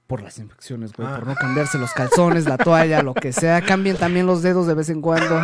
Por 0.06 0.22
las 0.22 0.38
infecciones, 0.40 0.94
güey, 0.94 1.08
Ah. 1.08 1.16
por 1.18 1.28
no 1.28 1.36
cambiarse 1.36 1.78
los 1.80 1.92
calzones, 1.94 2.46
la 2.46 2.58
toalla, 2.58 3.02
lo 3.04 3.14
que 3.14 3.34
sea. 3.34 3.62
Cambien 3.62 3.96
también 3.98 4.26
los 4.26 4.42
dedos 4.44 4.68
de 4.68 4.74
vez 4.76 4.90
en 4.90 5.02
cuando. 5.02 5.40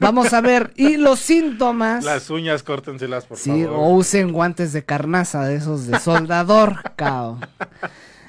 Vamos 0.00 0.32
a 0.32 0.40
ver. 0.40 0.72
Y 0.76 0.96
los 0.96 1.18
síntomas. 1.20 2.04
Las 2.04 2.30
uñas 2.30 2.62
córtenselas, 2.62 3.26
por 3.26 3.38
sí, 3.38 3.64
favor. 3.64 3.78
o 3.78 3.88
usen 3.90 4.32
guantes 4.32 4.72
de 4.72 4.84
carnaza, 4.84 5.44
de 5.44 5.56
esos 5.56 5.86
de 5.86 5.98
soldador, 6.00 6.82
cao. 6.96 7.38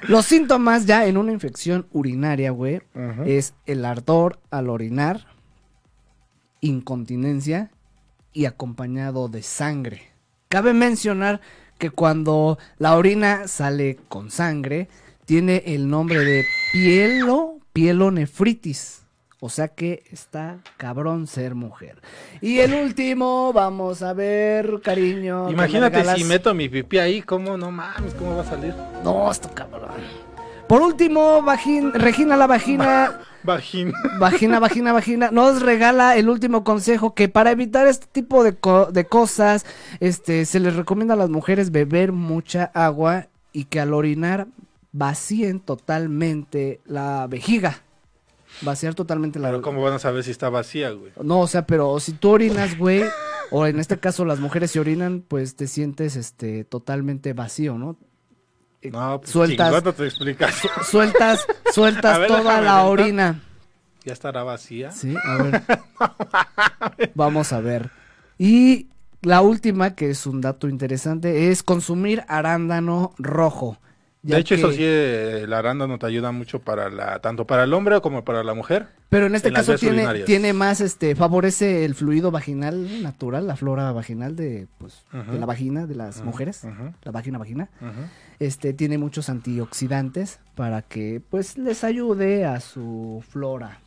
Los 0.08 0.26
síntomas 0.26 0.86
ya 0.86 1.06
en 1.06 1.16
una 1.16 1.32
infección 1.32 1.86
urinaria, 1.92 2.50
güey, 2.50 2.80
es 3.26 3.54
el 3.66 3.84
ardor 3.84 4.38
al 4.50 4.70
orinar, 4.70 5.26
incontinencia 6.60 7.70
y 8.32 8.46
acompañado 8.46 9.28
de 9.28 9.42
sangre. 9.42 10.10
Cabe 10.48 10.72
mencionar 10.72 11.40
que 11.78 11.90
cuando 11.90 12.58
la 12.78 12.96
orina 12.96 13.46
sale 13.46 13.98
con 14.08 14.30
sangre, 14.30 14.88
tiene 15.24 15.62
el 15.66 15.88
nombre 15.88 16.18
de 16.24 16.44
pielo, 16.72 17.58
pielonefritis. 17.72 19.02
O 19.42 19.48
sea 19.48 19.68
que 19.68 20.02
está 20.12 20.58
cabrón 20.76 21.26
ser 21.26 21.54
mujer. 21.54 22.00
Y 22.42 22.58
el 22.58 22.74
último, 22.74 23.52
vamos 23.54 24.02
a 24.02 24.12
ver, 24.12 24.80
cariño. 24.82 25.46
me 25.46 25.52
Imagínate 25.52 26.04
si 26.16 26.24
meto 26.24 26.52
mi 26.54 26.68
pipí 26.68 26.98
ahí, 26.98 27.22
¿cómo? 27.22 27.56
No 27.56 27.70
mames, 27.70 28.12
¿cómo 28.14 28.36
va 28.36 28.42
a 28.42 28.44
salir? 28.44 28.74
No, 29.02 29.30
esto 29.30 29.50
cabrón. 29.54 29.90
Por 30.68 30.82
último, 30.82 31.42
vagin- 31.42 31.92
Regina 31.92 32.36
la 32.36 32.46
vagina. 32.46 33.18
Vagina. 33.42 33.92
Vagina, 34.18 34.60
vagina, 34.60 34.92
vagina, 34.92 35.30
nos 35.32 35.62
regala 35.62 36.16
el 36.16 36.28
último 36.28 36.62
consejo 36.62 37.14
que 37.14 37.28
para 37.30 37.50
evitar 37.50 37.86
este 37.86 38.06
tipo 38.12 38.44
de, 38.44 38.54
co- 38.56 38.92
de 38.92 39.06
cosas, 39.06 39.64
este, 40.00 40.44
se 40.44 40.60
les 40.60 40.76
recomienda 40.76 41.14
a 41.14 41.16
las 41.16 41.30
mujeres 41.30 41.70
beber 41.72 42.12
mucha 42.12 42.64
agua 42.74 43.28
y 43.52 43.64
que 43.64 43.80
al 43.80 43.94
orinar 43.94 44.46
vacíen 44.92 45.58
totalmente 45.60 46.80
la 46.84 47.26
vejiga. 47.26 47.80
Vaciar 48.62 48.94
totalmente 48.94 49.38
la 49.38 49.48
Pero 49.48 49.62
¿cómo 49.62 49.82
van 49.82 49.94
a 49.94 49.98
saber 49.98 50.22
si 50.24 50.30
está 50.30 50.48
vacía, 50.50 50.90
güey? 50.90 51.12
No, 51.22 51.40
o 51.40 51.46
sea, 51.46 51.66
pero 51.66 51.98
si 52.00 52.12
tú 52.12 52.30
orinas, 52.30 52.76
güey, 52.76 53.04
o 53.50 53.66
en 53.66 53.80
este 53.80 53.98
caso 53.98 54.24
las 54.24 54.38
mujeres 54.38 54.70
se 54.70 54.80
orinan, 54.80 55.24
pues 55.26 55.56
te 55.56 55.66
sientes, 55.66 56.16
este, 56.16 56.64
totalmente 56.64 57.32
vacío, 57.32 57.78
¿no? 57.78 57.96
Eh, 58.82 58.90
No, 58.90 59.20
pues 59.20 59.30
sueltas, 59.30 59.82
te 59.94 60.04
explicas. 60.04 60.54
sueltas, 60.84 61.46
sueltas 61.72 62.18
ver, 62.18 62.28
toda 62.28 62.60
la 62.60 62.84
orina. 62.84 63.42
Ya 64.04 64.12
estará 64.12 64.42
vacía. 64.42 64.90
Sí, 64.92 65.14
a 65.24 65.42
ver. 65.42 65.62
Vamos 67.14 67.52
a 67.52 67.60
ver. 67.60 67.90
Y 68.38 68.88
la 69.22 69.42
última, 69.42 69.94
que 69.94 70.10
es 70.10 70.26
un 70.26 70.40
dato 70.40 70.68
interesante, 70.68 71.50
es 71.50 71.62
consumir 71.62 72.24
arándano 72.28 73.12
rojo. 73.18 73.78
De 74.22 74.38
hecho, 74.38 74.54
eso 74.54 74.70
sí, 74.72 74.82
eh, 74.82 75.42
el 75.44 75.52
arándano 75.52 75.98
te 75.98 76.06
ayuda 76.06 76.30
mucho 76.30 76.60
para 76.60 76.90
la, 76.90 77.20
tanto 77.20 77.46
para 77.46 77.64
el 77.64 77.72
hombre 77.72 78.00
como 78.00 78.24
para 78.24 78.44
la 78.44 78.52
mujer. 78.52 78.88
Pero 79.08 79.26
en 79.26 79.34
este 79.34 79.48
en 79.48 79.54
caso 79.54 79.76
tiene, 79.76 79.96
urinarias. 79.96 80.26
tiene 80.26 80.52
más, 80.52 80.80
este, 80.80 81.14
favorece 81.14 81.84
el 81.84 81.94
fluido 81.94 82.30
vaginal 82.30 83.02
natural, 83.02 83.46
la 83.46 83.56
flora 83.56 83.90
vaginal 83.92 84.36
de, 84.36 84.68
pues, 84.78 85.04
de 85.12 85.38
la 85.38 85.46
vagina 85.46 85.86
de 85.86 85.94
las 85.94 86.22
mujeres, 86.22 86.64
la 87.02 87.12
vagina 87.12 87.38
vagina. 87.38 87.70
Este, 88.38 88.72
tiene 88.72 88.98
muchos 88.98 89.28
antioxidantes 89.28 90.40
para 90.54 90.82
que, 90.82 91.22
pues, 91.30 91.56
les 91.56 91.82
ayude 91.82 92.44
a 92.44 92.60
su 92.60 93.24
flora 93.28 93.80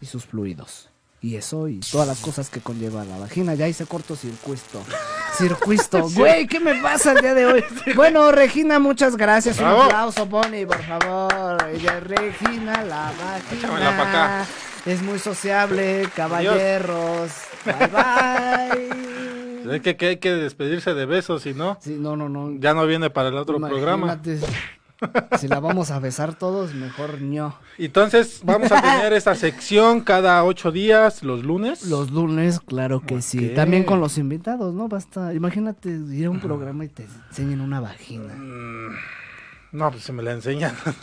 y 0.00 0.06
sus 0.06 0.24
fluidos. 0.24 0.90
Y 1.24 1.36
eso 1.36 1.68
y 1.68 1.80
todas 1.80 2.06
las 2.06 2.20
cosas 2.20 2.50
que 2.50 2.60
conlleva 2.60 3.02
la 3.02 3.16
vagina. 3.16 3.54
Ya 3.54 3.66
hice 3.66 3.86
cortocircuito. 3.86 4.82
Circuito. 5.38 6.06
Güey, 6.10 6.46
¿qué 6.46 6.60
me 6.60 6.74
pasa 6.82 7.12
el 7.12 7.22
día 7.22 7.32
de 7.32 7.46
hoy? 7.46 7.64
Bueno, 7.96 8.30
Regina, 8.30 8.78
muchas 8.78 9.16
gracias. 9.16 9.58
Un 9.58 9.64
aplauso, 9.64 10.26
Bonnie, 10.26 10.66
por 10.66 10.82
favor. 10.82 11.66
Ella 11.72 11.96
es 11.96 12.04
Regina, 12.04 12.84
la 12.84 13.10
Échamela 13.50 13.96
pa' 13.96 14.02
acá. 14.02 14.26
vagina. 14.28 14.46
Es 14.84 15.00
muy 15.02 15.18
sociable, 15.18 16.06
caballeros. 16.14 17.30
Bye 17.64 17.88
bye. 17.88 19.76
Es 19.76 19.80
que, 19.80 19.96
que 19.96 20.06
hay 20.08 20.16
que 20.18 20.30
despedirse 20.34 20.92
de 20.92 21.06
besos, 21.06 21.40
si 21.40 21.54
no, 21.54 21.78
Sí, 21.80 21.96
no, 21.98 22.16
no, 22.16 22.28
no. 22.28 22.52
ya 22.60 22.74
no 22.74 22.86
viene 22.86 23.08
para 23.08 23.30
el 23.30 23.38
otro 23.38 23.58
programa. 23.58 24.20
Si 25.38 25.48
la 25.48 25.60
vamos 25.60 25.90
a 25.90 25.98
besar 25.98 26.34
todos, 26.34 26.74
mejor 26.74 27.20
no. 27.20 27.56
Entonces, 27.78 28.40
vamos 28.44 28.70
a 28.72 28.80
tener 28.80 29.12
esta 29.12 29.34
sección 29.34 30.00
cada 30.02 30.44
ocho 30.44 30.72
días, 30.72 31.22
los 31.22 31.44
lunes. 31.44 31.86
Los 31.86 32.10
lunes, 32.10 32.60
claro 32.60 33.00
que 33.00 33.22
sí. 33.22 33.50
También 33.50 33.84
con 33.84 34.00
los 34.00 34.18
invitados, 34.18 34.74
¿no? 34.74 34.88
Basta. 34.88 35.34
Imagínate 35.34 35.90
ir 35.90 36.26
a 36.26 36.30
un 36.30 36.40
programa 36.40 36.84
y 36.84 36.88
te 36.88 37.06
enseñen 37.28 37.60
una 37.60 37.80
vagina. 37.80 38.34
Mm, 38.34 38.94
No, 39.72 39.90
pues 39.90 40.04
se 40.04 40.12
me 40.12 40.22
la 40.22 40.32
enseñan. 40.32 40.74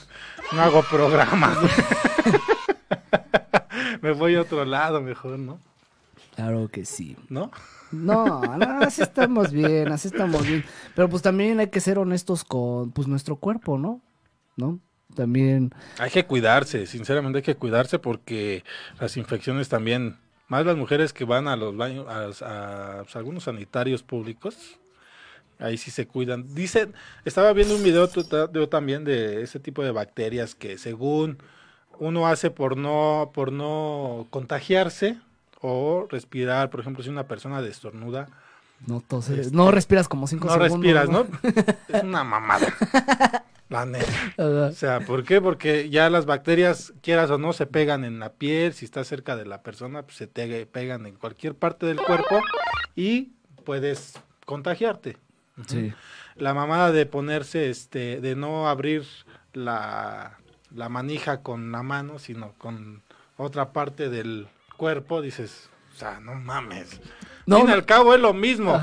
No 0.52 0.62
hago 0.62 0.84
programa. 0.84 1.56
me 4.02 4.12
voy 4.12 4.36
a 4.36 4.41
otro 4.41 4.66
lado 4.66 5.02
mejor, 5.02 5.39
¿no? 5.39 5.60
Claro 6.36 6.68
que 6.70 6.84
sí. 6.84 7.16
¿No? 7.30 7.52
No, 7.92 8.42
no, 8.58 8.80
así 8.82 9.02
estamos 9.02 9.52
bien, 9.52 9.92
así 9.92 10.08
estamos 10.08 10.46
bien. 10.46 10.64
Pero 10.96 11.10
pues 11.10 11.22
también 11.22 11.60
hay 11.60 11.68
que 11.68 11.80
ser 11.80 12.00
honestos 12.00 12.44
con 12.44 12.92
pues 12.92 13.08
nuestro 13.08 13.36
cuerpo, 13.36 13.78
¿no? 13.78 14.02
¿No? 14.58 14.80
también. 15.12 15.74
Hay 16.00 16.10
que 16.10 16.26
cuidarse, 16.26 16.86
sinceramente 16.86 17.39
hay 17.39 17.44
que 17.44 17.56
cuidarse 17.56 18.00
porque 18.00 18.64
las 19.00 19.18
infecciones 19.18 19.70
también, 19.70 20.18
más 20.48 20.66
las 20.66 20.78
mujeres 20.78 21.14
que 21.14 21.26
van 21.26 21.48
a 21.48 21.56
los 21.56 21.76
baños, 21.76 22.06
a, 22.10 23.02
pues, 23.04 23.16
algunos 23.16 23.44
sanitarios 23.44 24.04
públicos, 24.04 24.80
ahí 25.60 25.78
sí 25.78 25.92
se 25.92 26.08
cuidan. 26.08 26.54
Dicen, 26.54 26.94
estaba 27.26 27.54
viendo 27.54 27.76
un 27.76 27.84
video 27.84 28.08
también 28.68 29.04
de 29.04 29.44
ese 29.44 29.60
tipo 29.60 29.84
de 29.84 29.92
bacterias 29.92 30.56
que 30.56 30.78
según 30.78 31.38
uno 32.00 32.28
hace 32.28 32.50
por 32.50 32.78
no, 32.78 33.32
por 33.34 33.52
no 33.52 34.28
contagiarse 34.32 35.18
o 35.62 36.07
respirar, 36.09 36.70
por 36.70 36.80
ejemplo, 36.80 37.03
si 37.03 37.09
una 37.09 37.28
persona 37.28 37.62
destornuda, 37.62 38.28
no 38.88 39.01
toses, 39.01 39.38
este, 39.38 39.55
no 39.55 39.72
respiras 39.72 40.07
como 40.07 40.28
cinco 40.28 40.47
no 40.47 40.53
segundos. 40.53 40.80
Respiras, 40.80 41.09
¿no? 41.09 41.28
es 41.88 42.03
una 42.03 42.24
mamada. 42.24 42.68
La 43.70 43.86
neta. 43.86 44.12
O 44.38 44.72
sea, 44.74 44.99
¿por 44.99 45.24
qué? 45.24 45.39
Porque 45.39 45.89
ya 45.89 46.09
las 46.09 46.26
bacterias, 46.26 46.93
quieras 47.01 47.30
o 47.30 47.38
no, 47.38 47.53
se 47.53 47.66
pegan 47.66 48.03
en 48.03 48.20
la 48.20 48.34
piel, 48.34 48.74
si 48.74 48.84
está 48.84 49.01
cerca 49.05 49.38
de 49.38 49.45
la 49.45 49.64
persona, 49.64 50.01
pues 50.03 50.18
se 50.18 50.28
te 50.28 50.66
pegan 50.66 51.05
en 51.05 51.16
cualquier 51.16 51.55
parte 51.55 51.86
del 51.86 51.95
cuerpo 51.95 52.41
y 52.97 53.32
puedes 53.64 54.20
contagiarte. 54.45 55.16
Sí. 55.68 55.93
La 56.36 56.53
mamada 56.53 56.91
de 56.91 57.05
ponerse, 57.05 57.70
este, 57.70 58.20
de 58.20 58.36
no 58.36 58.68
abrir 58.68 59.05
la, 59.53 60.38
la 60.76 60.89
manija 60.89 61.41
con 61.41 61.72
la 61.72 61.82
mano, 61.82 62.20
sino 62.20 62.51
con 62.57 63.03
otra 63.38 63.72
parte 63.72 64.09
del 64.09 64.49
cuerpo, 64.82 65.21
dices, 65.21 65.69
o 65.93 65.99
sea, 65.99 66.19
no 66.19 66.34
mames. 66.34 66.99
No, 67.45 67.67
al 67.67 67.86
cabo 67.86 68.15
es 68.15 68.19
lo 68.19 68.34
mismo. 68.34 68.82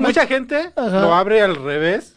Mucha 0.00 0.26
gente 0.26 0.72
lo 0.74 1.14
abre 1.14 1.42
al 1.42 1.56
revés, 1.56 2.16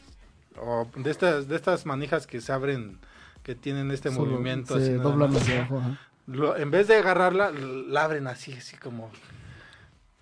o 0.57 0.87
de 0.95 1.11
estas, 1.11 1.49
de 1.49 1.57
estas 1.57 1.85
manijas 1.85 2.25
que 2.25 2.39
se 2.39 2.53
abren, 2.53 2.99
que 3.43 3.53
tienen 3.53 3.91
este 3.91 4.11
movimiento. 4.11 4.79
Se 4.79 4.93
doblan 4.93 5.33
En 6.57 6.71
vez 6.71 6.87
de 6.87 6.95
agarrarla, 6.95 7.51
la 7.51 8.05
abren 8.05 8.27
así, 8.27 8.53
así 8.53 8.77
como 8.77 9.11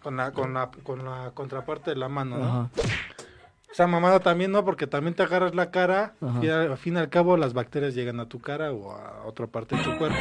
con 0.02 0.18
la, 0.18 0.32
con 0.32 0.56
la, 0.56 0.72
con 0.82 1.06
la 1.06 1.30
contraparte 1.36 1.92
de 1.92 1.98
la 1.98 2.10
mano, 2.10 2.40
¿no? 2.40 2.72
Esa 3.72 3.86
mamada 3.86 4.20
también 4.20 4.52
no, 4.52 4.66
porque 4.66 4.88
también 4.88 5.14
te 5.14 5.22
agarras 5.22 5.54
la 5.54 5.70
cara 5.70 6.16
y 6.42 6.48
al 6.48 6.76
fin 6.78 6.96
y 6.96 6.98
al 6.98 7.10
cabo 7.10 7.38
las 7.38 7.54
bacterias 7.54 7.94
llegan 7.94 8.20
a 8.20 8.28
tu 8.28 8.40
cara 8.40 8.72
o 8.72 8.94
a 8.94 9.26
otra 9.28 9.46
parte 9.46 9.76
de 9.76 9.84
tu 9.84 9.96
cuerpo. 10.00 10.18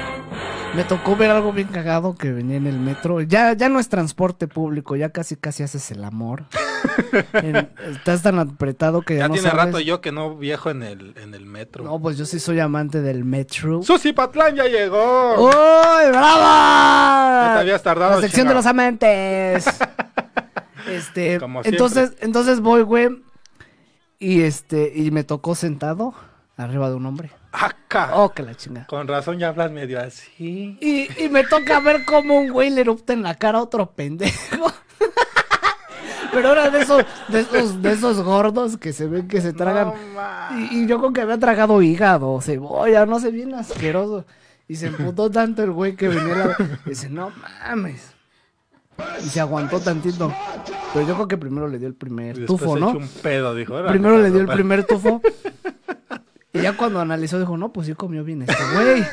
Me 0.74 0.82
tocó 0.82 1.14
ver 1.14 1.30
algo 1.30 1.52
bien 1.52 1.68
cagado 1.68 2.16
que 2.16 2.32
venía 2.32 2.56
en 2.56 2.66
el 2.66 2.80
metro. 2.80 3.20
Ya, 3.20 3.52
ya 3.52 3.68
no 3.68 3.78
es 3.78 3.88
transporte 3.88 4.48
público, 4.48 4.96
ya 4.96 5.10
casi 5.10 5.36
casi 5.36 5.62
haces 5.62 5.92
el 5.92 6.02
amor. 6.02 6.46
estás 7.92 8.22
tan 8.22 8.40
apretado 8.40 9.02
que 9.02 9.16
ya, 9.16 9.28
ya 9.28 9.32
tiene 9.32 9.50
rato 9.50 9.78
yo 9.78 10.00
que 10.00 10.10
no 10.10 10.36
viajo 10.36 10.70
en 10.70 10.82
el, 10.82 11.14
en 11.16 11.32
el 11.34 11.46
metro. 11.46 11.84
No, 11.84 12.00
pues 12.00 12.18
yo 12.18 12.26
sí 12.26 12.40
soy 12.40 12.58
amante 12.58 13.00
del 13.02 13.24
metro. 13.24 13.84
¡Susi 13.84 14.12
Patlán 14.12 14.56
ya 14.56 14.64
llegó! 14.64 15.34
¡Uy, 15.36 16.10
bravo! 16.10 17.54
te 17.54 17.60
habías 17.60 17.82
tardado, 17.82 18.16
La 18.16 18.20
sección 18.20 18.48
de 18.48 18.54
los 18.54 18.66
amantes. 18.66 19.66
este, 20.90 21.38
entonces, 21.64 22.16
entonces 22.20 22.58
voy, 22.60 22.82
güey, 22.82 23.22
y 24.18 24.42
este, 24.42 24.92
y 24.94 25.12
me 25.12 25.22
tocó 25.22 25.54
sentado 25.54 26.14
arriba 26.56 26.88
de 26.88 26.96
un 26.96 27.06
hombre. 27.06 27.30
Acá. 27.54 28.10
Oh, 28.14 28.32
que 28.32 28.42
la 28.42 28.54
chinga. 28.54 28.86
Con 28.86 29.06
razón 29.06 29.38
ya 29.38 29.48
hablas 29.48 29.70
medio 29.70 30.00
así. 30.00 30.76
Y, 30.80 31.08
y 31.22 31.28
me 31.28 31.44
toca 31.44 31.78
ver 31.80 32.04
cómo 32.04 32.36
un 32.36 32.50
güey 32.50 32.70
le 32.70 32.80
erupta 32.80 33.12
en 33.12 33.22
la 33.22 33.36
cara 33.36 33.58
a 33.58 33.62
otro 33.62 33.90
pendejo. 33.90 34.72
Pero 36.32 36.52
era 36.52 36.68
de 36.68 36.80
esos, 36.80 37.04
de 37.28 37.40
esos, 37.40 37.80
de 37.80 37.92
esos 37.92 38.20
gordos 38.22 38.76
que 38.76 38.92
se 38.92 39.06
ven 39.06 39.28
que 39.28 39.40
se 39.40 39.52
tragan. 39.52 39.92
y, 40.70 40.86
yo 40.86 41.00
con 41.00 41.12
que 41.14 41.20
había 41.20 41.38
tragado 41.38 41.80
hígado, 41.80 42.40
cebolla, 42.40 43.06
no 43.06 43.20
sé, 43.20 43.30
bien 43.30 43.54
asqueroso. 43.54 44.24
Y 44.66 44.74
se 44.74 44.88
emputó 44.88 45.30
tanto 45.30 45.62
el 45.62 45.70
güey 45.70 45.94
que 45.94 46.08
venía 46.08 46.34
la... 46.34 46.56
Y 46.86 46.90
dice, 46.90 47.08
no 47.08 47.30
mames. 47.30 48.14
Y 49.24 49.28
se 49.28 49.40
aguantó 49.40 49.78
tantito. 49.78 50.32
Pero 50.92 51.06
yo 51.06 51.14
creo 51.14 51.28
que 51.28 51.36
primero 51.36 51.68
le 51.68 51.78
dio 51.78 51.86
el 51.86 51.94
primer 51.94 52.46
tufo, 52.46 52.76
¿no? 52.76 52.90
Un 52.90 53.08
pedo, 53.22 53.54
dijo, 53.54 53.76
primero 53.86 54.18
le 54.18 54.30
dio 54.30 54.40
el 54.40 54.48
primer 54.54 54.84
tufo. 54.84 55.20
Y 56.54 56.62
ya 56.62 56.76
cuando 56.76 57.00
analizó 57.00 57.38
dijo, 57.38 57.56
no, 57.56 57.72
pues 57.72 57.88
sí 57.88 57.94
comió 57.94 58.24
bien 58.24 58.42
este 58.42 58.56
güey. 58.72 59.04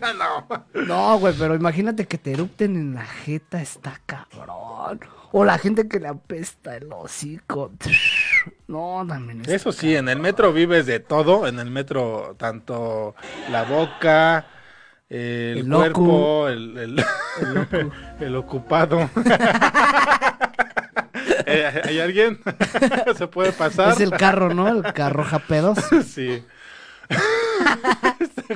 no. 0.18 0.66
No, 0.86 1.18
güey, 1.18 1.34
pero 1.38 1.54
imagínate 1.54 2.06
que 2.06 2.18
te 2.18 2.32
erupten 2.32 2.76
en 2.76 2.94
la 2.94 3.04
jeta, 3.04 3.62
está 3.62 4.00
cabrón. 4.04 5.00
O 5.30 5.44
la 5.44 5.56
gente 5.56 5.88
que 5.88 6.00
le 6.00 6.08
apesta 6.08 6.76
el 6.76 6.92
hocico. 6.92 7.70
No, 8.66 9.04
también 9.08 9.42
Eso 9.46 9.72
sí, 9.72 9.94
en 9.94 10.08
el 10.08 10.18
metro 10.18 10.52
vives 10.52 10.84
de 10.84 11.00
todo. 11.00 11.46
En 11.46 11.58
el 11.58 11.70
metro, 11.70 12.34
tanto 12.38 13.14
la 13.50 13.62
boca, 13.62 14.46
el, 15.08 15.68
cuerpo, 15.68 16.48
el, 16.48 17.04
el, 18.20 18.36
ocupado. 18.36 19.08
Eh, 21.46 21.82
¿Hay 21.84 22.00
alguien? 22.00 22.40
¿Se 23.16 23.26
puede 23.26 23.52
pasar? 23.52 23.92
Es 23.92 24.00
el 24.00 24.10
carro, 24.10 24.54
¿no? 24.54 24.68
El 24.68 24.92
carro 24.92 25.24
japedos. 25.24 25.78
sí. 26.06 26.44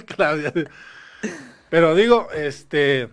Claudia. 0.06 0.52
Pero 1.68 1.94
digo, 1.94 2.28
este, 2.32 3.08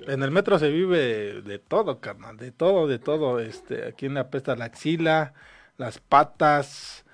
en 0.00 0.22
el 0.22 0.30
metro 0.30 0.58
se 0.58 0.70
vive 0.70 1.42
de 1.42 1.58
todo, 1.58 2.00
carnal, 2.00 2.36
de 2.36 2.52
todo, 2.52 2.86
de 2.86 2.98
todo. 2.98 3.40
Este, 3.40 3.86
aquí 3.86 4.08
le 4.08 4.20
apesta 4.20 4.56
la 4.56 4.66
axila, 4.66 5.34
las 5.76 5.98
patas, 5.98 7.04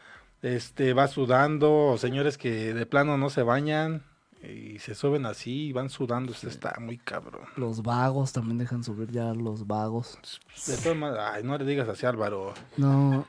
este, 0.43 0.93
va 0.93 1.09
sudando, 1.09 1.97
señores 1.99 2.37
que 2.37 2.75
de 2.75 2.87
plano 2.87 3.17
no 3.17 3.31
se 3.31 3.43
bañan, 3.43 4.03
y 4.51 4.79
se 4.79 4.95
suben 4.95 5.27
así 5.27 5.67
y 5.67 5.73
van 5.73 5.91
sudando, 5.91 6.33
está 6.33 6.77
muy 6.81 6.99
cabrón. 6.99 7.43
Los 7.57 7.83
vagos 7.83 8.33
también 8.33 8.59
dejan 8.59 8.85
subir 8.85 9.11
ya 9.11 9.33
los 9.35 9.67
vagos. 9.67 10.19
De 10.67 10.77
todas 10.77 10.97
maneras, 10.97 11.31
ay, 11.35 11.43
no 11.45 11.57
le 11.59 11.65
digas 11.65 11.89
así 11.89 12.07
Álvaro. 12.07 12.55
No. 12.77 13.27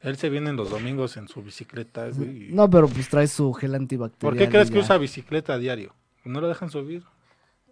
Él 0.00 0.16
se 0.16 0.28
viene 0.28 0.50
en 0.50 0.56
los 0.56 0.70
domingos 0.70 1.16
en 1.16 1.28
su 1.28 1.42
bicicleta. 1.42 2.08
No, 2.16 2.68
pero 2.68 2.88
pues 2.88 3.08
trae 3.08 3.26
su 3.26 3.52
gel 3.52 3.74
antibacterial. 3.74 4.32
¿Por 4.32 4.38
qué 4.38 4.48
crees 4.48 4.70
que 4.70 4.78
usa 4.78 4.98
bicicleta 4.98 5.54
a 5.54 5.58
diario? 5.58 5.94
¿No 6.24 6.40
lo 6.40 6.48
dejan 6.48 6.70
subir? 6.70 7.04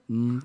Mm, 0.08 0.40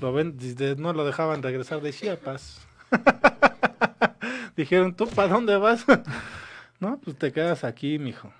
lo 0.00 0.12
ven, 0.12 0.36
no 0.78 0.92
lo 0.92 1.04
dejaban 1.04 1.42
regresar 1.42 1.80
de 1.80 1.92
Chiapas. 1.92 2.66
Dijeron, 4.56 4.94
¿tú 4.94 5.06
para 5.08 5.28
dónde 5.28 5.56
vas? 5.56 5.84
no, 6.80 6.98
pues 6.98 7.16
te 7.16 7.32
quedas 7.32 7.64
aquí, 7.64 7.98
mijo. 7.98 8.32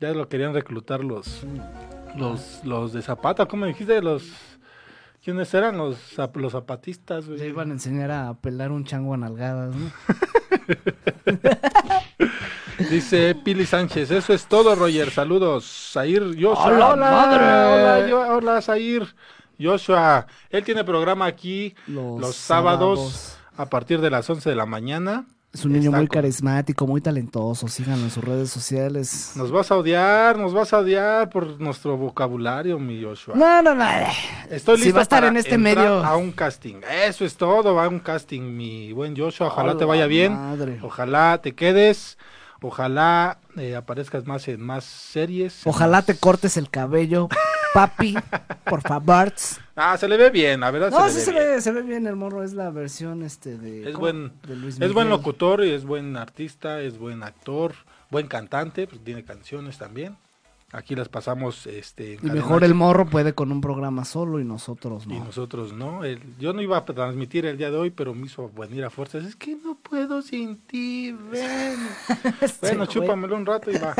Ya 0.00 0.12
lo 0.12 0.28
querían 0.28 0.54
reclutar 0.54 1.04
los 1.04 1.44
los, 2.16 2.64
los 2.64 2.92
de 2.92 3.02
Zapata, 3.02 3.46
¿cómo 3.46 3.66
dijiste? 3.66 4.00
Los... 4.02 4.24
¿Quiénes 5.22 5.52
eran 5.52 5.76
los, 5.76 5.98
los 6.34 6.52
zapatistas? 6.52 7.26
Le 7.26 7.48
iban 7.48 7.70
a 7.70 7.74
enseñar 7.74 8.10
a 8.10 8.34
pelar 8.34 8.72
un 8.72 8.84
chango 8.84 9.12
a 9.12 9.18
nalgadas, 9.18 9.74
¿no? 9.74 9.90
Dice 12.90 13.34
Pili 13.34 13.66
Sánchez, 13.66 14.10
eso 14.10 14.32
es 14.32 14.46
todo, 14.46 14.74
Roger. 14.74 15.10
Saludos. 15.10 15.90
Zair 15.92 16.34
Joshua. 16.34 16.64
¡Hola, 16.64 16.96
madre! 16.96 17.44
Hola, 18.14 18.34
hola, 18.34 18.62
Zair. 18.62 19.06
Joshua. 19.60 20.26
Él 20.48 20.64
tiene 20.64 20.84
programa 20.84 21.26
aquí 21.26 21.74
los, 21.86 22.34
sábados, 22.34 23.36
a 23.58 23.66
partir 23.66 24.00
de 24.00 24.08
las 24.08 24.30
11 24.30 24.48
de 24.48 24.56
la 24.56 24.64
mañana. 24.64 25.26
Es 25.52 25.64
un 25.64 25.72
niño 25.72 25.90
muy 25.90 26.06
carismático, 26.06 26.86
muy 26.86 27.00
talentoso. 27.00 27.66
Síganlo 27.66 28.04
en 28.04 28.10
sus 28.10 28.22
redes 28.22 28.50
sociales. 28.50 29.32
Nos 29.34 29.50
vas 29.50 29.72
a 29.72 29.76
odiar, 29.76 30.38
nos 30.38 30.54
vas 30.54 30.72
a 30.72 30.78
odiar 30.78 31.28
por 31.28 31.60
nuestro 31.60 31.96
vocabulario, 31.96 32.78
mi 32.78 33.02
Joshua. 33.02 33.34
No, 33.34 33.60
no, 33.60 33.74
no. 33.74 33.84
Estoy 34.48 34.76
listo 34.76 34.76
si 34.76 34.92
va 34.92 35.00
a 35.00 35.02
estar 35.02 35.24
en 35.24 35.36
este 35.36 35.58
medio. 35.58 36.04
A 36.04 36.16
un 36.16 36.30
casting. 36.30 36.76
Eso 37.04 37.24
es 37.24 37.36
todo, 37.36 37.74
va 37.74 37.86
a 37.86 37.88
un 37.88 37.98
casting, 37.98 38.42
mi 38.42 38.92
buen 38.92 39.16
Joshua. 39.16 39.48
Ojalá 39.48 39.76
te 39.76 39.84
vaya 39.84 40.06
bien. 40.06 40.38
Ojalá 40.82 41.40
te 41.42 41.54
quedes. 41.54 42.16
Ojalá 42.62 43.38
eh, 43.56 43.74
aparezcas 43.74 44.26
más 44.26 44.46
en 44.46 44.60
más 44.60 44.84
series. 44.84 45.66
Ojalá 45.66 46.02
te 46.02 46.14
cortes 46.16 46.58
el 46.58 46.70
cabello 46.70 47.28
papi, 47.72 48.16
por 48.64 48.82
favor. 48.82 49.32
Ah, 49.82 49.96
se 49.96 50.06
le 50.06 50.18
ve 50.18 50.28
bien, 50.28 50.60
la 50.60 50.70
verdad. 50.70 50.90
No, 50.90 51.08
sí 51.08 51.20
se, 51.20 51.32
ve, 51.32 51.60
se 51.62 51.72
ve 51.72 51.80
bien 51.80 52.06
el 52.06 52.14
morro, 52.14 52.42
es 52.42 52.52
la 52.52 52.70
versión 52.70 53.22
este 53.22 53.56
de, 53.56 53.88
es 53.88 53.96
buen, 53.96 54.32
Es 54.78 54.92
buen 54.92 55.08
locutor, 55.08 55.64
y 55.64 55.70
es 55.70 55.86
buen 55.86 56.18
artista, 56.18 56.82
es 56.82 56.98
buen 56.98 57.22
actor, 57.22 57.72
buen 58.10 58.26
cantante, 58.28 58.86
pues 58.86 59.02
tiene 59.02 59.24
canciones 59.24 59.78
también. 59.78 60.18
Aquí 60.72 60.94
las 60.94 61.08
pasamos. 61.08 61.66
este 61.66 62.18
Y 62.22 62.26
mejor 62.30 62.62
el 62.62 62.74
morro 62.74 63.06
puede 63.06 63.34
con 63.34 63.50
un 63.50 63.60
programa 63.60 64.04
solo 64.04 64.38
y 64.38 64.44
nosotros 64.44 65.06
no. 65.06 65.14
Y 65.14 65.20
nosotros 65.20 65.72
no. 65.72 66.02
yo 66.38 66.52
no 66.52 66.62
iba 66.62 66.76
a 66.76 66.84
transmitir 66.84 67.44
el 67.46 67.58
día 67.58 67.70
de 67.70 67.76
hoy, 67.76 67.90
pero 67.90 68.14
me 68.14 68.26
hizo 68.26 68.48
venir 68.50 68.84
a 68.84 68.90
fuerzas. 68.90 69.24
Es 69.24 69.34
que 69.34 69.56
no 69.56 69.76
puedo 69.76 70.22
sin 70.22 70.58
ti, 70.58 71.12
ven. 71.12 71.76
bueno, 72.60 72.86
chúpamelo 72.86 73.36
un 73.36 73.46
rato 73.46 73.70
y 73.70 73.78
va. 73.78 73.94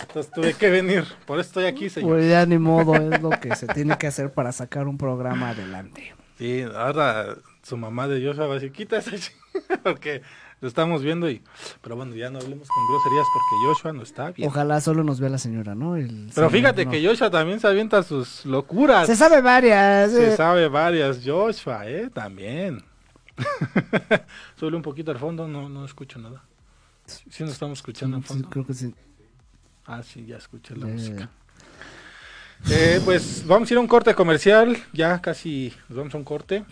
Entonces 0.00 0.32
tuve 0.32 0.54
que 0.54 0.70
venir. 0.70 1.04
Por 1.26 1.40
eso 1.40 1.48
estoy 1.48 1.64
aquí, 1.64 1.90
señor. 1.90 2.10
Pues 2.10 2.30
ya 2.30 2.46
ni 2.46 2.58
modo, 2.58 2.94
es 2.94 3.20
lo 3.20 3.30
que 3.30 3.56
se 3.56 3.66
tiene 3.66 3.98
que 3.98 4.06
hacer 4.06 4.32
para 4.32 4.52
sacar 4.52 4.86
un 4.86 4.98
programa 4.98 5.50
adelante. 5.50 6.14
Sí, 6.38 6.62
ahora 6.62 7.36
su 7.62 7.76
mamá 7.76 8.08
de 8.08 8.24
Joshua 8.24 8.46
va 8.46 8.52
a 8.52 8.54
decir, 8.54 8.72
quita 8.72 8.98
esa 8.98 9.12
porque 9.82 10.22
lo 10.62 10.68
estamos 10.68 11.02
viendo 11.02 11.28
y... 11.28 11.42
Pero 11.82 11.96
bueno, 11.96 12.14
ya 12.14 12.30
no 12.30 12.38
hablemos 12.38 12.68
con 12.68 12.86
groserías 12.88 13.26
porque 13.34 13.66
Joshua 13.66 13.92
no 13.92 14.02
está 14.02 14.30
bien. 14.30 14.48
Ojalá 14.48 14.80
solo 14.80 15.02
nos 15.02 15.18
vea 15.18 15.28
la 15.28 15.38
señora, 15.38 15.74
¿no? 15.74 15.96
Pero 16.32 16.50
fíjate 16.50 16.86
que 16.86 17.04
Joshua 17.04 17.30
también 17.30 17.58
se 17.58 17.66
avienta 17.66 18.02
sus 18.04 18.46
locuras. 18.46 19.08
Se 19.08 19.16
sabe 19.16 19.40
varias. 19.40 20.12
Se 20.12 20.32
eh. 20.32 20.36
sabe 20.36 20.68
varias, 20.68 21.20
Joshua, 21.24 21.88
¿eh? 21.88 22.08
También. 22.14 22.84
Sube 24.56 24.76
un 24.76 24.82
poquito 24.82 25.10
al 25.10 25.18
fondo, 25.18 25.48
no, 25.48 25.68
no 25.68 25.84
escucho 25.84 26.20
nada. 26.20 26.44
Sí, 27.06 27.42
no 27.42 27.50
estamos 27.50 27.78
escuchando 27.78 28.16
al 28.16 28.22
fondo. 28.22 28.48
creo 28.48 28.64
que 28.64 28.74
sí. 28.74 28.94
Ah, 29.84 30.02
sí, 30.04 30.24
ya 30.24 30.36
escuché 30.36 30.76
la 30.76 30.86
música. 30.86 31.28
Eh, 32.70 33.00
pues 33.04 33.44
vamos 33.48 33.68
a 33.68 33.74
ir 33.74 33.78
a 33.78 33.80
un 33.80 33.88
corte 33.88 34.14
comercial, 34.14 34.76
ya 34.92 35.20
casi 35.20 35.72
nos 35.88 35.98
vamos 35.98 36.14
a 36.14 36.18
un 36.18 36.24
corte. 36.24 36.64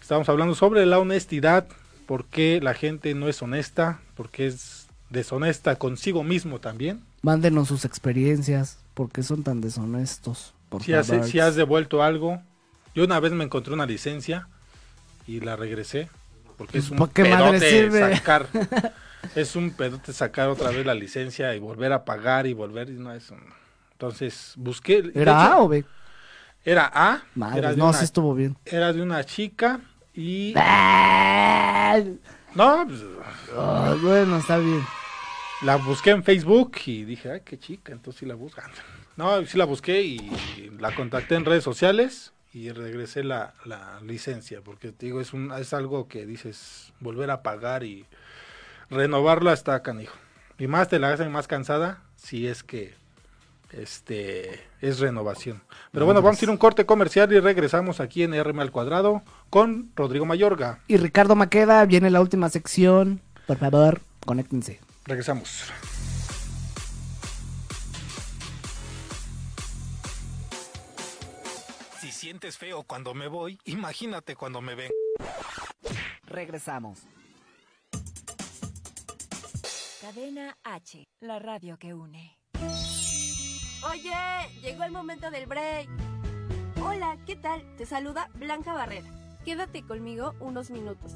Estamos 0.00 0.28
hablando 0.28 0.56
sobre 0.56 0.84
la 0.84 0.98
honestidad, 0.98 1.68
por 2.06 2.26
qué 2.26 2.60
la 2.62 2.74
gente 2.74 3.14
no 3.14 3.28
es 3.28 3.42
honesta, 3.42 4.00
porque 4.14 4.46
es 4.46 4.86
deshonesta 5.10 5.76
consigo 5.76 6.22
mismo 6.24 6.60
también. 6.60 7.02
Mándenos 7.22 7.68
sus 7.68 7.84
experiencias, 7.84 8.78
por 8.94 9.10
qué 9.10 9.22
son 9.22 9.42
tan 9.42 9.60
deshonestos. 9.60 10.54
Por 10.68 10.82
si, 10.82 10.92
has, 10.94 11.12
si 11.28 11.40
has 11.40 11.56
devuelto 11.56 12.02
algo. 12.02 12.40
Yo 12.94 13.04
una 13.04 13.20
vez 13.20 13.32
me 13.32 13.44
encontré 13.44 13.74
una 13.74 13.86
licencia 13.86 14.48
y 15.26 15.40
la 15.40 15.56
regresé, 15.56 16.08
porque 16.56 16.78
es 16.78 16.90
un 16.90 17.08
pedote 17.08 17.90
sacar. 17.90 18.48
es 19.34 19.56
un 19.56 19.70
pedote 19.70 20.12
sacar 20.12 20.48
otra 20.48 20.70
vez 20.70 20.86
la 20.86 20.94
licencia 20.94 21.54
y 21.54 21.58
volver 21.58 21.92
a 21.92 22.04
pagar 22.04 22.46
y 22.46 22.54
volver. 22.54 22.88
Y 22.88 22.94
no 22.94 23.12
es 23.12 23.32
Entonces 23.92 24.54
busqué. 24.56 25.10
¿Era 25.14 25.52
A 25.52 25.58
o 25.58 25.68
B? 25.68 25.84
Era 26.64 26.90
A. 26.92 27.22
no, 27.76 27.92
sí 27.92 28.04
estuvo 28.04 28.34
bien. 28.34 28.56
Era 28.64 28.92
de 28.92 29.02
una 29.02 29.22
chica 29.24 29.80
y... 30.16 30.54
No, 32.54 32.86
pues... 32.86 34.02
bueno, 34.02 34.38
está 34.38 34.58
bien. 34.58 34.82
La 35.62 35.76
busqué 35.76 36.10
en 36.10 36.24
Facebook 36.24 36.76
y 36.86 37.04
dije, 37.04 37.30
ay, 37.30 37.42
qué 37.44 37.58
chica, 37.58 37.92
entonces 37.92 38.20
sí 38.20 38.26
la 38.26 38.34
buscan. 38.34 38.70
No, 39.16 39.46
sí 39.46 39.56
la 39.56 39.64
busqué 39.64 40.02
y 40.02 40.70
la 40.78 40.94
contacté 40.94 41.36
en 41.36 41.46
redes 41.46 41.64
sociales 41.64 42.34
y 42.52 42.70
regresé 42.70 43.24
la, 43.24 43.54
la 43.64 43.98
licencia, 44.02 44.60
porque 44.60 44.92
te 44.92 45.06
digo, 45.06 45.22
es, 45.22 45.32
un, 45.32 45.52
es 45.52 45.72
algo 45.72 46.06
que 46.06 46.26
dices, 46.26 46.92
volver 47.00 47.30
a 47.30 47.42
pagar 47.42 47.82
y 47.82 48.04
renovarla 48.90 49.54
está 49.54 49.82
canijo. 49.82 50.14
Y 50.58 50.66
más 50.66 50.88
te 50.88 50.98
la 50.98 51.12
hacen 51.12 51.32
más 51.32 51.48
cansada 51.48 52.02
si 52.16 52.46
es 52.46 52.62
que 52.62 52.94
este 53.70 54.60
es 54.80 55.00
renovación. 55.00 55.62
Pero 55.92 56.06
bueno, 56.06 56.22
vamos 56.22 56.40
a 56.40 56.44
ir 56.44 56.48
a 56.48 56.52
un 56.52 56.58
corte 56.58 56.86
comercial 56.86 57.32
y 57.32 57.40
regresamos 57.40 58.00
aquí 58.00 58.22
en 58.22 58.32
RM 58.42 58.60
al 58.60 58.70
cuadrado 58.70 59.22
con 59.50 59.90
Rodrigo 59.94 60.26
Mayorga. 60.26 60.80
Y 60.88 60.96
Ricardo 60.96 61.36
Maqueda, 61.36 61.84
viene 61.84 62.10
la 62.10 62.20
última 62.20 62.48
sección. 62.48 63.20
Por 63.46 63.58
favor, 63.58 64.00
conéctense. 64.24 64.80
Regresamos. 65.04 65.70
Si 72.00 72.12
sientes 72.12 72.58
feo 72.58 72.82
cuando 72.82 73.14
me 73.14 73.28
voy, 73.28 73.58
imagínate 73.64 74.36
cuando 74.36 74.60
me 74.60 74.74
ven. 74.74 74.90
Regresamos. 76.26 77.00
Cadena 80.00 80.56
H, 80.62 81.08
la 81.20 81.38
radio 81.38 81.78
que 81.78 81.94
une. 81.94 82.36
Oye, 83.84 84.12
llegó 84.62 84.84
el 84.84 84.92
momento 84.92 85.30
del 85.30 85.46
break. 85.46 85.88
Hola, 86.82 87.18
¿qué 87.26 87.36
tal? 87.36 87.62
Te 87.76 87.86
saluda 87.86 88.30
Blanca 88.34 88.72
Barrera. 88.72 89.08
Quédate 89.44 89.82
conmigo 89.82 90.34
unos 90.40 90.70
minutos. 90.70 91.12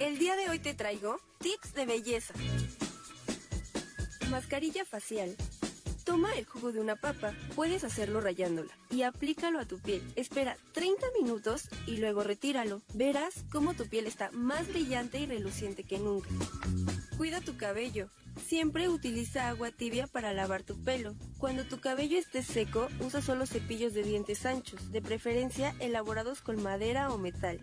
El 0.00 0.18
día 0.18 0.34
de 0.36 0.48
hoy 0.48 0.58
te 0.58 0.74
traigo 0.74 1.18
tips 1.38 1.74
de 1.74 1.86
belleza. 1.86 2.34
Mascarilla 4.30 4.84
facial 4.84 5.36
Toma 6.04 6.32
el 6.34 6.44
jugo 6.44 6.72
de 6.72 6.80
una 6.80 6.96
papa, 6.96 7.34
puedes 7.54 7.84
hacerlo 7.84 8.20
rayándola 8.20 8.70
y 8.90 9.02
aplícalo 9.02 9.58
a 9.58 9.64
tu 9.64 9.78
piel. 9.78 10.02
Espera 10.16 10.56
30 10.72 11.06
minutos 11.20 11.68
y 11.86 11.98
luego 11.98 12.22
retíralo. 12.22 12.82
Verás 12.94 13.44
cómo 13.50 13.74
tu 13.74 13.86
piel 13.86 14.06
está 14.06 14.30
más 14.32 14.68
brillante 14.68 15.20
y 15.20 15.26
reluciente 15.26 15.84
que 15.84 15.98
nunca. 15.98 16.28
Cuida 17.16 17.40
tu 17.40 17.56
cabello. 17.56 18.08
Siempre 18.46 18.88
utiliza 18.88 19.48
agua 19.48 19.70
tibia 19.70 20.06
para 20.06 20.32
lavar 20.32 20.62
tu 20.62 20.82
pelo. 20.82 21.14
Cuando 21.38 21.64
tu 21.64 21.80
cabello 21.80 22.18
esté 22.18 22.42
seco, 22.42 22.88
usa 23.00 23.20
solo 23.20 23.46
cepillos 23.46 23.92
de 23.92 24.02
dientes 24.02 24.46
anchos, 24.46 24.90
de 24.92 25.02
preferencia 25.02 25.74
elaborados 25.80 26.40
con 26.40 26.62
madera 26.62 27.12
o 27.12 27.18
metal. 27.18 27.60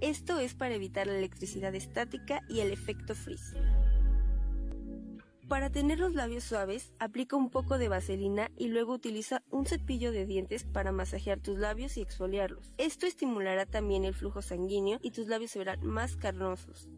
Esto 0.00 0.38
es 0.38 0.54
para 0.54 0.74
evitar 0.74 1.06
la 1.06 1.18
electricidad 1.18 1.74
estática 1.74 2.42
y 2.48 2.60
el 2.60 2.72
efecto 2.72 3.14
frizz. 3.14 3.54
Para 5.48 5.70
tener 5.70 5.98
los 5.98 6.14
labios 6.14 6.44
suaves, 6.44 6.92
aplica 6.98 7.36
un 7.36 7.50
poco 7.50 7.76
de 7.76 7.88
vaselina 7.88 8.50
y 8.56 8.68
luego 8.68 8.94
utiliza 8.94 9.42
un 9.50 9.66
cepillo 9.66 10.10
de 10.10 10.24
dientes 10.24 10.64
para 10.64 10.90
masajear 10.90 11.38
tus 11.38 11.58
labios 11.58 11.98
y 11.98 12.00
exfoliarlos. 12.00 12.72
Esto 12.78 13.06
estimulará 13.06 13.66
también 13.66 14.04
el 14.04 14.14
flujo 14.14 14.40
sanguíneo 14.40 14.98
y 15.02 15.10
tus 15.10 15.28
labios 15.28 15.50
se 15.50 15.58
verán 15.58 15.84
más 15.84 16.16
carnosos. 16.16 16.88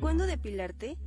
¿Cuándo 0.00 0.26
depilarte? 0.26 0.98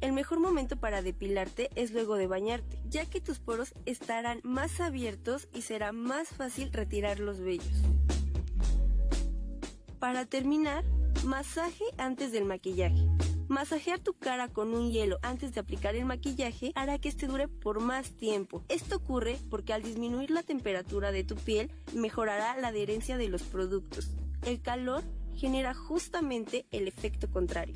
El 0.00 0.12
mejor 0.12 0.40
momento 0.40 0.76
para 0.76 1.02
depilarte 1.02 1.70
es 1.76 1.92
luego 1.92 2.16
de 2.16 2.26
bañarte, 2.26 2.80
ya 2.88 3.04
que 3.06 3.20
tus 3.20 3.38
poros 3.38 3.74
estarán 3.84 4.40
más 4.42 4.80
abiertos 4.80 5.48
y 5.54 5.62
será 5.62 5.92
más 5.92 6.28
fácil 6.28 6.72
retirar 6.72 7.20
los 7.20 7.38
vellos. 7.40 7.82
Para 9.98 10.24
terminar, 10.24 10.84
masaje 11.24 11.84
antes 11.98 12.32
del 12.32 12.46
maquillaje. 12.46 13.06
Masajear 13.50 13.98
tu 13.98 14.12
cara 14.12 14.46
con 14.46 14.74
un 14.74 14.92
hielo 14.92 15.18
antes 15.22 15.52
de 15.52 15.58
aplicar 15.58 15.96
el 15.96 16.04
maquillaje 16.04 16.70
hará 16.76 17.00
que 17.00 17.08
este 17.08 17.26
dure 17.26 17.48
por 17.48 17.80
más 17.80 18.12
tiempo. 18.12 18.62
Esto 18.68 18.94
ocurre 18.94 19.38
porque 19.50 19.72
al 19.72 19.82
disminuir 19.82 20.30
la 20.30 20.44
temperatura 20.44 21.10
de 21.10 21.24
tu 21.24 21.34
piel 21.34 21.68
mejorará 21.92 22.56
la 22.58 22.68
adherencia 22.68 23.16
de 23.16 23.28
los 23.28 23.42
productos. 23.42 24.12
El 24.46 24.62
calor 24.62 25.02
genera 25.34 25.74
justamente 25.74 26.64
el 26.70 26.86
efecto 26.86 27.28
contrario. 27.28 27.74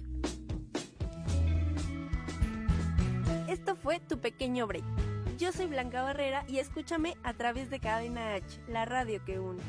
Esto 3.49 3.75
fue 3.75 3.99
tu 3.99 4.21
pequeño 4.21 4.69
break. 4.69 4.85
Yo 5.39 5.51
soy 5.51 5.67
Blanca 5.67 6.05
Barrera 6.05 6.45
y 6.47 6.59
escúchame 6.59 7.17
a 7.25 7.35
través 7.35 7.69
de 7.69 7.81
Cadena 7.81 8.35
H, 8.35 8.61
la 8.69 8.85
radio 8.85 9.25
que 9.25 9.41
une. 9.41 9.61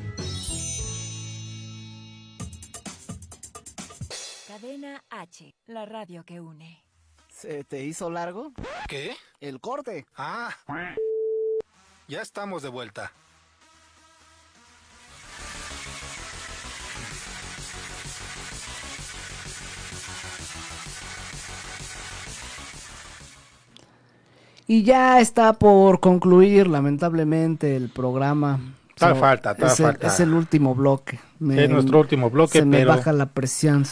Cadena 4.55 5.03
H, 5.09 5.53
la 5.67 5.85
radio 5.85 6.23
que 6.23 6.39
une. 6.39 6.81
¿Se 7.27 7.65
te 7.65 7.83
hizo 7.83 8.09
largo? 8.09 8.53
¿Qué? 8.87 9.13
El 9.41 9.59
corte. 9.59 10.05
Ah. 10.15 10.49
Ya 12.07 12.21
estamos 12.21 12.63
de 12.63 12.69
vuelta. 12.69 13.11
Y 24.67 24.83
ya 24.83 25.19
está 25.19 25.51
por 25.51 25.99
concluir, 25.99 26.67
lamentablemente, 26.67 27.75
el 27.75 27.89
programa. 27.89 28.61
Tal 28.97 29.17
falta, 29.17 29.53
tal 29.53 29.69
falta. 29.69 30.07
es 30.07 30.21
el 30.21 30.33
último 30.33 30.73
bloque. 30.73 31.19
Es 31.39 31.69
nuestro 31.69 31.99
último 31.99 32.29
bloque, 32.29 32.59
se 32.59 32.65
me 32.65 32.85
baja 32.85 33.13
la 33.13 33.27
presión. 33.27 33.85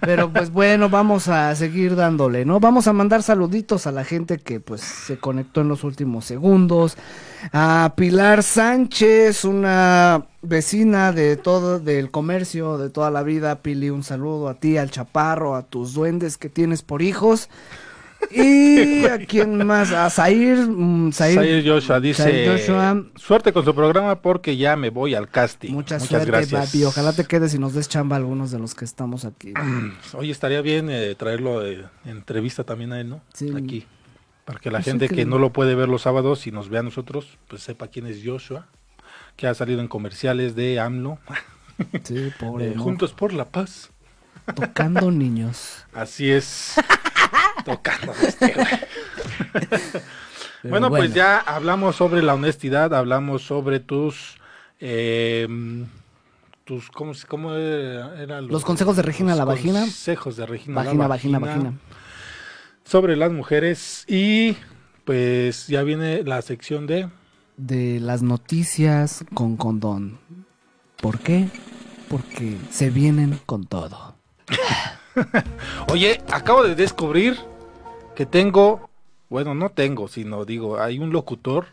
Pero 0.00 0.32
pues 0.32 0.50
bueno, 0.50 0.88
vamos 0.88 1.28
a 1.28 1.54
seguir 1.54 1.94
dándole, 1.94 2.44
¿no? 2.44 2.60
Vamos 2.60 2.88
a 2.88 2.92
mandar 2.92 3.22
saluditos 3.22 3.86
a 3.86 3.92
la 3.92 4.04
gente 4.04 4.38
que 4.38 4.60
pues 4.60 4.80
se 4.80 5.18
conectó 5.18 5.60
en 5.60 5.68
los 5.68 5.84
últimos 5.84 6.24
segundos. 6.24 6.96
A 7.52 7.94
Pilar 7.96 8.42
Sánchez, 8.42 9.44
una 9.44 10.26
vecina 10.42 11.12
de 11.12 11.36
todo, 11.36 11.78
del 11.78 12.10
comercio 12.10 12.78
de 12.78 12.90
toda 12.90 13.10
la 13.10 13.22
vida. 13.22 13.62
Pili, 13.62 13.90
un 13.90 14.02
saludo 14.02 14.48
a 14.48 14.54
ti, 14.54 14.76
al 14.76 14.90
chaparro, 14.90 15.54
a 15.54 15.62
tus 15.62 15.94
duendes 15.94 16.36
que 16.36 16.48
tienes 16.48 16.82
por 16.82 17.02
hijos. 17.02 17.48
Y 18.30 19.04
a 19.06 19.18
quién 19.18 19.64
más, 19.66 19.92
a 19.92 20.10
Zair, 20.10 20.58
mm, 20.58 21.12
Zair, 21.12 21.66
Joshua 21.66 22.00
dice, 22.00 22.58
suerte 23.16 23.52
con 23.52 23.64
su 23.64 23.74
programa 23.74 24.20
porque 24.20 24.56
ya 24.56 24.76
me 24.76 24.90
voy 24.90 25.14
al 25.14 25.28
casting. 25.28 25.70
Muchas, 25.72 26.02
Muchas 26.02 26.26
gracias. 26.26 26.74
Ojalá 26.84 27.12
te 27.12 27.24
quedes 27.24 27.54
y 27.54 27.58
nos 27.58 27.74
des 27.74 27.88
chamba 27.88 28.16
a 28.16 28.18
algunos 28.18 28.50
de 28.50 28.58
los 28.58 28.74
que 28.74 28.84
estamos 28.84 29.24
aquí. 29.24 29.54
Hoy 30.14 30.30
estaría 30.30 30.60
bien 30.60 30.88
eh, 30.90 31.14
traerlo 31.14 31.60
de 31.60 31.84
entrevista 32.04 32.64
también 32.64 32.92
a 32.92 33.00
él, 33.00 33.08
¿no? 33.08 33.20
Sí. 33.32 33.52
Aquí. 33.56 33.86
Para 34.44 34.60
que 34.60 34.70
la 34.70 34.80
gente 34.80 35.08
que... 35.08 35.24
no 35.24 35.38
lo 35.38 35.52
puede 35.52 35.74
ver 35.74 35.88
los 35.88 36.02
sábados 36.02 36.46
y 36.46 36.52
nos 36.52 36.68
vea 36.68 36.80
a 36.80 36.84
nosotros, 36.84 37.36
pues 37.48 37.62
sepa 37.62 37.88
quién 37.88 38.06
es 38.06 38.20
Joshua, 38.24 38.68
que 39.36 39.46
ha 39.46 39.54
salido 39.54 39.80
en 39.80 39.88
comerciales 39.88 40.54
de 40.54 40.78
AMLO. 40.78 41.18
Sí, 42.04 42.30
pobre. 42.38 42.74
Juntos 42.76 43.12
por 43.12 43.32
la 43.32 43.44
paz. 43.46 43.90
Tocando 44.54 45.10
niños. 45.10 45.84
Así 45.92 46.30
es. 46.30 46.74
Tocando 47.66 48.12
este, 48.22 48.54
bueno, 50.62 50.88
pues 50.88 51.12
ya 51.12 51.38
hablamos 51.38 51.96
sobre 51.96 52.22
la 52.22 52.34
honestidad, 52.34 52.94
hablamos 52.94 53.42
sobre 53.42 53.80
tus 53.80 54.38
Eh, 54.80 55.46
tus, 56.64 56.90
¿cómo, 56.90 57.12
cómo 57.28 57.54
era, 57.54 58.40
los, 58.40 58.64
consejos 58.64 58.96
de 58.96 59.02
Regina 59.02 59.36
la 59.36 59.44
vagina. 59.44 59.80
Consejos 59.80 60.36
de 60.36 60.46
Regina 60.46 60.76
vagina, 60.76 61.02
la 61.02 61.08
vagina. 61.08 61.38
Vagina, 61.38 61.62
vagina. 61.62 61.80
Sobre 62.84 63.16
las 63.16 63.30
mujeres. 63.30 64.04
Y 64.08 64.56
pues 65.04 65.68
ya 65.68 65.82
viene 65.84 66.24
la 66.24 66.42
sección 66.42 66.86
de... 66.88 67.08
De 67.56 68.00
las 68.00 68.22
noticias 68.22 69.24
con 69.32 69.56
condón. 69.56 70.18
¿Por 71.00 71.20
qué? 71.20 71.48
Porque 72.08 72.56
se 72.70 72.90
vienen 72.90 73.38
con 73.46 73.64
todo. 73.66 74.16
Oye, 75.92 76.20
acabo 76.32 76.64
de 76.64 76.74
descubrir 76.74 77.38
que 78.16 78.26
tengo, 78.26 78.90
bueno, 79.28 79.54
no 79.54 79.68
tengo, 79.68 80.08
sino 80.08 80.44
digo, 80.44 80.80
hay 80.80 80.98
un 80.98 81.12
locutor 81.12 81.66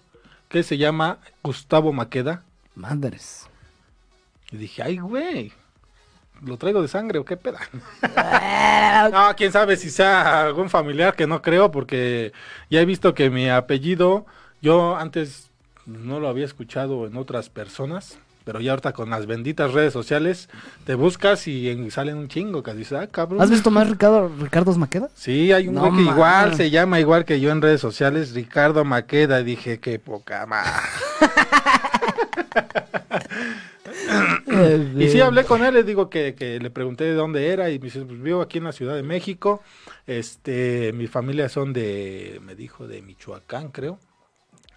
que 0.50 0.62
se 0.62 0.78
llama 0.78 1.18
Gustavo 1.42 1.94
Maqueda. 1.94 2.44
Madres. 2.76 3.48
Y 4.52 4.58
dije, 4.58 4.84
ay, 4.84 4.98
güey, 4.98 5.54
¿lo 6.42 6.58
traigo 6.58 6.82
de 6.82 6.90
sangre 6.90 7.18
o 7.18 7.26
qué 7.26 7.38
peda? 7.38 7.60
no, 9.12 9.36
quién 9.36 9.52
sabe 9.52 9.78
si 9.78 9.90
sea 9.90 10.44
algún 10.44 10.70
familiar 10.70 11.16
que 11.16 11.28
no 11.28 11.42
creo, 11.42 11.72
porque 11.72 12.34
ya 12.70 12.82
he 12.82 12.86
visto 12.86 13.14
que 13.14 13.30
mi 13.30 13.50
apellido, 13.50 14.26
yo 14.62 14.98
antes 14.98 15.50
no 15.86 16.20
lo 16.20 16.28
había 16.28 16.46
escuchado 16.46 17.08
en 17.08 17.16
otras 17.16 17.50
personas, 17.50 18.18
pero 18.44 18.60
ya 18.60 18.72
ahorita 18.72 18.94
con 18.94 19.10
las 19.10 19.26
benditas 19.26 19.74
redes 19.74 19.94
sociales 19.94 20.50
te 20.86 20.96
buscas 20.96 21.48
y, 21.48 21.90
salen 21.92 22.18
un 22.18 22.28
chingo 22.28 22.64
que 22.64 22.74
dices, 22.74 22.98
ah, 23.00 23.08
cabrón. 23.08 23.42
¿Has 23.42 23.50
visto 23.50 23.72
más 23.72 23.90
Ricardo, 23.90 24.32
Ricardo 24.40 24.74
Maqueda? 24.76 25.10
Sí, 25.14 25.52
hay 25.52 25.68
un 25.68 25.76
güey 25.76 25.94
que 25.94 26.02
igual 26.02 26.56
se 26.56 26.70
llama 26.70 27.00
igual 27.00 27.26
que 27.26 27.40
yo 27.40 27.52
en 27.52 27.62
redes 27.62 27.82
sociales, 27.82 28.34
Ricardo 28.34 28.84
Maqueda, 28.86 29.42
y 29.42 29.44
dije, 29.44 29.80
qué 29.80 30.00
poca 30.00 30.46
más. 30.46 30.68
y 34.98 35.10
sí 35.10 35.22
hablé 35.22 35.46
con 35.46 35.64
él, 35.64 35.74
le 35.74 35.84
digo 35.84 36.10
que, 36.10 36.36
que, 36.36 36.60
le 36.60 36.70
pregunté 36.70 37.06
de 37.06 37.14
dónde 37.14 37.50
era 37.50 37.70
y 37.70 37.80
me 37.80 37.86
dice, 37.86 38.02
pues 38.02 38.22
vivo 38.22 38.42
aquí 38.42 38.58
en 38.58 38.66
la 38.66 38.72
Ciudad 38.72 38.96
de 38.96 39.04
México, 39.04 39.62
este, 40.08 40.94
mi 40.94 41.08
familia 41.08 41.50
son 41.50 41.74
de, 41.74 42.40
me 42.44 42.56
dijo, 42.56 42.88
de 42.88 43.02
Michoacán, 43.02 43.70
creo. 43.70 44.00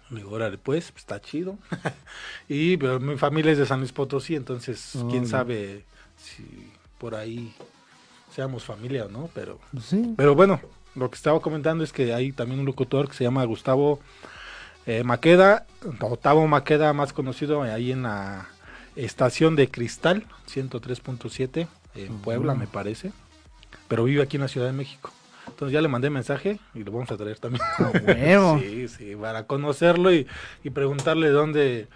Digo, 0.09 0.31
órale, 0.31 0.57
pues, 0.57 0.91
pues, 0.91 1.01
está 1.01 1.19
chido. 1.19 1.57
y 2.49 2.77
pero 2.77 2.99
mi 2.99 3.17
familia 3.17 3.51
es 3.51 3.57
de 3.57 3.65
San 3.65 3.79
Luis 3.79 3.91
Potosí, 3.91 4.35
entonces, 4.35 4.93
quién 5.09 5.27
sabe 5.27 5.83
si 6.17 6.71
por 6.97 7.15
ahí 7.15 7.53
seamos 8.33 8.63
familia 8.63 9.05
o 9.05 9.09
no, 9.09 9.29
pero, 9.33 9.59
pues 9.71 9.95
pero 10.15 10.35
bueno, 10.35 10.61
lo 10.95 11.09
que 11.09 11.15
estaba 11.15 11.39
comentando 11.39 11.83
es 11.83 11.91
que 11.91 12.13
hay 12.13 12.31
también 12.31 12.59
un 12.59 12.65
locutor 12.65 13.07
que 13.07 13.15
se 13.15 13.23
llama 13.23 13.43
Gustavo 13.45 13.99
eh, 14.85 15.03
Maqueda, 15.03 15.65
Octavo 15.99 16.47
Maqueda, 16.47 16.93
más 16.93 17.13
conocido 17.13 17.61
ahí 17.61 17.91
en 17.91 18.03
la 18.03 18.47
estación 18.95 19.55
de 19.55 19.69
Cristal, 19.69 20.25
103.7, 20.49 21.67
en 21.95 22.17
Puebla, 22.19 22.55
me 22.55 22.67
parece, 22.67 23.11
pero 23.87 24.05
vive 24.05 24.21
aquí 24.21 24.37
en 24.37 24.43
la 24.43 24.47
Ciudad 24.47 24.67
de 24.67 24.73
México. 24.73 25.11
Entonces 25.57 25.73
ya 25.73 25.81
le 25.81 25.87
mandé 25.87 26.11
mensaje 26.11 26.59
y 26.75 26.83
lo 26.83 26.91
vamos 26.91 27.09
a 27.09 27.17
traer 27.17 27.39
también. 27.39 27.63
sí, 28.61 28.87
sí, 28.87 29.15
para 29.15 29.47
conocerlo 29.47 30.13
y, 30.13 30.27
preguntarle 30.71 31.29
de 31.29 31.33
dónde, 31.33 31.87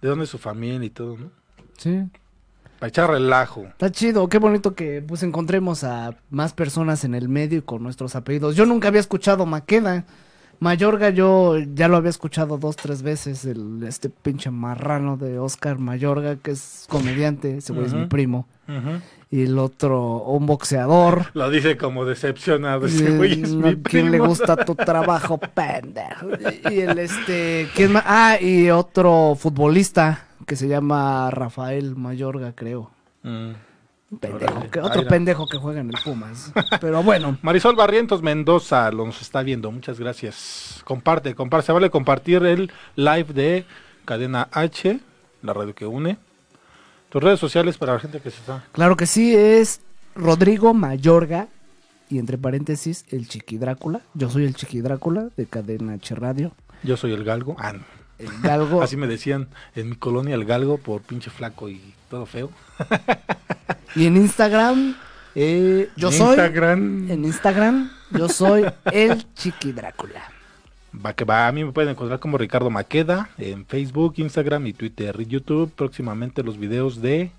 de 0.00 0.08
dónde 0.08 0.22
es 0.22 0.30
su 0.30 0.38
familia 0.38 0.86
y 0.86 0.90
todo, 0.90 1.16
¿no? 1.16 1.30
Sí. 1.78 2.04
Para 2.78 2.90
echar 2.90 3.10
relajo. 3.10 3.64
Está 3.64 3.90
chido, 3.90 4.28
qué 4.28 4.38
bonito 4.38 4.76
que 4.76 5.02
pues 5.02 5.24
encontremos 5.24 5.82
a 5.82 6.14
más 6.30 6.52
personas 6.52 7.02
en 7.02 7.16
el 7.16 7.28
medio 7.28 7.58
y 7.58 7.62
con 7.62 7.82
nuestros 7.82 8.14
apellidos. 8.14 8.54
Yo 8.54 8.66
nunca 8.66 8.86
había 8.86 9.00
escuchado 9.00 9.46
Maqueda. 9.46 10.04
Mayorga 10.60 11.10
yo 11.10 11.56
ya 11.58 11.88
lo 11.88 11.96
había 11.96 12.10
escuchado 12.10 12.58
dos, 12.58 12.76
tres 12.76 13.02
veces, 13.02 13.44
el, 13.44 13.82
este 13.84 14.10
pinche 14.10 14.50
marrano 14.50 15.16
de 15.16 15.38
Oscar 15.38 15.78
Mayorga, 15.78 16.36
que 16.36 16.50
es 16.50 16.86
comediante, 16.88 17.58
ese 17.58 17.72
güey 17.72 17.86
es 17.86 17.94
mi 17.94 18.06
primo. 18.06 18.46
Y 19.30 19.44
el 19.44 19.58
otro, 19.58 20.18
un 20.24 20.46
boxeador. 20.46 21.26
Lo 21.34 21.50
dice 21.50 21.76
como 21.76 22.04
decepcionado, 22.04 22.86
ese 22.86 23.16
güey 23.16 23.42
es 23.42 23.54
mi 23.54 23.76
¿Quién 23.76 24.10
le 24.10 24.18
gusta 24.18 24.56
tu 24.56 24.74
trabajo, 24.74 25.38
pendejo? 25.54 26.28
Y, 26.70 26.80
el 26.80 26.98
este, 26.98 27.68
¿quién 27.74 27.92
más? 27.92 28.04
Ah, 28.06 28.38
y 28.40 28.70
otro 28.70 29.36
futbolista 29.38 30.26
que 30.46 30.56
se 30.56 30.66
llama 30.66 31.30
Rafael 31.30 31.94
Mayorga, 31.94 32.52
creo. 32.52 32.90
Mm. 33.22 33.52
Pendejo, 34.20 34.86
otro 34.86 35.06
pendejo 35.06 35.46
que 35.46 35.58
juega 35.58 35.80
en 35.80 35.90
el 35.90 35.96
Pumas. 36.02 36.50
Pero 36.80 37.02
bueno. 37.02 37.36
Marisol 37.42 37.76
Barrientos 37.76 38.22
Mendoza 38.22 38.90
nos 38.90 39.20
está 39.20 39.42
viendo. 39.42 39.70
Muchas 39.70 40.00
gracias. 40.00 40.80
Comparte, 40.84 41.34
comparte. 41.34 41.66
Se 41.66 41.72
vale 41.72 41.90
compartir 41.90 42.42
el 42.46 42.72
live 42.96 43.34
de 43.34 43.66
Cadena 44.06 44.48
H, 44.50 44.98
la 45.42 45.52
radio 45.52 45.74
que 45.74 45.84
une. 45.84 46.16
Tus 47.10 47.22
redes 47.22 47.38
sociales 47.38 47.76
para 47.76 47.94
la 47.94 48.00
gente 48.00 48.20
que 48.20 48.30
se 48.30 48.38
está. 48.38 48.64
Claro 48.72 48.96
que 48.96 49.06
sí, 49.06 49.34
es 49.36 49.82
Rodrigo 50.14 50.72
Mayorga 50.72 51.48
y 52.08 52.18
entre 52.18 52.38
paréntesis 52.38 53.04
el 53.10 53.28
Chiqui 53.28 53.58
Drácula. 53.58 54.00
Yo 54.14 54.30
soy 54.30 54.44
el 54.44 54.54
Chiqui 54.54 54.80
Drácula 54.80 55.28
de 55.36 55.46
Cadena 55.46 55.94
H 55.94 56.14
Radio. 56.14 56.52
Yo 56.82 56.96
soy 56.96 57.12
el 57.12 57.24
Galgo. 57.24 57.56
Ah, 57.58 57.74
El 58.18 58.28
Galgo. 58.42 58.82
Así 58.82 58.96
me 58.96 59.06
decían 59.06 59.48
en 59.74 59.90
mi 59.90 59.96
colonia 59.96 60.34
el 60.34 60.44
Galgo 60.44 60.78
por 60.78 61.02
pinche 61.02 61.30
flaco 61.30 61.68
y 61.68 61.80
todo 62.10 62.26
feo. 62.26 62.50
Y 63.94 64.06
en 64.06 64.16
Instagram, 64.16 64.94
eh, 65.34 65.88
yo 65.96 66.12
soy. 66.12 66.28
Instagram. 66.28 67.10
En 67.10 67.24
Instagram, 67.24 67.90
yo 68.10 68.28
soy 68.28 68.66
el 68.92 69.34
Chiqui 69.34 69.72
Drácula. 69.72 70.30
Va 71.04 71.14
que 71.14 71.24
va, 71.24 71.48
a 71.48 71.52
mí 71.52 71.64
me 71.64 71.72
pueden 71.72 71.90
encontrar 71.90 72.18
como 72.18 72.38
Ricardo 72.38 72.70
Maqueda 72.70 73.30
en 73.38 73.64
Facebook, 73.66 74.14
Instagram 74.16 74.66
y 74.66 74.72
Twitter 74.72 75.16
y 75.18 75.26
YouTube. 75.26 75.72
Próximamente 75.74 76.42
los 76.42 76.58
videos 76.58 77.00
de 77.00 77.30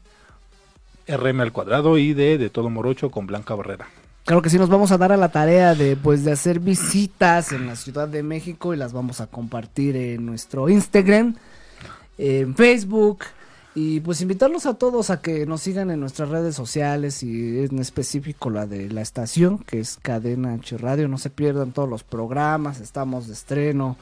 RM 1.07 1.41
al 1.41 1.51
cuadrado 1.51 1.97
y 1.97 2.13
de 2.13 2.37
De 2.37 2.49
Todo 2.49 2.69
Morocho 2.69 3.09
con 3.11 3.27
Blanca 3.27 3.55
Barrera. 3.55 3.87
Claro 4.25 4.41
que 4.41 4.49
sí, 4.49 4.59
nos 4.59 4.69
vamos 4.69 4.91
a 4.91 4.97
dar 4.97 5.11
a 5.11 5.17
la 5.17 5.29
tarea 5.29 5.73
de 5.73 5.95
pues 5.95 6.23
de 6.23 6.31
hacer 6.31 6.59
visitas 6.59 7.51
en 7.51 7.65
la 7.65 7.75
Ciudad 7.75 8.07
de 8.07 8.21
México 8.21 8.73
y 8.73 8.77
las 8.77 8.93
vamos 8.93 9.21
a 9.21 9.27
compartir 9.27 9.95
en 9.95 10.25
nuestro 10.25 10.69
Instagram, 10.69 11.35
en 12.17 12.55
Facebook, 12.55 13.25
y 13.75 13.99
pues 14.01 14.19
invitarlos 14.21 14.65
a 14.65 14.73
todos 14.73 15.09
a 15.09 15.21
que 15.21 15.45
nos 15.45 15.61
sigan 15.61 15.89
en 15.89 15.99
nuestras 15.99 16.29
redes 16.29 16.55
sociales 16.55 17.23
y 17.23 17.59
en 17.59 17.79
específico 17.79 18.49
la 18.49 18.65
de 18.65 18.89
la 18.89 19.01
estación, 19.01 19.59
que 19.59 19.79
es 19.79 19.97
Cadena 20.01 20.53
H 20.53 20.77
Radio. 20.77 21.07
No 21.07 21.17
se 21.17 21.29
pierdan 21.29 21.71
todos 21.71 21.87
los 21.87 22.03
programas, 22.03 22.81
estamos 22.81 23.27
de 23.27 23.33
estreno. 23.33 23.95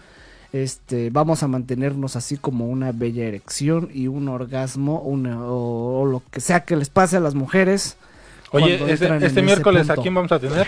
Este, 0.54 1.10
vamos 1.10 1.44
a 1.44 1.48
mantenernos 1.48 2.16
así 2.16 2.38
como 2.38 2.68
una 2.68 2.94
bella 2.94 3.26
erección 3.26 3.90
y 3.94 4.08
un 4.08 4.30
orgasmo 4.30 5.04
o, 5.06 6.06
lo 6.06 6.24
que 6.32 6.40
sea 6.40 6.62
que 6.62 6.78
les 6.78 6.90
pase 6.90 7.18
a 7.18 7.20
las 7.20 7.36
mujeres. 7.36 7.98
Oye, 8.52 8.92
este, 8.92 9.26
este 9.26 9.42
miércoles, 9.42 9.90
¿a 9.90 9.96
quién 9.96 10.14
vamos 10.14 10.32
a 10.32 10.40
tener? 10.40 10.68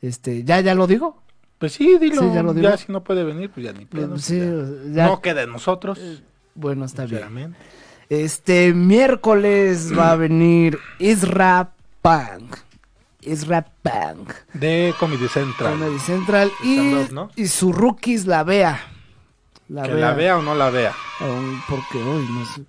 Este, 0.00 0.44
¿ya, 0.44 0.60
ya 0.60 0.74
lo 0.74 0.86
digo? 0.86 1.22
Pues 1.58 1.74
sí, 1.74 1.96
dilo. 2.00 2.34
ya, 2.34 2.42
lo 2.42 2.54
digo. 2.54 2.68
ya 2.68 2.76
si 2.76 2.90
no 2.90 3.04
puede 3.04 3.22
venir, 3.22 3.50
pues 3.50 3.64
ya 3.66 3.72
ni 3.72 3.84
pedo. 3.84 4.18
Sí, 4.18 4.40
No 4.40 5.20
queda 5.20 5.42
en 5.42 5.52
nosotros. 5.52 6.00
bueno, 6.54 6.84
está 6.84 7.06
bien. 7.06 7.54
Este 8.08 8.74
miércoles 8.74 9.96
va 9.96 10.12
a 10.12 10.16
venir 10.16 10.78
Isra 10.98 11.70
Punk. 12.02 12.56
Isra 13.20 13.64
Punk. 13.82 14.32
De 14.54 14.92
Comedy 14.98 15.28
Central. 15.28 15.72
Comedy 15.78 15.98
Central. 16.00 16.50
Y, 16.64 16.94
y 17.36 17.46
su 17.46 17.72
rookies 17.72 18.26
la 18.26 18.42
vea. 18.42 18.80
La 19.68 19.84
que 19.84 19.94
la 19.94 20.12
vea 20.12 20.36
o 20.38 20.42
no 20.42 20.54
la 20.54 20.68
vea. 20.68 20.92
Porque 21.68 22.02
hoy 22.02 22.26
no 22.28 22.44
sé 22.44 22.62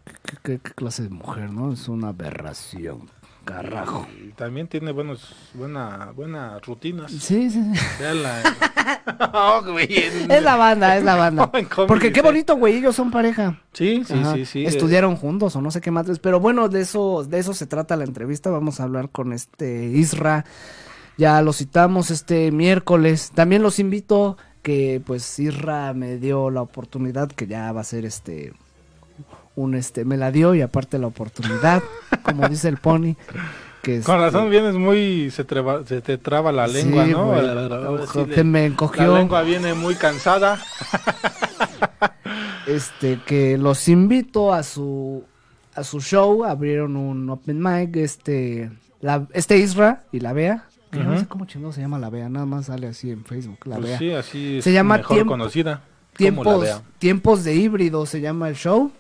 qué, 0.44 0.60
clase 0.60 1.04
de 1.04 1.10
mujer, 1.10 1.50
¿no? 1.52 1.74
Es 1.74 1.88
una 1.88 2.10
aberración. 2.10 3.10
Carajo. 3.44 4.08
Y 4.24 4.30
también 4.30 4.68
tiene 4.68 4.92
buenos, 4.92 5.36
buena, 5.54 6.12
buenas 6.16 6.66
rutinas. 6.66 7.12
Sí, 7.12 7.50
sí. 7.50 7.60
oh, 9.34 9.62
es 9.78 10.44
la 10.44 10.56
banda, 10.56 10.98
es 10.98 11.04
la 11.04 11.16
banda. 11.16 11.52
Porque 11.88 12.14
qué 12.14 12.22
bonito, 12.22 12.56
güey, 12.56 12.78
ellos 12.78 12.96
son 12.96 13.12
pareja. 13.12 13.60
Sí, 13.74 14.04
sí, 14.06 14.16
sí, 14.34 14.46
sí. 14.46 14.66
Estudiaron 14.66 15.18
juntos 15.18 15.56
o 15.56 15.62
no 15.62 15.72
sé 15.72 15.82
qué 15.82 15.92
más. 15.92 16.20
Pero 16.20 16.40
bueno, 16.40 16.70
de 16.70 16.82
eso, 16.82 17.26
de 17.26 17.40
eso 17.40 17.54
se 17.54 17.66
trata 17.66 17.98
la 17.98 18.06
entrevista. 18.06 18.50
Vamos 18.50 18.80
a 18.80 18.84
hablar 18.84 19.10
con 19.10 19.34
este 19.34 19.86
Isra. 19.86 20.46
Ya 21.18 21.42
lo 21.42 21.52
citamos 21.52 22.12
este 22.12 22.52
miércoles. 22.52 23.32
También 23.36 23.62
los 23.62 23.78
invito 23.80 24.38
que 24.62 25.02
pues 25.06 25.38
Isra 25.38 25.94
me 25.94 26.18
dio 26.18 26.50
la 26.50 26.62
oportunidad 26.62 27.30
que 27.30 27.48
ya 27.48 27.72
va 27.74 27.82
a 27.82 27.84
ser 27.84 28.06
este 28.06 28.54
un 29.56 29.76
este 29.76 30.06
me 30.06 30.18
la 30.18 30.32
dio 30.32 30.56
y 30.56 30.62
aparte 30.62 30.98
la 30.98 31.08
oportunidad, 31.08 31.84
como 32.24 32.48
dice 32.48 32.70
el 32.70 32.78
pony. 32.78 33.16
Que 33.82 34.00
Con 34.00 34.18
razón 34.18 34.46
este 34.46 34.50
vienes 34.50 34.76
muy 34.76 35.30
se, 35.30 35.46
se 35.86 36.02
te 36.02 36.18
traba 36.18 36.52
la 36.52 36.68
lengua, 36.68 37.06
¿no? 37.06 37.34
me 38.44 38.66
encogió. 38.66 39.12
La 39.12 39.20
lengua 39.20 39.42
viene 39.44 39.74
muy 39.74 39.96
cansada. 39.96 40.60
este 42.68 43.20
que 43.26 43.58
los 43.58 43.88
invito 43.90 44.54
a 44.54 44.64
su 44.64 45.24
a 45.76 45.84
su 45.84 46.00
show, 46.00 46.46
abrieron 46.46 46.96
un 46.96 47.30
open 47.30 47.62
mic 47.62 47.96
este 47.98 48.72
la, 49.02 49.28
este 49.34 49.58
Isra 49.58 50.04
y 50.12 50.20
la 50.20 50.34
Bea 50.34 50.68
no 51.02 51.20
sé 51.20 51.28
cómo 51.28 51.46
chingado 51.46 51.74
se 51.74 51.82
llama 51.82 52.00
la 52.00 52.10
Bea, 52.10 52.30
nada 52.30 52.46
más 52.46 52.68
sale 52.68 52.88
así 52.88 53.12
en 53.12 53.24
Facebook, 53.24 53.60
la 53.66 53.78
pues 53.78 54.00
Bea. 54.00 54.20
así 54.20 54.62
se 54.62 54.72
llama 54.72 54.98
mejor 54.98 55.26
conocida. 55.26 55.82
Tiempos, 56.16 56.82
tiempos 57.00 57.44
de 57.44 57.56
híbrido 57.56 58.06
se 58.06 58.22
llama 58.22 58.50
el 58.50 58.56
show. 58.56 58.92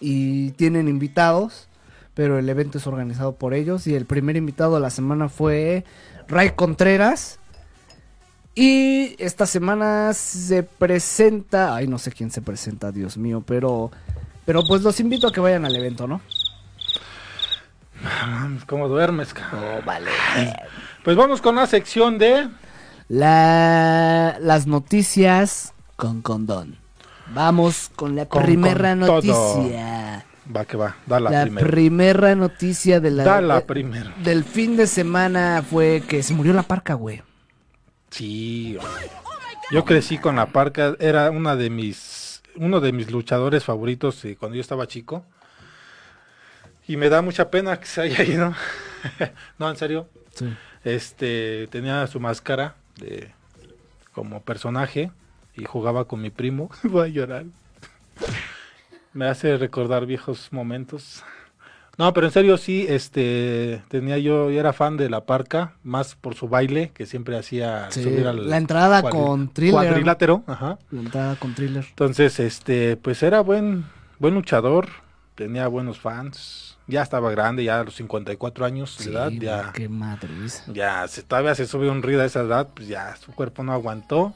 y 0.00 0.50
tienen 0.52 0.88
invitados, 0.88 1.68
pero 2.16 2.38
el 2.40 2.48
evento 2.48 2.78
es 2.78 2.86
organizado 2.88 3.36
por 3.36 3.54
ellos 3.54 3.86
y 3.86 3.94
el 3.94 4.06
primer 4.06 4.36
invitado 4.36 4.74
de 4.74 4.80
la 4.80 4.90
semana 4.90 5.28
fue 5.28 5.84
Ray 6.26 6.50
Contreras. 6.56 7.38
Y 8.54 9.14
esta 9.22 9.44
semana 9.46 10.12
se 10.14 10.62
presenta, 10.62 11.74
ay 11.76 11.86
no 11.86 11.98
sé 11.98 12.10
quién 12.10 12.30
se 12.32 12.40
presenta, 12.42 12.90
Dios 12.90 13.16
mío, 13.18 13.44
pero 13.46 13.90
pero 14.46 14.62
pues 14.66 14.80
los 14.82 14.98
invito 14.98 15.28
a 15.28 15.32
que 15.32 15.40
vayan 15.40 15.64
al 15.66 15.76
evento, 15.76 16.06
¿no? 16.08 16.20
¿Cómo 18.66 18.88
duermes, 18.88 19.34
Oh, 19.52 19.84
vale. 19.84 20.10
Pues 21.04 21.16
vamos 21.16 21.40
con 21.40 21.56
la 21.56 21.66
sección 21.66 22.18
de 22.18 22.48
la, 23.08 24.36
las 24.40 24.66
noticias 24.66 25.72
con 25.96 26.22
condón. 26.22 26.76
Vamos 27.34 27.90
con 27.96 28.14
la 28.16 28.26
Con- 28.26 28.42
primera 28.42 28.90
con 28.96 29.00
todo. 29.06 29.22
noticia. 29.22 30.25
Va 30.54 30.64
que 30.64 30.76
va, 30.76 30.96
da 31.06 31.18
la, 31.18 31.30
La 31.30 31.42
primera. 31.42 31.66
primera 31.68 32.34
noticia 32.36 33.00
de 33.00 33.10
la, 33.10 33.24
Da 33.24 33.40
la 33.40 33.56
de- 33.56 33.62
primera. 33.62 34.14
del 34.22 34.44
fin 34.44 34.76
de 34.76 34.86
semana 34.86 35.64
fue 35.68 36.02
que 36.06 36.22
se 36.22 36.34
murió 36.34 36.52
la 36.52 36.62
parca, 36.62 36.94
güey. 36.94 37.22
Sí. 38.10 38.76
hombre. 38.80 39.10
Yo 39.72 39.84
crecí 39.84 40.18
con 40.18 40.36
la 40.36 40.46
parca, 40.46 40.94
era 41.00 41.30
una 41.32 41.56
de 41.56 41.70
mis 41.70 42.42
uno 42.54 42.80
de 42.80 42.92
mis 42.92 43.10
luchadores 43.10 43.64
favoritos 43.64 44.24
eh, 44.24 44.36
cuando 44.38 44.54
yo 44.54 44.60
estaba 44.60 44.86
chico. 44.86 45.24
Y 46.88 46.96
me 46.96 47.08
da 47.08 47.20
mucha 47.20 47.50
pena 47.50 47.78
que 47.80 47.86
se 47.86 48.00
haya 48.02 48.22
ido. 48.22 48.54
no, 49.58 49.68
en 49.68 49.76
serio. 49.76 50.08
Sí. 50.34 50.46
Este 50.84 51.66
tenía 51.72 52.06
su 52.06 52.20
máscara 52.20 52.76
de 53.00 53.32
como 54.12 54.40
personaje 54.42 55.10
y 55.56 55.64
jugaba 55.64 56.04
con 56.06 56.22
mi 56.22 56.30
primo. 56.30 56.70
Voy 56.84 57.08
a 57.08 57.12
llorar. 57.12 57.44
Me 59.16 59.26
hace 59.26 59.56
recordar 59.56 60.04
viejos 60.04 60.48
momentos. 60.52 61.24
No, 61.96 62.12
pero 62.12 62.26
en 62.26 62.32
serio 62.34 62.58
sí, 62.58 62.84
este 62.86 63.82
tenía 63.88 64.18
yo, 64.18 64.50
yo 64.50 64.60
era 64.60 64.74
fan 64.74 64.98
de 64.98 65.08
la 65.08 65.24
parca, 65.24 65.72
más 65.82 66.14
por 66.14 66.34
su 66.34 66.46
baile 66.48 66.90
que 66.92 67.06
siempre 67.06 67.38
hacía 67.38 67.90
Sí, 67.90 68.02
subir 68.02 68.26
al 68.26 68.50
la 68.50 68.58
entrada 68.58 69.00
cuadri- 69.02 69.10
con 69.10 69.48
Thriller. 69.54 69.72
cuadrilátero, 69.72 70.44
ajá. 70.46 70.78
La 70.90 71.00
entrada 71.00 71.36
con 71.36 71.54
thriller. 71.54 71.86
Entonces, 71.88 72.38
este, 72.40 72.98
pues 72.98 73.22
era 73.22 73.40
buen, 73.40 73.86
buen 74.18 74.34
luchador, 74.34 74.88
tenía 75.34 75.66
buenos 75.68 75.98
fans, 75.98 76.76
ya 76.86 77.00
estaba 77.00 77.30
grande, 77.30 77.64
ya 77.64 77.80
a 77.80 77.84
los 77.84 77.94
54 77.96 78.66
años 78.66 78.98
de 78.98 79.04
Sí, 79.04 79.10
edad, 79.10 79.30
ya, 79.32 79.72
qué 79.72 79.88
madriz. 79.88 80.62
ya 80.66 81.08
se, 81.08 81.22
todavía 81.22 81.54
se 81.54 81.64
sube 81.66 81.88
un 81.88 82.02
río 82.02 82.20
a 82.20 82.26
esa 82.26 82.42
edad, 82.42 82.68
pues 82.74 82.88
ya 82.88 83.16
su 83.16 83.32
cuerpo 83.34 83.62
no 83.62 83.72
aguantó, 83.72 84.34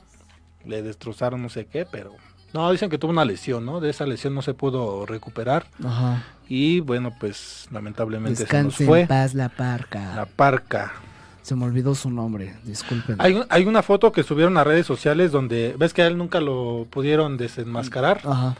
le 0.64 0.80
destrozaron 0.82 1.42
no 1.42 1.50
sé 1.50 1.66
qué, 1.66 1.84
pero 1.84 2.14
no, 2.52 2.70
dicen 2.72 2.90
que 2.90 2.98
tuvo 2.98 3.10
una 3.12 3.24
lesión, 3.24 3.64
¿no? 3.66 3.80
De 3.80 3.90
esa 3.90 4.06
lesión 4.06 4.34
no 4.34 4.42
se 4.42 4.54
pudo 4.54 5.06
recuperar 5.06 5.66
Ajá. 5.84 6.24
y 6.48 6.80
bueno, 6.80 7.12
pues 7.18 7.68
lamentablemente 7.70 8.36
se 8.36 8.42
Descanse 8.44 8.82
nos 8.84 8.88
fue 8.88 9.00
en 9.02 9.06
paz 9.08 9.34
la 9.34 9.48
parca. 9.48 10.14
la 10.16 10.26
parca. 10.26 10.92
Se 11.42 11.54
me 11.56 11.64
olvidó 11.64 11.94
su 11.94 12.10
nombre, 12.10 12.54
disculpen. 12.64 13.16
Hay, 13.18 13.32
un- 13.34 13.46
hay 13.48 13.64
una 13.66 13.82
foto 13.82 14.12
que 14.12 14.22
subieron 14.22 14.56
a 14.58 14.64
redes 14.64 14.86
sociales 14.86 15.32
donde 15.32 15.74
ves 15.78 15.92
que 15.94 16.02
a 16.02 16.06
él 16.06 16.18
nunca 16.18 16.40
lo 16.40 16.86
pudieron 16.90 17.36
desenmascarar, 17.38 18.20
Ajá. 18.24 18.56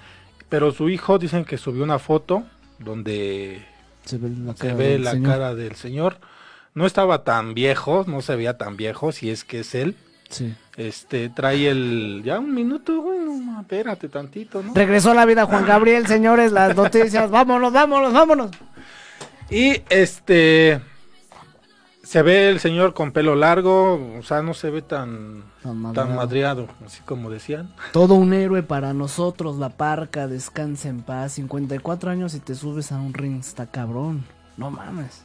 pero 0.48 0.72
su 0.72 0.88
hijo 0.88 1.18
dicen 1.18 1.44
que 1.44 1.58
subió 1.58 1.84
una 1.84 1.98
foto 1.98 2.42
donde 2.78 3.64
Se 4.06 4.18
ve 4.18 4.30
la 4.30 4.52
se 4.54 4.58
cara 4.58 4.74
ve 4.74 4.88
del 4.88 5.04
la 5.04 5.10
señor. 5.12 5.30
cara 5.32 5.54
del 5.54 5.76
señor. 5.76 6.16
No 6.74 6.86
estaba 6.86 7.22
tan 7.24 7.52
viejo, 7.54 8.04
no 8.08 8.22
se 8.22 8.34
veía 8.36 8.56
tan 8.56 8.76
viejo, 8.76 9.12
si 9.12 9.30
es 9.30 9.44
que 9.44 9.60
es 9.60 9.74
él. 9.74 9.96
Sí. 10.28 10.54
Este, 10.80 11.28
trae 11.28 11.68
el... 11.68 12.22
Ya 12.24 12.38
un 12.38 12.54
minuto, 12.54 13.02
bueno, 13.02 13.60
espérate 13.60 14.08
tantito, 14.08 14.62
¿no? 14.62 14.72
Regresó 14.72 15.10
a 15.10 15.14
la 15.14 15.26
vida 15.26 15.44
Juan 15.44 15.66
Gabriel, 15.66 16.06
señores, 16.06 16.52
las 16.52 16.74
noticias. 16.74 17.30
vámonos, 17.30 17.70
vámonos, 17.70 18.14
vámonos. 18.14 18.50
Y 19.50 19.82
este... 19.90 20.80
Se 22.02 22.22
ve 22.22 22.48
el 22.48 22.60
señor 22.60 22.94
con 22.94 23.12
pelo 23.12 23.36
largo, 23.36 24.16
o 24.18 24.22
sea, 24.22 24.40
no 24.40 24.54
se 24.54 24.70
ve 24.70 24.80
tan, 24.80 25.44
Tan 25.62 25.92
tan 25.92 26.16
madreado. 26.16 26.66
así 26.84 27.02
como 27.04 27.28
decían. 27.28 27.72
Todo 27.92 28.14
un 28.14 28.32
héroe 28.32 28.62
para 28.62 28.94
nosotros, 28.94 29.58
la 29.58 29.68
parca, 29.68 30.28
descansa 30.28 30.88
en 30.88 31.02
paz. 31.02 31.32
54 31.32 32.10
años 32.10 32.34
y 32.34 32.40
te 32.40 32.54
subes 32.54 32.90
a 32.90 32.96
un 32.96 33.12
ring, 33.12 33.40
está 33.40 33.66
cabrón. 33.66 34.24
No 34.56 34.70
mames. 34.70 35.24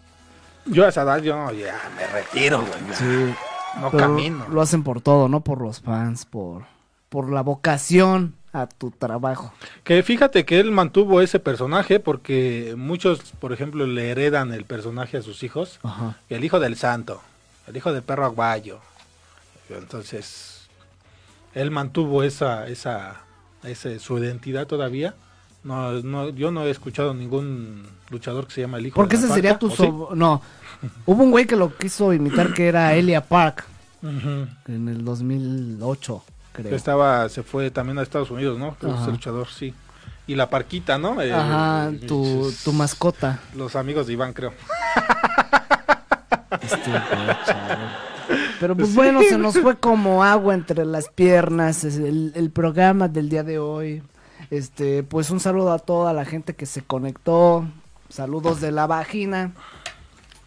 Yo 0.66 0.86
a 0.86 0.90
esa 0.90 1.04
edad, 1.04 1.22
yo 1.22 1.50
ya 1.54 1.80
me 1.96 2.06
retiro, 2.08 2.60
güey. 2.60 2.94
Sí. 2.94 3.34
No 3.80 3.92
Pero 3.92 4.04
camino. 4.04 4.46
Lo 4.50 4.62
hacen 4.62 4.84
por 4.84 5.02
todo, 5.02 5.28
no 5.28 5.42
por 5.42 5.62
los 5.62 5.82
fans, 5.82 6.26
por, 6.26 6.64
por 7.10 7.30
la 7.32 7.42
vocación 7.42 8.36
a 8.54 8.68
tu 8.68 8.92
trabajo. 8.92 9.52
Que 9.84 10.02
fíjate 10.02 10.46
que 10.46 10.60
él 10.60 10.72
mantuvo 10.72 11.22
ese 11.22 11.40
personaje 11.40 12.00
porque 12.00 12.74
muchos, 12.78 13.34
por 13.40 13.52
ejemplo, 13.52 13.86
le 13.86 14.12
heredan 14.12 14.54
el 14.54 14.64
personaje 14.64 15.18
a 15.18 15.22
sus 15.22 15.44
hijos. 15.44 15.80
Ajá. 15.84 16.18
El 16.30 16.44
hijo 16.44 16.60
del 16.60 16.78
santo, 16.78 17.22
el 17.68 17.76
hijo 17.76 17.92
del 17.92 18.04
perro 18.04 18.26
aguayo. 18.26 18.80
Entonces, 19.70 20.68
él 21.54 21.72
mantuvo 21.72 22.24
esa, 22.24 22.68
esa, 22.68 23.22
ese, 23.64 24.00
su 24.00 24.18
identidad 24.20 24.68
todavía. 24.68 25.16
No, 25.66 25.92
no, 26.04 26.30
yo 26.30 26.52
no 26.52 26.64
he 26.64 26.70
escuchado 26.70 27.16
ningún 27.16 27.88
luchador 28.12 28.46
que 28.46 28.54
se 28.54 28.62
llama 28.62 28.78
el 28.78 28.86
hijo 28.86 28.96
Porque 28.96 29.18
de 29.18 29.24
la 29.24 29.26
ese 29.26 29.36
sería 29.36 29.58
tu 29.58 29.68
No. 30.14 30.40
Hubo 31.08 31.24
un 31.24 31.32
güey 31.32 31.48
que 31.48 31.56
lo 31.56 31.76
quiso 31.76 32.14
imitar 32.14 32.54
que 32.54 32.68
era 32.68 32.94
Elia 32.94 33.22
Park 33.22 33.66
en 34.04 34.88
el 34.88 35.04
2008, 35.04 36.24
creo. 36.54 36.70
Que 36.70 36.76
estaba, 36.76 37.28
se 37.30 37.42
fue 37.42 37.72
también 37.72 37.98
a 37.98 38.04
Estados 38.04 38.30
Unidos, 38.30 38.60
¿no? 38.60 38.76
Creo 38.76 38.96
ese 39.02 39.10
luchador, 39.10 39.48
sí. 39.48 39.74
Y 40.28 40.36
la 40.36 40.48
parquita, 40.52 41.00
¿no? 41.00 41.20
Eh, 41.20 41.34
Ajá, 41.34 41.92
tu, 42.08 42.54
tu 42.64 42.72
mascota. 42.72 43.40
Los 43.56 43.76
amigos 43.76 44.06
de 44.06 44.14
Iván, 44.14 44.34
creo. 44.34 44.54
Este. 46.62 46.92
Pero 48.60 48.78
pues 48.78 48.96
bueno, 48.96 49.20
se 49.22 49.38
nos 49.38 49.58
fue 49.60 49.76
como 49.76 50.24
agua 50.24 50.54
entre 50.54 50.86
las 50.86 51.10
piernas 51.10 51.84
el 51.84 52.52
programa 52.54 53.08
del 53.08 53.30
día 53.30 53.44
de 53.44 53.60
hoy. 53.60 54.02
Este, 54.52 55.04
pues 55.04 55.30
un 55.32 55.40
saludo 55.40 55.72
a 55.72 55.80
toda 55.80 56.14
la 56.14 56.26
gente 56.26 56.56
que 56.56 56.66
se 56.66 56.82
conectó. 56.82 57.66
Saludos 58.10 58.62
de 58.62 58.72
la 58.72 58.88
vagina. 58.88 59.52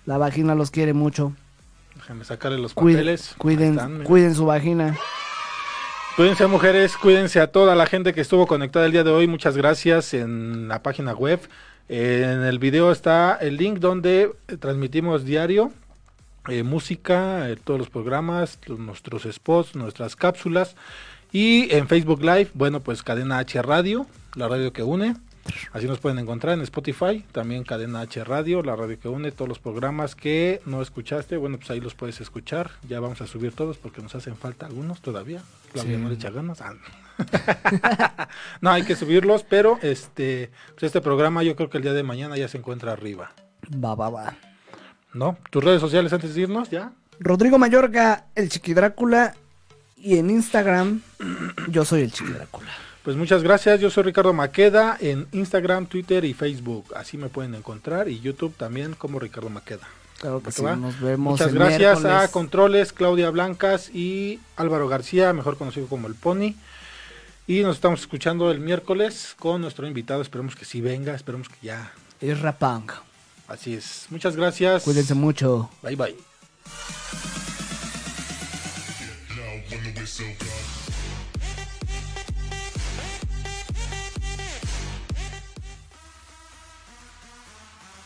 La 0.07 0.18
vagina 0.18 0.55
los 0.55 0.70
quiere 0.70 0.92
mucho. 0.94 1.32
Déjenme 1.96 2.24
sacarle 2.24 2.59
los 2.59 2.74
papeles. 2.74 3.34
Cuiden, 3.38 3.72
están, 3.72 4.05
cuiden 4.05 4.34
su 4.34 4.46
vagina. 4.46 4.96
Cuídense 6.16 6.46
mujeres, 6.46 6.96
cuídense 6.96 7.38
a 7.40 7.53
toda 7.53 7.74
la 7.76 7.86
gente 7.86 8.12
que 8.12 8.20
estuvo 8.20 8.46
conectada 8.46 8.86
el 8.86 8.92
día 8.92 9.05
de 9.05 9.11
hoy. 9.11 9.26
Muchas 9.26 9.57
gracias 9.57 10.14
en 10.14 10.66
la 10.68 10.82
página 10.82 11.12
web. 11.14 11.40
En 11.88 12.42
el 12.44 12.59
video 12.59 12.90
está 12.92 13.38
el 13.40 13.57
link 13.57 13.78
donde 13.78 14.32
transmitimos 14.61 15.24
diario 15.24 15.70
eh, 16.49 16.62
música, 16.62 17.49
eh, 17.49 17.57
todos 17.62 17.78
los 17.78 17.88
programas, 17.90 18.59
los- 18.66 18.78
nuestros 18.78 19.24
spots, 19.30 19.74
nuestras 19.76 20.16
cápsulas. 20.16 20.76
Y 21.32 21.72
en 21.74 21.88
Facebook 21.88 22.20
Live, 22.22 22.50
bueno, 22.54 22.80
pues 22.80 23.02
Cadena 23.02 23.38
H 23.38 23.60
Radio, 23.62 24.06
la 24.34 24.48
radio 24.48 24.72
que 24.72 24.82
une. 24.82 25.16
Así 25.72 25.86
nos 25.86 25.98
pueden 25.98 26.18
encontrar 26.18 26.54
en 26.54 26.60
Spotify, 26.62 27.24
también 27.32 27.64
Cadena 27.64 28.00
H 28.00 28.22
Radio, 28.24 28.62
la 28.62 28.76
radio 28.76 28.98
que 29.00 29.08
une, 29.08 29.32
todos 29.32 29.48
los 29.48 29.58
programas 29.58 30.14
que 30.14 30.60
no 30.66 30.82
escuchaste, 30.82 31.38
bueno, 31.38 31.56
pues 31.56 31.70
ahí 31.70 31.80
los 31.80 31.94
puedes 31.94 32.20
escuchar. 32.20 32.70
Ya 32.86 33.00
vamos 33.00 33.20
a 33.22 33.26
subir 33.26 33.52
todos 33.52 33.78
porque 33.78 34.02
nos 34.02 34.14
hacen 34.14 34.36
falta 34.36 34.66
algunos 34.66 35.00
todavía. 35.00 35.42
Claudia 35.72 35.96
Sí. 35.96 36.02
no 36.02 36.08
le 36.10 36.14
echa 36.16 36.30
ganas. 36.30 36.60
Ah, 36.60 36.74
no. 36.74 37.08
no, 38.60 38.70
hay 38.70 38.82
que 38.84 38.94
subirlos, 38.94 39.42
pero 39.42 39.78
este, 39.82 40.50
pues 40.72 40.82
este 40.84 41.00
programa 41.00 41.42
yo 41.42 41.56
creo 41.56 41.70
que 41.70 41.78
el 41.78 41.82
día 41.82 41.92
de 41.94 42.02
mañana 42.02 42.36
ya 42.36 42.48
se 42.48 42.58
encuentra 42.58 42.92
arriba. 42.92 43.32
Va, 43.72 43.94
va, 43.94 44.10
va. 44.10 44.36
¿No? 45.14 45.38
¿Tus 45.50 45.64
redes 45.64 45.80
sociales 45.80 46.12
antes 46.12 46.34
de 46.34 46.42
irnos 46.42 46.70
ya? 46.70 46.92
Rodrigo 47.20 47.58
Mayorga, 47.58 48.26
el 48.34 48.50
Chiqui 48.50 48.74
Drácula. 48.74 49.34
Y 50.01 50.18
en 50.18 50.30
Instagram, 50.30 51.01
yo 51.68 51.84
soy 51.84 52.03
el 52.03 52.12
Chiqui 52.12 52.32
Drácula. 52.32 52.70
Pues 53.03 53.16
muchas 53.16 53.42
gracias, 53.42 53.80
yo 53.80 53.90
soy 53.90 54.03
Ricardo 54.05 54.32
Maqueda 54.32 54.96
en 55.01 55.26
Instagram, 55.32 55.86
Twitter 55.86 56.24
y 56.24 56.34
Facebook. 56.34 56.92
Así 56.94 57.16
me 57.16 57.28
pueden 57.28 57.55
encontrar 57.55 58.09
y 58.09 58.20
YouTube 58.20 58.55
también 58.57 58.94
como 58.94 59.18
Ricardo 59.18 59.49
Maqueda. 59.51 59.88
Claro 60.20 60.40
que 60.40 60.46
¿Va 60.46 60.53
sí, 60.53 60.62
va? 60.62 60.76
nos 60.76 61.01
vemos 61.01 61.32
Muchas 61.32 61.49
el 61.49 61.55
gracias 61.55 62.01
miércoles. 62.01 62.12
a 62.12 62.28
Controles, 62.32 62.92
Claudia 62.92 63.30
Blancas 63.30 63.88
y 63.94 64.40
Álvaro 64.57 64.88
García, 64.88 65.32
mejor 65.32 65.57
conocido 65.57 65.86
como 65.86 66.07
el 66.09 66.14
Pony. 66.14 66.55
Y 67.46 67.61
nos 67.62 67.76
estamos 67.76 68.01
escuchando 68.01 68.51
el 68.51 68.61
miércoles 68.61 69.34
con 69.38 69.62
nuestro 69.62 69.86
invitado. 69.86 70.20
Esperemos 70.20 70.55
que 70.55 70.64
sí 70.66 70.80
venga, 70.82 71.14
esperemos 71.14 71.49
que 71.49 71.57
ya. 71.62 71.92
Es 72.20 72.40
Rapang. 72.40 72.88
Así 73.46 73.74
es. 73.74 74.07
Muchas 74.11 74.36
gracias. 74.36 74.82
Cuídense 74.82 75.14
mucho. 75.14 75.70
Bye 75.82 75.96
bye. 75.96 76.16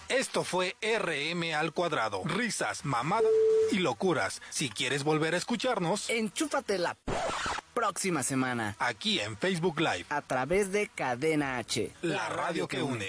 Esto 0.09 0.45
fue 0.45 0.77
RM 0.83 1.55
al 1.55 1.73
cuadrado. 1.73 2.23
Risas, 2.25 2.85
mamadas 2.85 3.31
y 3.71 3.79
locuras. 3.79 4.43
Si 4.51 4.69
quieres 4.69 5.05
volver 5.05 5.35
a 5.35 5.39
escucharnos, 5.39 6.11
Enchúfatela. 6.11 6.97
próxima 7.73 8.23
semana. 8.23 8.77
Aquí 8.79 9.21
en 9.21 9.37
Facebook 9.39 9.81
Live. 9.81 10.05
A 10.11 10.21
través 10.21 10.71
de 10.71 10.89
Cadena 10.89 11.57
H. 11.57 11.93
La 12.03 12.29
radio 12.29 12.69
que 12.69 12.83
une. 12.83 13.09